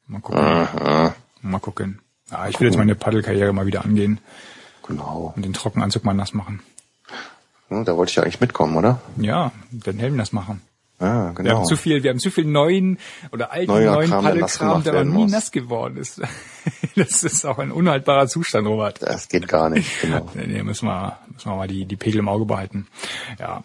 [0.06, 0.40] Mal gucken.
[0.40, 1.14] Aha.
[1.42, 2.00] Mal gucken.
[2.30, 4.20] Ja, ich will jetzt meine Paddelkarriere mal wieder angehen.
[4.86, 5.32] Genau.
[5.36, 6.60] Und den Trockenanzug mal nass machen.
[7.68, 9.00] Hm, da wollte ich ja eigentlich mitkommen, oder?
[9.16, 10.62] Ja, den Helm nass machen.
[11.00, 11.44] Ah, genau.
[11.44, 12.98] Wir haben zu viel, wir haben zu viel neuen
[13.30, 15.30] oder alten Neuer neuen Kram, Paddelkram, der, der noch nie muss.
[15.30, 16.20] nass geworden ist.
[16.96, 19.00] Das ist auch ein unhaltbarer Zustand, Robert.
[19.02, 20.28] Das geht gar nicht, genau.
[20.34, 22.88] Nee, müssen wir, müssen wir mal die, die Pegel im Auge behalten.
[23.38, 23.62] Ja.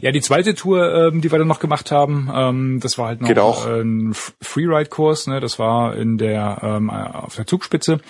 [0.00, 3.20] Ja, die zweite Tour, ähm, die wir dann noch gemacht haben, ähm, das war halt
[3.20, 3.66] noch Geht auch.
[3.66, 5.40] ein Freeride-Kurs, ne?
[5.40, 8.00] Das war in der ähm, auf der Zugspitze.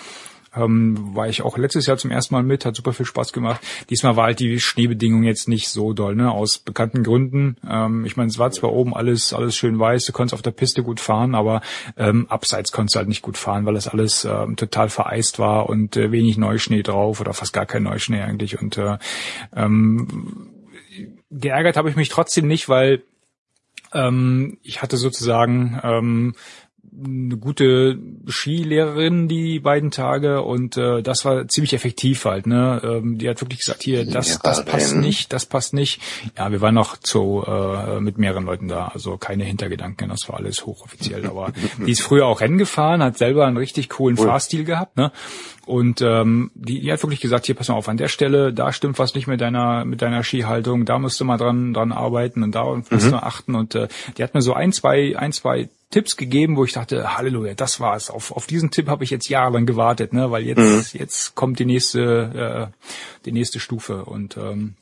[0.55, 3.59] Ähm, war ich auch letztes Jahr zum ersten Mal mit, hat super viel Spaß gemacht.
[3.89, 6.31] Diesmal war halt die Schneebedingung jetzt nicht so doll, ne?
[6.31, 7.57] Aus bekannten Gründen.
[7.69, 10.51] Ähm, ich meine, es war zwar oben alles alles schön weiß, du konntest auf der
[10.51, 11.61] Piste gut fahren, aber
[11.97, 15.67] ähm, abseits konntest du halt nicht gut fahren, weil das alles ähm, total vereist war
[15.67, 18.61] und äh, wenig Neuschnee drauf oder fast gar kein Neuschnee eigentlich.
[18.61, 18.97] Und äh,
[19.55, 20.54] ähm,
[21.31, 23.03] geärgert habe ich mich trotzdem nicht, weil
[23.93, 26.35] ähm, ich hatte sozusagen ähm,
[27.03, 32.47] eine gute Skilehrerin die beiden Tage und äh, das war ziemlich effektiv halt.
[32.47, 36.01] Ne, ähm, die hat wirklich gesagt, hier das das passt nicht, das passt nicht.
[36.37, 40.37] Ja, wir waren noch zu äh, mit mehreren Leuten da, also keine Hintergedanken, das war
[40.37, 41.25] alles hochoffiziell.
[41.25, 41.51] Aber
[41.85, 44.27] die ist früher auch Rennen gefahren, hat selber einen richtig coolen Cool.
[44.27, 45.11] Fahrstil gehabt, ne?
[45.65, 48.71] Und ähm, die, die hat wirklich gesagt, hier pass mal auf, an der Stelle, da
[48.71, 52.43] stimmt was nicht mit deiner mit deiner Skihaltung, da musst du mal dran dran arbeiten
[52.43, 53.11] und da musst Mhm.
[53.11, 53.55] du achten.
[53.55, 53.87] Und äh,
[54.17, 57.79] die hat mir so ein, zwei, ein, zwei Tipps gegeben, wo ich dachte, Halleluja, das
[57.79, 58.09] war's.
[58.09, 60.29] Auf, auf diesen Tipp habe ich jetzt jahrelang gewartet, ne?
[60.29, 64.03] Weil jetzt, jetzt kommt die nächste, äh, die nächste Stufe.
[64.05, 64.75] Und ähm,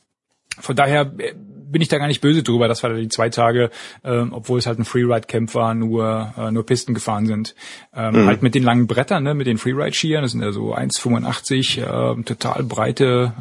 [0.58, 1.34] von daher äh,
[1.74, 3.68] bin ich da gar nicht böse drüber, dass wir da die zwei Tage,
[4.04, 7.56] ähm, obwohl es halt ein Freeride-Camp war, nur äh, nur Pisten gefahren sind.
[7.92, 11.80] Ähm, Halt mit den langen Brettern, ne, mit den Freeride-Skiern, das sind ja so 1,85,
[11.80, 13.32] äh, total breite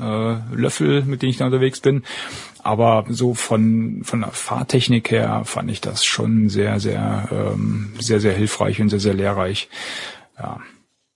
[0.52, 2.02] äh, Löffel, mit denen ich da unterwegs bin.
[2.64, 8.20] Aber so von von der Fahrtechnik her fand ich das schon sehr, sehr, ähm, sehr,
[8.20, 9.70] sehr hilfreich und sehr, sehr lehrreich.
[10.40, 10.60] Ja.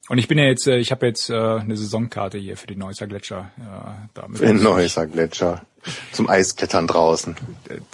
[0.09, 2.75] Und ich bin ja jetzt, äh, ich habe jetzt äh, eine Saisonkarte hier für die
[2.75, 3.51] Neusser Gletscher.
[3.57, 5.63] Äh, damit In Neusser Gletscher.
[6.11, 7.35] Zum Eisklettern draußen.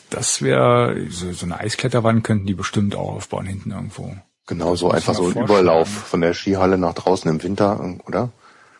[0.09, 4.16] Das wäre so, so eine Eiskletterwand könnten die bestimmt auch aufbauen hinten irgendwo.
[4.47, 5.43] Genau so einfach so ein.
[5.43, 8.32] Überlauf von der Skihalle nach draußen im Winter, oder?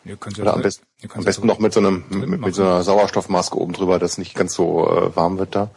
[0.04, 2.82] Ihr könnt Oder am besten, am besten noch mit so einem mit, mit so einer
[2.82, 5.70] Sauerstoffmaske oben drüber, dass nicht ganz so äh, warm wird da.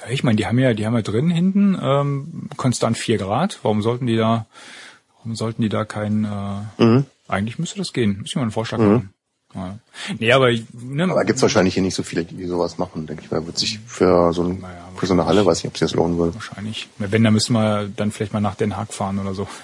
[0.00, 3.58] Ja, ich meine, die haben ja, die haben ja drin hinten ähm, konstant vier Grad.
[3.62, 4.46] Warum sollten die da,
[5.34, 6.24] sollten die da kein?
[6.24, 7.06] Äh, Mhm.
[7.28, 8.18] Eigentlich müsste das gehen.
[8.20, 9.10] Müssen wir mal einen Vorschlag machen.
[9.54, 9.78] Ja.
[10.18, 13.30] Nee, aber ne, Aber gibt's wahrscheinlich hier nicht so viele, die sowas machen, denke ich
[13.30, 13.44] mal.
[13.46, 15.94] Wird sich für so, ein, Naja, für so eine Halle, weiß nicht, ob sich das
[15.94, 16.34] lohnen würde.
[16.34, 16.86] wahrscheinlich.
[16.98, 19.46] Wenn, dann müssen wir dann vielleicht mal nach Den Haag fahren oder so.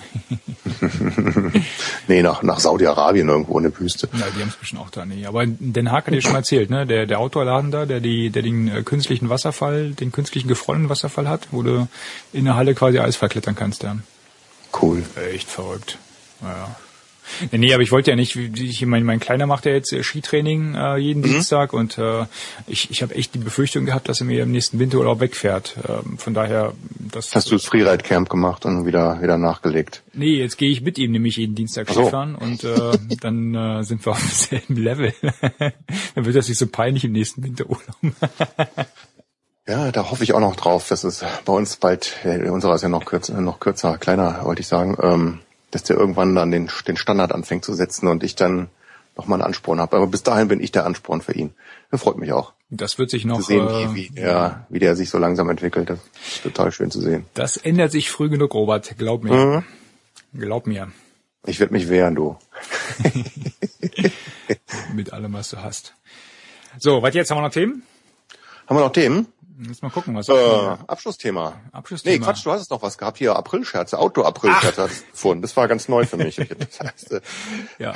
[2.08, 4.08] Nee, nach, nach Saudi-Arabien irgendwo in der Wüste.
[4.12, 5.26] Ja, die haben es bestimmt auch da nicht.
[5.26, 6.86] Aber Den Haag hat ihr schon mal erzählt, ne?
[6.86, 11.28] Der, der Outdoor-Laden da, der die, der den äh, künstlichen Wasserfall, den künstlichen gefrorenen Wasserfall
[11.28, 11.88] hat, wo du
[12.32, 13.96] in der Halle quasi Eis verklettern kannst, ja.
[14.80, 15.02] Cool.
[15.32, 15.98] Echt verrückt.
[16.42, 16.74] Ja.
[17.52, 20.02] Nee, aber ich wollte ja nicht, wie- ich mein, mein Kleiner macht ja jetzt äh,
[20.02, 22.26] Skitraining äh, jeden Dienstag und äh,
[22.66, 25.74] ich, ich habe echt die Befürchtung gehabt, dass er mir im nächsten Winterurlaub wegfährt.
[25.88, 26.74] Ähm, von daher,
[27.12, 30.02] das Hast du das Freeride-Camp gemacht und wieder, wieder nachgelegt?
[30.12, 32.02] Nee, jetzt gehe ich mit ihm nämlich jeden Dienstag so.
[32.02, 35.14] Skifahren und äh, dann äh, sind wir auf demselben Level.
[36.14, 37.96] dann wird das nicht so peinlich im nächsten Winterurlaub.
[39.66, 42.82] Ja, da hoffe ich auch noch drauf, dass es bei uns bald, äh, unserer ist
[42.82, 45.40] ja noch kürzer, noch kürzer, kleiner, wollte ich sagen, ähm,
[45.70, 48.68] dass der irgendwann dann den, den Standard anfängt zu setzen und ich dann
[49.16, 49.96] nochmal einen Ansporn habe.
[49.96, 51.54] Aber bis dahin bin ich der Ansporn für ihn.
[51.90, 52.52] Das freut mich auch.
[52.68, 55.48] Das wird sich noch Zu sehen, äh, wie, wie, der, wie der sich so langsam
[55.48, 55.88] entwickelt.
[55.88, 57.24] Das ist total schön zu sehen.
[57.34, 58.96] das ändert sich früh genug, Robert.
[58.98, 59.32] Glaub mir.
[59.32, 59.64] Mhm.
[60.38, 60.92] Glaub mir.
[61.46, 62.36] Ich werde mich wehren, du.
[64.94, 65.94] Mit allem, was du hast.
[66.78, 67.30] So, was jetzt?
[67.30, 67.82] Haben wir noch Themen?
[68.66, 69.26] Haben wir noch Themen?
[69.60, 70.32] Jetzt mal gucken, was Äh,
[70.86, 71.60] Abschlussthema.
[71.72, 72.16] Abschlussthema.
[72.16, 73.18] Nee, Quatsch, du hast es noch was gehabt.
[73.18, 75.42] Hier, Aprilscherze, Outdoor-Aprilscherze gefunden.
[75.42, 76.36] Das war ganz neu für mich.
[76.58, 77.20] Das heißt, äh,
[77.78, 77.94] ja,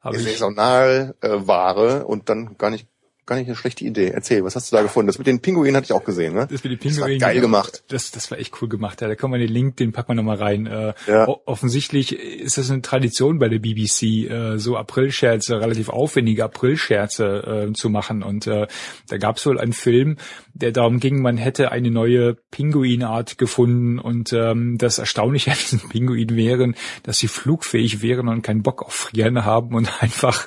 [0.00, 0.24] habe ich.
[0.24, 2.86] Saisonalware und dann gar nicht
[3.26, 4.08] gar nicht eine schlechte Idee.
[4.08, 5.06] Erzähl, was hast du da gefunden?
[5.06, 6.48] Das mit den Pinguinen hatte ich auch gesehen, ne?
[6.50, 7.20] Das mit den Das war Pinguinen.
[7.20, 7.84] geil gemacht.
[7.88, 9.00] Das, das war echt cool gemacht.
[9.00, 10.66] Ja, da kann man den Link, den packen wir nochmal rein.
[10.66, 11.28] Äh, Ja.
[11.46, 17.72] Offensichtlich ist das eine Tradition bei der BBC, äh, so Aprilscherze, relativ aufwendige Aprilscherze äh,
[17.72, 18.22] zu machen.
[18.22, 18.66] Und äh,
[19.08, 20.16] da gab es wohl einen Film,
[20.54, 23.98] der darum ging, man hätte eine neue Pinguinart gefunden.
[23.98, 28.82] Und ähm, das Erstaunliche an diesen Pinguinen wären, dass sie flugfähig wären und keinen Bock
[28.82, 30.46] auf Frieren haben und einfach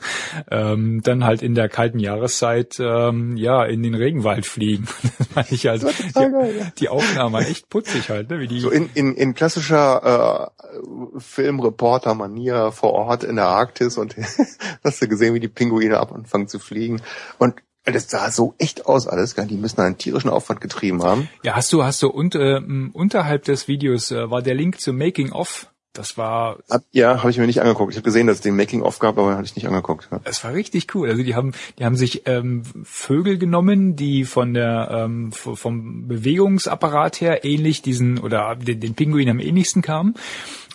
[0.52, 4.88] ähm, dann halt in der kalten Jahreszeit ähm, ja in den Regenwald fliegen.
[5.18, 6.72] Das fand ich also war total die, geil, ja.
[6.78, 8.40] die Aufnahme echt putzig halt, ne?
[8.40, 14.16] Wie die So in, in, in klassischer äh, Filmreporter-Manier vor Ort in der Arktis und
[14.84, 17.02] hast du gesehen, wie die Pinguine ab anfangen zu fliegen.
[17.38, 21.30] Und das sah so echt aus alles, die müssen einen tierischen Aufwand getrieben haben.
[21.44, 22.60] Ja, hast du, hast du und, äh,
[22.94, 25.72] unterhalb des Videos äh, war der Link zum Making of.
[25.98, 27.92] Das war, Hab, ja, habe ich mir nicht angeguckt.
[27.92, 30.10] Ich habe gesehen, dass es den Making-of gab, aber habe ich nicht angeguckt.
[30.12, 30.20] Ja.
[30.24, 31.10] das war richtig cool.
[31.10, 37.22] Also die haben, die haben sich ähm, Vögel genommen, die von der ähm, vom Bewegungsapparat
[37.22, 40.16] her ähnlich diesen oder den, den Pinguin am ähnlichsten kamen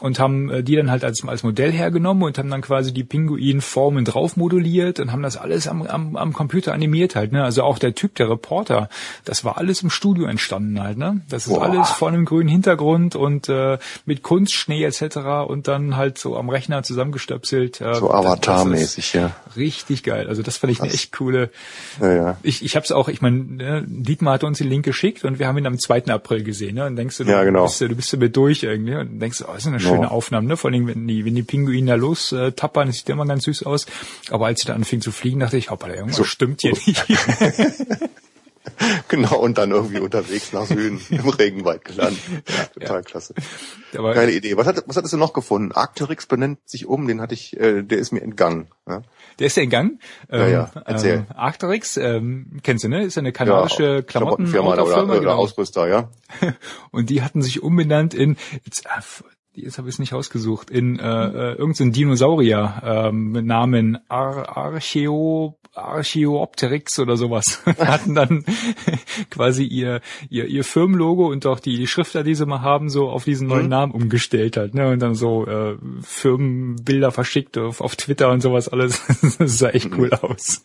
[0.00, 3.04] und haben äh, die dann halt als als Modell hergenommen und haben dann quasi die
[3.04, 7.32] Pinguinformen drauf moduliert und haben das alles am, am, am Computer animiert halt.
[7.32, 7.44] Ne?
[7.44, 8.88] Also auch der Typ, der Reporter,
[9.24, 10.98] das war alles im Studio entstanden halt.
[10.98, 11.20] Ne?
[11.28, 11.62] Das ist Boah.
[11.64, 15.16] alles vor einem grünen Hintergrund und äh, mit Kunstschnee etc.
[15.46, 17.80] und dann halt so am Rechner zusammengestöpselt.
[17.80, 19.32] Äh, So das- das Avatar-mäßig, ja.
[19.56, 20.28] Richtig geil.
[20.28, 21.00] Also das fand ich eine Krass.
[21.00, 21.50] echt coole.
[22.00, 22.36] ja, ja.
[22.42, 25.38] Ich, ich habe es auch, ich meine, ne, Dietmar hat uns den Link geschickt und
[25.38, 26.06] wir haben ihn am 2.
[26.06, 26.74] April gesehen.
[26.76, 26.86] Ne?
[26.86, 27.64] Und denkst du, du, Ja, genau.
[27.64, 29.78] bist, du bist damit durch irgendwie und denkst, oh, das ist eine.
[29.94, 30.46] Schöne Aufnahme.
[30.48, 30.56] Ne?
[30.56, 33.44] Vor allem, wenn die, wenn die Pinguine da los äh, tappern, das sieht immer ganz
[33.44, 33.86] süß aus.
[34.30, 36.24] Aber als sie da anfingen zu fliegen, dachte ich, hoppala, irgendwas So.
[36.24, 37.04] stimmt hier nicht.
[39.08, 42.20] Genau, und dann irgendwie unterwegs nach Süden im Regenwald gelandet.
[42.74, 43.34] Total klasse.
[43.96, 44.56] Aber Geile Idee.
[44.56, 45.72] Was, hat, was hattest du noch gefunden?
[45.72, 48.68] Arcteryx benennt sich um, den hatte ich, äh, der ist mir entgangen.
[48.86, 49.02] Ja?
[49.38, 49.98] der ist ja in Gang.
[50.30, 51.14] Ja, ja, erzähl.
[51.14, 53.02] Ähm, Arcteryx, ähm, kennst du, ne?
[53.02, 55.36] Ist ja eine kanadische Klamottenfirma oder, Klamottenfirma, oder genau.
[55.36, 56.10] Ausrüster, ja.
[56.90, 59.24] Und die hatten sich umbenannt in, jetzt, f-
[59.54, 64.56] jetzt habe ich es nicht ausgesucht, in äh, äh, irgendein Dinosaurier ähm, mit Namen Ar
[64.56, 67.62] Archeo Archeopteryx oder sowas.
[67.78, 68.44] hatten dann
[69.30, 73.08] quasi ihr, ihr ihr Firmenlogo und auch die, die Schrifter, die sie mal haben, so
[73.08, 73.70] auf diesen neuen Mhm.
[73.70, 74.90] Namen umgestellt halt, ne?
[74.90, 79.02] Und dann so äh, Firmenbilder verschickt auf, auf Twitter und sowas alles.
[79.38, 80.62] das sah echt cool aus.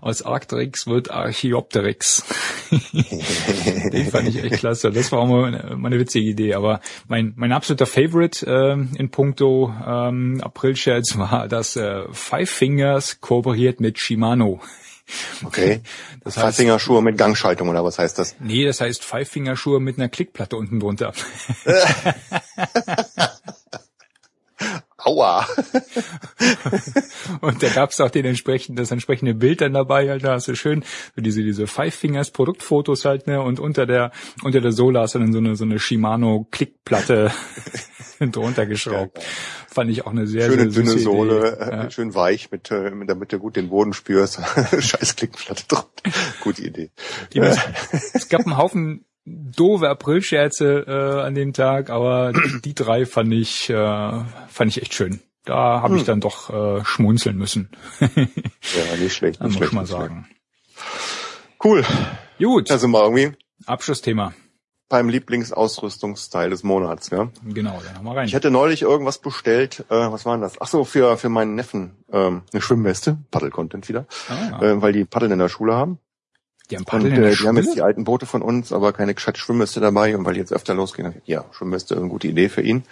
[0.00, 2.24] Aus Arcteryx wird Archeopteryx.
[3.92, 4.90] Den fand ich echt klasse.
[4.90, 6.54] Das war auch mal eine, mal eine witzige Idee.
[6.54, 13.20] Aber mein, mein absoluter Favorite ähm, in puncto ähm, April-Scherz war, dass äh, Five Fingers
[13.20, 14.60] kooperiert mit Shimano.
[15.44, 15.80] Okay.
[16.22, 18.36] Das heißt- Schuhe mit Gangschaltung oder was heißt das?
[18.40, 21.14] Nee, das heißt Five-Finger-Schuhe mit einer Klickplatte unten drunter.
[25.04, 25.46] Aua.
[27.40, 30.54] Und da gab's auch den entsprechenden, das entsprechende Bild dann dabei, halt, da hast du
[30.54, 30.84] schön
[31.16, 34.10] diese, diese Five Fingers Produktfotos halt, ne, und unter der,
[34.42, 37.30] unter der Sohle hast du dann so eine, so eine Shimano Klickplatte
[38.20, 39.18] drunter geschraubt.
[39.68, 41.64] Fand ich auch eine sehr, Schöne sehr dünne Sohle, Idee.
[41.64, 41.90] äh, Ja.
[41.90, 44.40] schön weich, mit, äh, mit damit du gut den Boden spürst.
[44.78, 45.86] Scheiß Klickplatte drauf.
[46.42, 46.90] Gute Idee.
[47.32, 53.06] Die es gab einen Haufen doofe Aprilscherze äh, an dem Tag, aber die, die drei
[53.06, 53.74] fand ich, äh,
[54.48, 55.20] fand ich echt schön.
[55.44, 56.06] Da habe ich Hm.
[56.06, 57.70] dann doch äh, schmunzeln müssen.
[58.00, 60.00] Ja, nicht schlecht, nicht muss ich mal schlecht.
[60.02, 60.28] sagen.
[61.64, 61.84] Cool.
[62.38, 63.32] Gut, sind wir irgendwie
[63.66, 64.32] Abschlussthema.
[64.88, 67.30] beim Lieblingsausrüstungsteil des Monats, ja.
[67.44, 68.26] Genau, dann haben wir rein.
[68.26, 70.60] Ich hatte neulich irgendwas bestellt, äh, was war denn das?
[70.60, 75.04] Ach so, für, für meinen Neffen ähm, eine Schwimmweste, Paddel-Content wieder, ah, äh, weil die
[75.04, 75.98] Paddeln in der Schule haben.
[76.70, 78.72] Die haben Und Paddeln in der äh, die haben jetzt die alten Boote von uns,
[78.72, 80.16] aber keine gescheite Schwimmweste dabei.
[80.16, 82.84] Und weil die jetzt öfter losgehen, ich, ja, Schwimmweste ist eine gute Idee für ihn.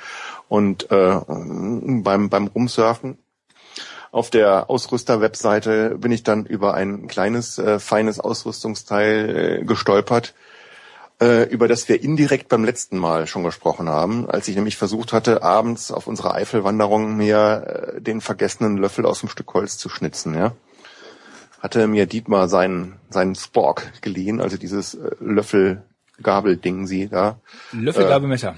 [0.49, 3.19] Und äh, beim, beim Rumsurfen
[4.11, 10.35] auf der Ausrüster-Webseite bin ich dann über ein kleines, äh, feines Ausrüstungsteil äh, gestolpert,
[11.21, 15.13] äh, über das wir indirekt beim letzten Mal schon gesprochen haben, als ich nämlich versucht
[15.13, 19.89] hatte, abends auf unserer Eifelwanderung mir äh, den vergessenen Löffel aus dem Stück Holz zu
[19.89, 20.53] schnitzen, ja.
[21.59, 27.41] Hatte mir Dietmar seinen, seinen Spork geliehen, also dieses äh, Löffel-Gabel-Ding sie da.
[27.73, 28.55] Löffel, äh.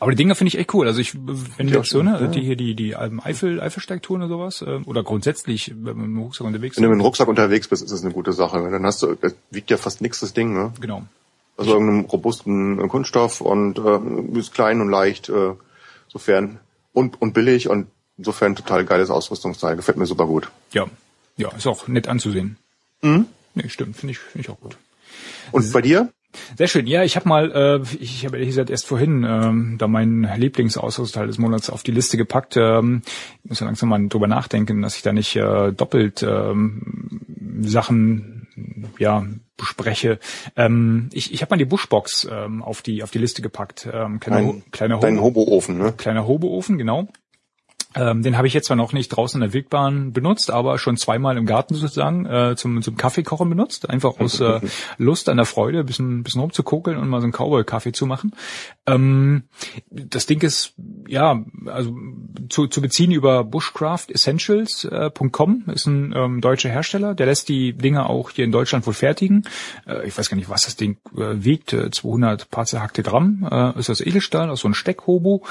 [0.00, 0.86] Aber die Dinger finde ich echt cool.
[0.86, 2.26] Also ich, wenn du jetzt so, ne, ja.
[2.26, 6.18] die hier die die Eifel Eifelsteigtouren oder sowas äh, oder grundsätzlich, wenn man mit dem
[6.18, 6.76] Rucksack unterwegs.
[6.76, 8.68] Wenn du mit dem Rucksack unterwegs bist, ist das eine gute Sache.
[8.70, 10.72] Dann hast du, das wiegt ja fast nichts das Ding, ne?
[10.80, 11.04] Genau.
[11.56, 15.54] Also irgendeinem robusten Kunststoff und äh, ist klein und leicht, äh,
[16.06, 16.60] sofern
[16.92, 19.76] und und billig und insofern total geiles Ausrüstungsteil.
[19.76, 20.50] Gefällt mir super gut.
[20.72, 20.86] Ja,
[21.36, 22.58] ja, ist auch nett anzusehen.
[23.02, 23.26] Mhm.
[23.54, 24.76] Nee, stimmt, finde ich finde ich auch gut.
[25.50, 26.12] Und bei dir?
[26.56, 26.86] Sehr schön.
[26.86, 31.26] Ja, ich habe mal, äh, ich habe ehrlich gesagt erst vorhin ähm, da meinen Lieblingsausrüstteil
[31.26, 32.56] des Monats auf die Liste gepackt.
[32.56, 33.02] Ähm,
[33.42, 37.22] ich muss ja langsam mal drüber nachdenken, dass ich da nicht äh, doppelt ähm,
[37.60, 38.46] Sachen
[38.98, 39.24] ja
[39.56, 40.18] bespreche.
[40.56, 43.88] Ähm, ich ich habe mal die Bushbox ähm, auf die auf die Liste gepackt.
[43.90, 45.92] Ähm, kleiner, Ein, kleiner Hobo, dein Hoboofen, ne?
[45.96, 47.08] Kleiner Hoboofen, genau.
[47.94, 50.98] Ähm, den habe ich jetzt zwar noch nicht draußen in der Wildbahn benutzt, aber schon
[50.98, 53.88] zweimal im Garten sozusagen äh, zum, zum Kaffeekochen benutzt.
[53.88, 54.60] Einfach aus äh,
[54.98, 58.34] Lust an der Freude, ein bisschen, bisschen rumzukokeln und mal so einen Cowboy-Kaffee zu machen.
[58.86, 59.44] Ähm,
[59.90, 60.74] das Ding ist,
[61.06, 61.96] ja, also
[62.50, 68.10] zu, zu beziehen über bushcraftessentials.com, äh, ist ein ähm, deutscher Hersteller, der lässt die Dinge
[68.10, 69.44] auch hier in Deutschland wohl fertigen.
[69.86, 73.78] Äh, ich weiß gar nicht, was das Ding äh, wiegt, 200 paar zerhackte Gramm, äh,
[73.78, 75.42] ist das Edelstahl, aus so ein Steckhobo,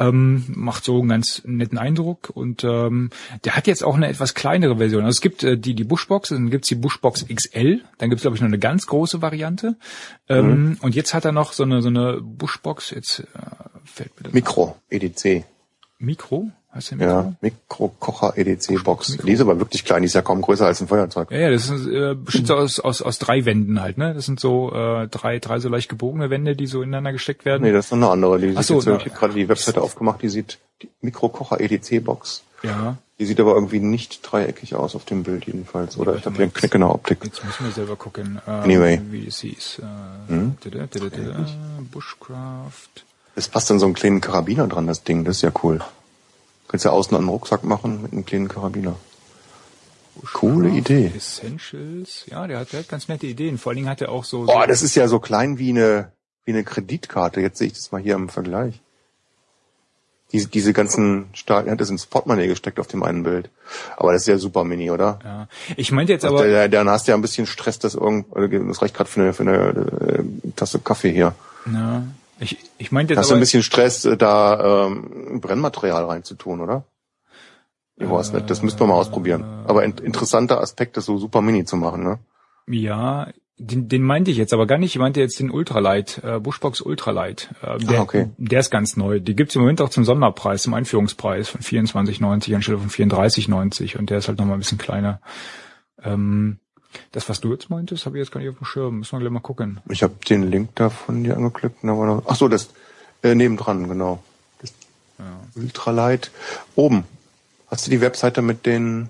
[0.00, 3.10] ähm, macht so einen ganz netten Eindruck und ähm,
[3.44, 5.04] der hat jetzt auch eine etwas kleinere Version.
[5.04, 8.36] Also es gibt äh, die die Bushbox, dann gibt's die Bushbox XL, dann gibt's glaube
[8.36, 9.76] ich noch eine ganz große Variante
[10.28, 10.78] ähm, mhm.
[10.80, 12.90] und jetzt hat er noch so eine so eine Bushbox.
[12.90, 13.24] Jetzt äh,
[13.84, 15.44] fällt mir das Mikro EDC.
[15.98, 16.50] Mikro?
[16.74, 17.12] Heißt der Mikro?
[17.12, 19.10] Ja, Mikrokocher EDC Box.
[19.10, 19.26] Mikro.
[19.26, 21.30] Die ist aber wirklich klein, die ist ja kaum größer als ein Feuerzeug.
[21.30, 24.12] Ja, ja das ist äh, bestimmt so aus, aus, aus drei Wänden halt, ne?
[24.12, 27.62] Das sind so äh, drei, drei so leicht gebogene Wände, die so ineinander gesteckt werden.
[27.62, 28.40] Nee, das ist noch eine andere.
[28.40, 32.04] Die Ach so, jetzt, ich habe gerade die Webseite aufgemacht, die sieht die Mikrokocher EDC
[32.04, 32.42] Box.
[32.64, 32.96] Ja.
[33.20, 35.96] Die sieht aber irgendwie nicht dreieckig aus auf dem Bild jedenfalls.
[35.98, 37.18] Oder ja, ich habe hier einen Knick in der Optik.
[37.22, 39.00] Jetzt müssen wir selber gucken, äh, anyway.
[39.10, 39.82] wie es hieß.
[40.28, 40.56] Äh, hm?
[41.92, 43.04] Bushcraft.
[43.36, 45.24] Es passt dann so einen kleinen Karabiner dran, das Ding.
[45.24, 45.80] Das ist ja cool.
[46.68, 48.96] Kannst ja außen einen Rucksack machen mit einem kleinen Karabiner.
[50.32, 51.12] Coole Idee.
[51.14, 52.24] Essentials.
[52.26, 53.58] Ja, der hat, der hat ganz nette Ideen.
[53.58, 54.42] Vor allen Dingen hat er auch so.
[54.42, 56.12] Oh, so das ist ja so klein wie eine,
[56.44, 57.40] wie eine Kreditkarte.
[57.40, 58.80] Jetzt sehe ich das mal hier im Vergleich.
[60.32, 63.50] Diese, diese ganzen Stahl, er hat das ins Portemonnaie gesteckt auf dem einen Bild.
[63.96, 65.18] Aber das ist ja super mini, oder?
[65.22, 65.48] Ja.
[65.76, 66.44] Ich meinte jetzt aber.
[66.46, 69.32] Der, dann hast du ja ein bisschen Stress, dass irgend, das reicht gerade für eine,
[69.32, 71.34] für eine äh, Tasse Kaffee hier.
[71.72, 72.04] Ja.
[72.40, 76.84] Ich, ich meinte jetzt Hast du ein bisschen Stress, äh, da ähm, Brennmaterial reinzutun, oder?
[77.96, 79.44] Ich weiß nicht, das müssten wir mal ausprobieren.
[79.66, 82.18] Aber in, interessanter Aspekt, das so super mini zu machen, ne?
[82.66, 84.94] Ja, den, den meinte ich jetzt aber gar nicht.
[84.94, 87.54] Ich meinte jetzt den Ultralight, äh, Bushbox Ultralight.
[87.62, 88.30] Äh, der, ah, okay.
[88.36, 89.20] der ist ganz neu.
[89.20, 94.10] Die gibt's im Moment auch zum Sonderpreis, zum Einführungspreis von 24,90 anstelle von 34,90 und
[94.10, 95.20] der ist halt nochmal ein bisschen kleiner.
[96.02, 96.58] Ähm,
[97.12, 98.98] das, was du jetzt meintest, habe ich jetzt gar nicht auf dem Schirm.
[98.98, 99.80] Müssen wir gleich mal gucken.
[99.88, 101.84] Ich habe den Link da von dir angeklickt.
[101.84, 102.70] noch, ach so, das
[103.22, 104.22] äh, nebendran, genau.
[104.60, 104.72] Das
[105.18, 105.24] ja.
[105.56, 106.30] Ultralight.
[106.74, 107.04] Oben.
[107.68, 109.08] Hast du die Webseite mit den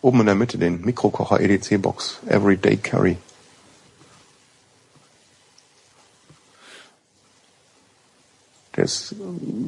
[0.00, 3.18] oben in der Mitte, den Mikrokocher EDC Box, Everyday Carry.
[8.76, 9.14] Der ist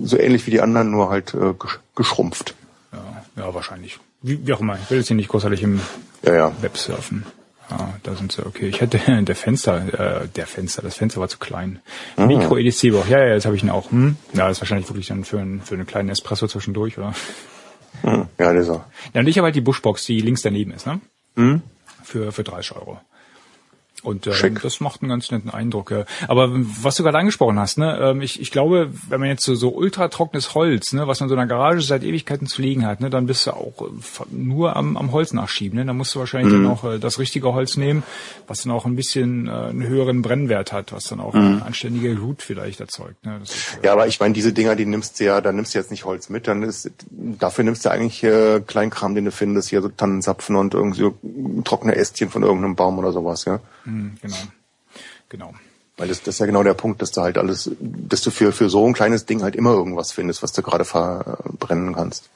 [0.04, 1.54] so ähnlich wie die anderen, nur halt äh,
[1.94, 2.54] geschrumpft.
[2.92, 3.98] Ja, ja, wahrscheinlich.
[4.22, 4.78] Wie, wie auch immer.
[4.82, 5.80] Ich will jetzt hier nicht großartig im
[6.22, 6.52] ja, ja.
[6.62, 7.24] Web surfen.
[7.70, 8.68] Ah, da sind sie, okay.
[8.68, 11.80] Ich hätte der Fenster, äh, der Fenster, das Fenster war zu klein.
[12.16, 12.26] Ah.
[12.26, 13.90] Mikro EDC Box, ja, ja, jetzt habe ich ihn auch.
[13.90, 14.16] Hm?
[14.32, 17.14] Ja, das ist wahrscheinlich wirklich dann für, ein, für einen kleinen Espresso zwischendurch, oder?
[18.02, 18.26] Hm.
[18.38, 18.86] Ja, das ist er.
[19.12, 21.00] Ja, und ich habe halt die Bushbox, die links daneben ist, ne?
[21.36, 21.62] Hm?
[22.02, 23.00] Für, für 30 Euro.
[24.02, 25.90] Und äh, das macht einen ganz netten Eindruck.
[25.90, 26.04] Ja.
[26.26, 29.54] Aber was du gerade angesprochen hast, ne, ähm, ich, ich glaube, wenn man jetzt so,
[29.54, 32.86] so ultra trockenes Holz, ne, was man so in der Garage seit Ewigkeiten zu liegen
[32.86, 35.78] hat, ne, dann bist du auch äh, nur am, am Holz nachschieben.
[35.78, 35.84] Ne?
[35.84, 36.64] Dann musst du wahrscheinlich mhm.
[36.64, 38.02] dann auch äh, das richtige Holz nehmen,
[38.46, 41.40] was dann auch ein bisschen äh, einen höheren Brennwert hat, was dann auch mhm.
[41.40, 43.24] eine anständige Glut vielleicht erzeugt.
[43.24, 43.40] Ne?
[43.42, 45.78] Ist, äh, ja, aber ich meine, diese Dinger, die nimmst du ja, da nimmst du
[45.78, 49.68] jetzt nicht Holz mit, dann ist dafür nimmst du eigentlich äh, Kleinkram, den du findest,
[49.70, 51.14] hier so Tannenzapfen und irgendwie so
[51.64, 53.60] trockene Ästchen von irgendeinem Baum oder sowas, ja.
[53.88, 54.36] Mhm, genau.
[55.28, 55.54] Genau.
[55.96, 58.52] Weil das, das ist ja genau der Punkt, dass du halt alles, dass du für,
[58.52, 62.30] für so ein kleines Ding halt immer irgendwas findest, was du gerade verbrennen kannst.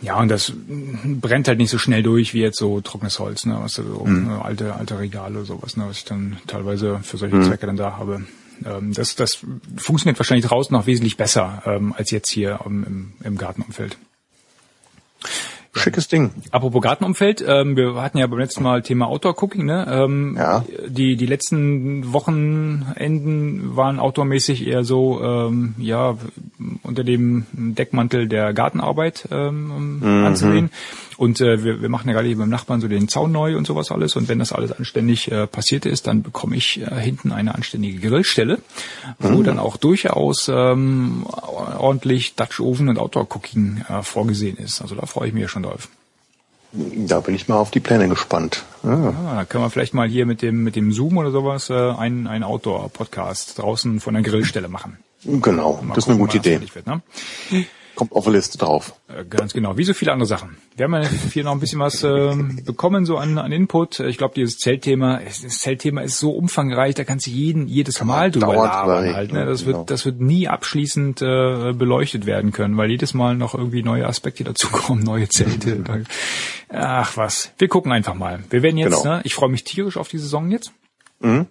[0.00, 3.58] Ja, und das brennt halt nicht so schnell durch wie jetzt so trockenes Holz, ne,
[3.60, 4.28] was so mhm.
[4.28, 7.44] Ne, alte, alte Regale oder sowas, ne, was ich dann teilweise für solche mhm.
[7.44, 8.24] Zwecke dann da habe.
[8.64, 9.38] Ähm, das, das
[9.76, 13.96] funktioniert wahrscheinlich draußen noch wesentlich besser ähm, als jetzt hier im, im Gartenumfeld.
[15.78, 16.30] Schickes Ding.
[16.50, 19.86] Apropos Gartenumfeld, ähm, wir hatten ja beim letzten Mal Thema Outdoor-Cooking, ne?
[19.88, 20.64] Ähm, ja.
[20.86, 26.16] Die, die letzten Wochenenden waren outdoormäßig eher so, ähm, ja,
[26.82, 30.24] unter dem Deckmantel der Gartenarbeit ähm, mhm.
[30.24, 30.70] anzusehen.
[31.16, 33.66] Und äh, wir, wir machen ja gerade hier beim Nachbarn so den Zaun neu und
[33.66, 34.16] sowas alles.
[34.16, 38.08] Und wenn das alles anständig äh, passiert ist, dann bekomme ich äh, hinten eine anständige
[38.08, 38.58] Grillstelle,
[39.18, 39.44] wo mhm.
[39.44, 44.82] dann auch durchaus ähm, ordentlich Dutch Oven und Outdoor Cooking äh, vorgesehen ist.
[44.82, 45.88] Also da freue ich mich ja schon drauf.
[46.72, 48.64] Da bin ich mal auf die Pläne gespannt.
[48.82, 48.88] Ah.
[48.88, 51.74] Ja, da können wir vielleicht mal hier mit dem mit dem Zoom oder sowas äh,
[51.74, 54.98] einen, einen Outdoor-Podcast draußen von der Grillstelle machen.
[55.24, 56.60] Genau, das ist eine gute Idee.
[56.60, 57.00] Wird, ne?
[57.96, 58.94] Kommt auf der Liste drauf.
[59.08, 60.58] Äh, ganz genau, wie so viele andere Sachen.
[60.76, 64.00] Wir haben ja hier noch ein bisschen was äh, bekommen, so an, an Input.
[64.00, 68.08] Ich glaube, dieses Zeltthema, das Zeltthema ist so umfangreich, da kannst du jeden jedes Kann
[68.08, 69.32] Mal drüber labern halt.
[69.32, 69.46] Ne?
[69.46, 69.78] Das genau.
[69.78, 74.06] wird, das wird nie abschließend äh, beleuchtet werden können, weil jedes Mal noch irgendwie neue
[74.06, 76.04] Aspekte dazukommen, neue Zelte.
[76.68, 78.44] Ach was, wir gucken einfach mal.
[78.50, 79.16] Wir werden jetzt, genau.
[79.16, 80.70] ne, ich freue mich tierisch auf die Saison jetzt.
[81.20, 81.46] Mhm.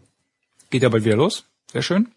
[0.70, 1.46] Geht ja bald wieder los.
[1.72, 2.10] Sehr schön.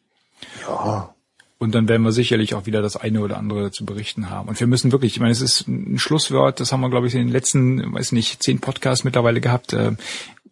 [0.69, 1.15] Ja.
[1.59, 4.49] Und dann werden wir sicherlich auch wieder das eine oder andere zu berichten haben.
[4.49, 7.15] Und wir müssen wirklich, ich meine, es ist ein Schlusswort, das haben wir, glaube ich,
[7.15, 9.73] in den letzten, weiß nicht, zehn Podcasts mittlerweile gehabt.
[9.73, 9.93] Äh,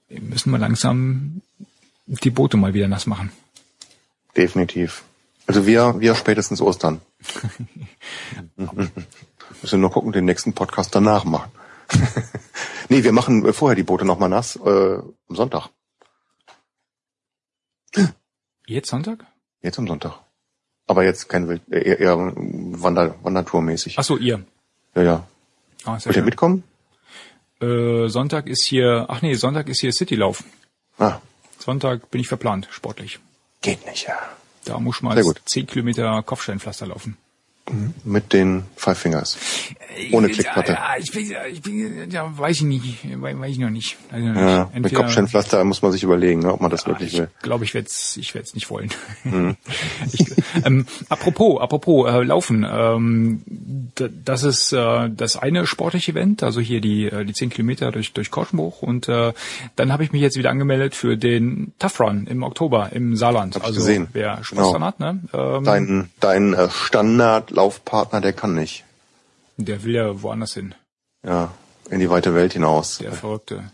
[0.08, 1.42] wir müssen mal langsam
[2.06, 3.30] die Boote mal wieder nass machen.
[4.36, 5.04] Definitiv.
[5.46, 7.00] Also wir, wir spätestens Ostern.
[9.62, 11.50] müssen nur gucken, den nächsten Podcast danach machen.
[12.88, 15.70] nee, wir machen vorher die Boote nochmal nass, äh, am Sonntag.
[18.66, 19.24] Jetzt Sonntag?
[19.62, 20.25] Jetzt am Sonntag.
[20.86, 23.98] Aber jetzt kein Wild, äh, eher, eher Wander, Wandertourmäßig.
[23.98, 24.44] Ach so, ihr.
[24.94, 25.26] Ja, ja.
[25.84, 26.62] Ah, Wollt ihr mitkommen?
[27.60, 30.44] Äh, Sonntag ist hier, ach nee, Sonntag ist hier Citylauf.
[30.98, 31.20] Ah.
[31.58, 33.18] Sonntag bin ich verplant, sportlich.
[33.62, 34.18] Geht nicht, ja.
[34.64, 37.16] Da muss man mal zehn Kilometer Kopfsteinpflaster laufen.
[38.04, 39.36] Mit den Five Fingers.
[40.12, 40.72] Ohne Klickplatte.
[40.72, 43.96] Ja, ich bin, ich bin, ja, weiß ich nicht, weiß ich noch nicht.
[44.12, 44.82] Noch ja, nicht.
[44.84, 47.28] mit Kopfsteinpflaster muss man sich überlegen, ne, ob man das ja, wirklich ich will.
[47.36, 48.90] Ich glaube, ich werde es nicht wollen.
[49.24, 49.56] Mhm.
[50.12, 50.26] ich,
[50.64, 53.42] ähm, apropos, apropos äh, Laufen, ähm,
[54.24, 58.12] das ist äh, das eine sportliche Event, also hier die äh, die zehn Kilometer durch
[58.12, 59.32] durch Korschenbruch und äh,
[59.76, 63.56] dann habe ich mich jetzt wieder angemeldet für den Tough Run im Oktober im Saarland.
[63.56, 64.08] Hab also gesehen.
[64.12, 64.72] wer Spaß genau.
[64.72, 65.20] dran hat, ne?
[65.32, 68.84] Ähm, dein dein äh, Standard Laufpartner, der kann nicht.
[69.56, 70.74] Der will ja woanders hin.
[71.24, 71.52] Ja,
[71.90, 72.98] in die weite Welt hinaus.
[72.98, 73.72] Der Verrückte.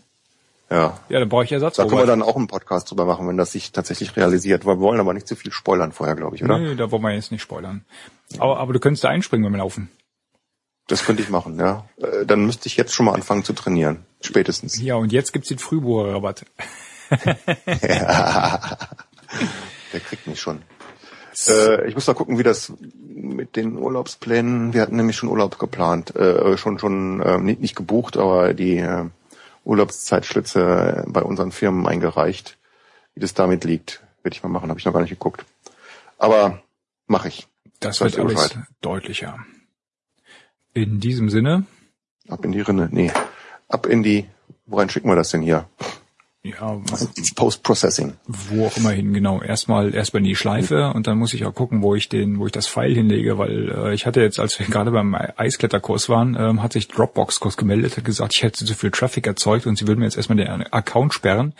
[0.71, 0.99] Ja.
[1.09, 1.75] Ja, dann brauche ich Ersatz.
[1.75, 4.65] Da können wir dann auch einen Podcast drüber machen, wenn das sich tatsächlich realisiert.
[4.65, 6.57] Wir wollen aber nicht zu viel spoilern vorher, glaube ich, oder?
[6.57, 7.85] Nee, da wollen wir jetzt nicht spoilern.
[8.39, 9.89] Aber, aber du könntest da einspringen beim Laufen.
[10.87, 11.85] Das könnte ich machen, ja.
[11.97, 14.05] Äh, dann müsste ich jetzt schon mal anfangen zu trainieren.
[14.21, 14.81] Spätestens.
[14.81, 16.45] Ja, und jetzt gibt's den Frühbohrerrabatt.
[17.81, 18.77] ja.
[19.93, 20.63] Der kriegt mich schon.
[21.47, 24.73] Äh, ich muss mal gucken, wie das mit den Urlaubsplänen.
[24.73, 28.77] Wir hatten nämlich schon Urlaub geplant, äh, schon schon äh, nicht, nicht gebucht, aber die
[28.77, 29.05] äh,
[29.63, 32.57] Urlaubszeitschlitze bei unseren Firmen eingereicht.
[33.15, 34.69] Wie das damit liegt, werde ich mal machen.
[34.69, 35.45] Habe ich noch gar nicht geguckt.
[36.17, 36.61] Aber
[37.07, 37.47] mache ich.
[37.79, 38.63] Das, das wird alles Bescheid.
[38.81, 39.39] deutlicher.
[40.73, 41.65] In diesem Sinne.
[42.27, 42.89] Ab in die Rinne.
[42.91, 43.11] Nee.
[43.67, 44.25] Ab in die.
[44.65, 45.67] Worein schicken wir das denn hier?
[46.45, 46.77] Ja,
[47.35, 48.15] Post-Processing.
[48.27, 49.41] Wo auch immer hin, genau.
[49.41, 52.45] Erstmal erstmal in die Schleife und dann muss ich auch gucken, wo ich den, wo
[52.45, 56.35] ich das Pfeil hinlege, weil äh, ich hatte jetzt, als wir gerade beim Eiskletterkurs waren,
[56.37, 59.77] ähm, hat sich Dropbox kurz gemeldet, hat gesagt, ich hätte zu viel Traffic erzeugt und
[59.77, 61.53] sie würden mir jetzt erstmal den Account sperren.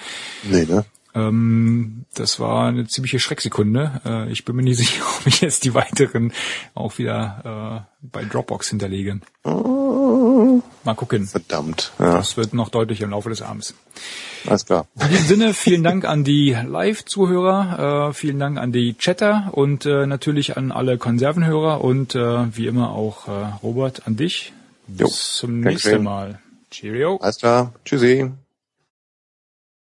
[0.43, 0.83] Nee, ne?
[1.15, 4.01] Ähm, das war eine ziemliche Schrecksekunde.
[4.05, 6.33] Äh, ich bin mir nicht sicher, ob ich jetzt die weiteren
[6.73, 9.21] auch wieder äh, bei Dropbox hinterlege.
[9.45, 10.12] Oh.
[10.83, 11.25] Mal gucken.
[11.27, 11.93] Verdammt.
[11.97, 12.17] Ja.
[12.17, 13.73] Das wird noch deutlich im Laufe des Abends.
[14.45, 14.85] Alles klar.
[14.99, 19.85] In diesem Sinne, vielen Dank an die Live-Zuhörer, äh, vielen Dank an die Chatter und
[19.85, 23.31] äh, natürlich an alle Konservenhörer und äh, wie immer auch äh,
[23.63, 24.51] Robert an dich.
[24.87, 25.07] Bis jo.
[25.07, 26.39] zum nächsten Mal.
[26.69, 27.17] Cheerio.
[27.17, 27.73] Alles klar.
[27.85, 28.31] Tschüssi.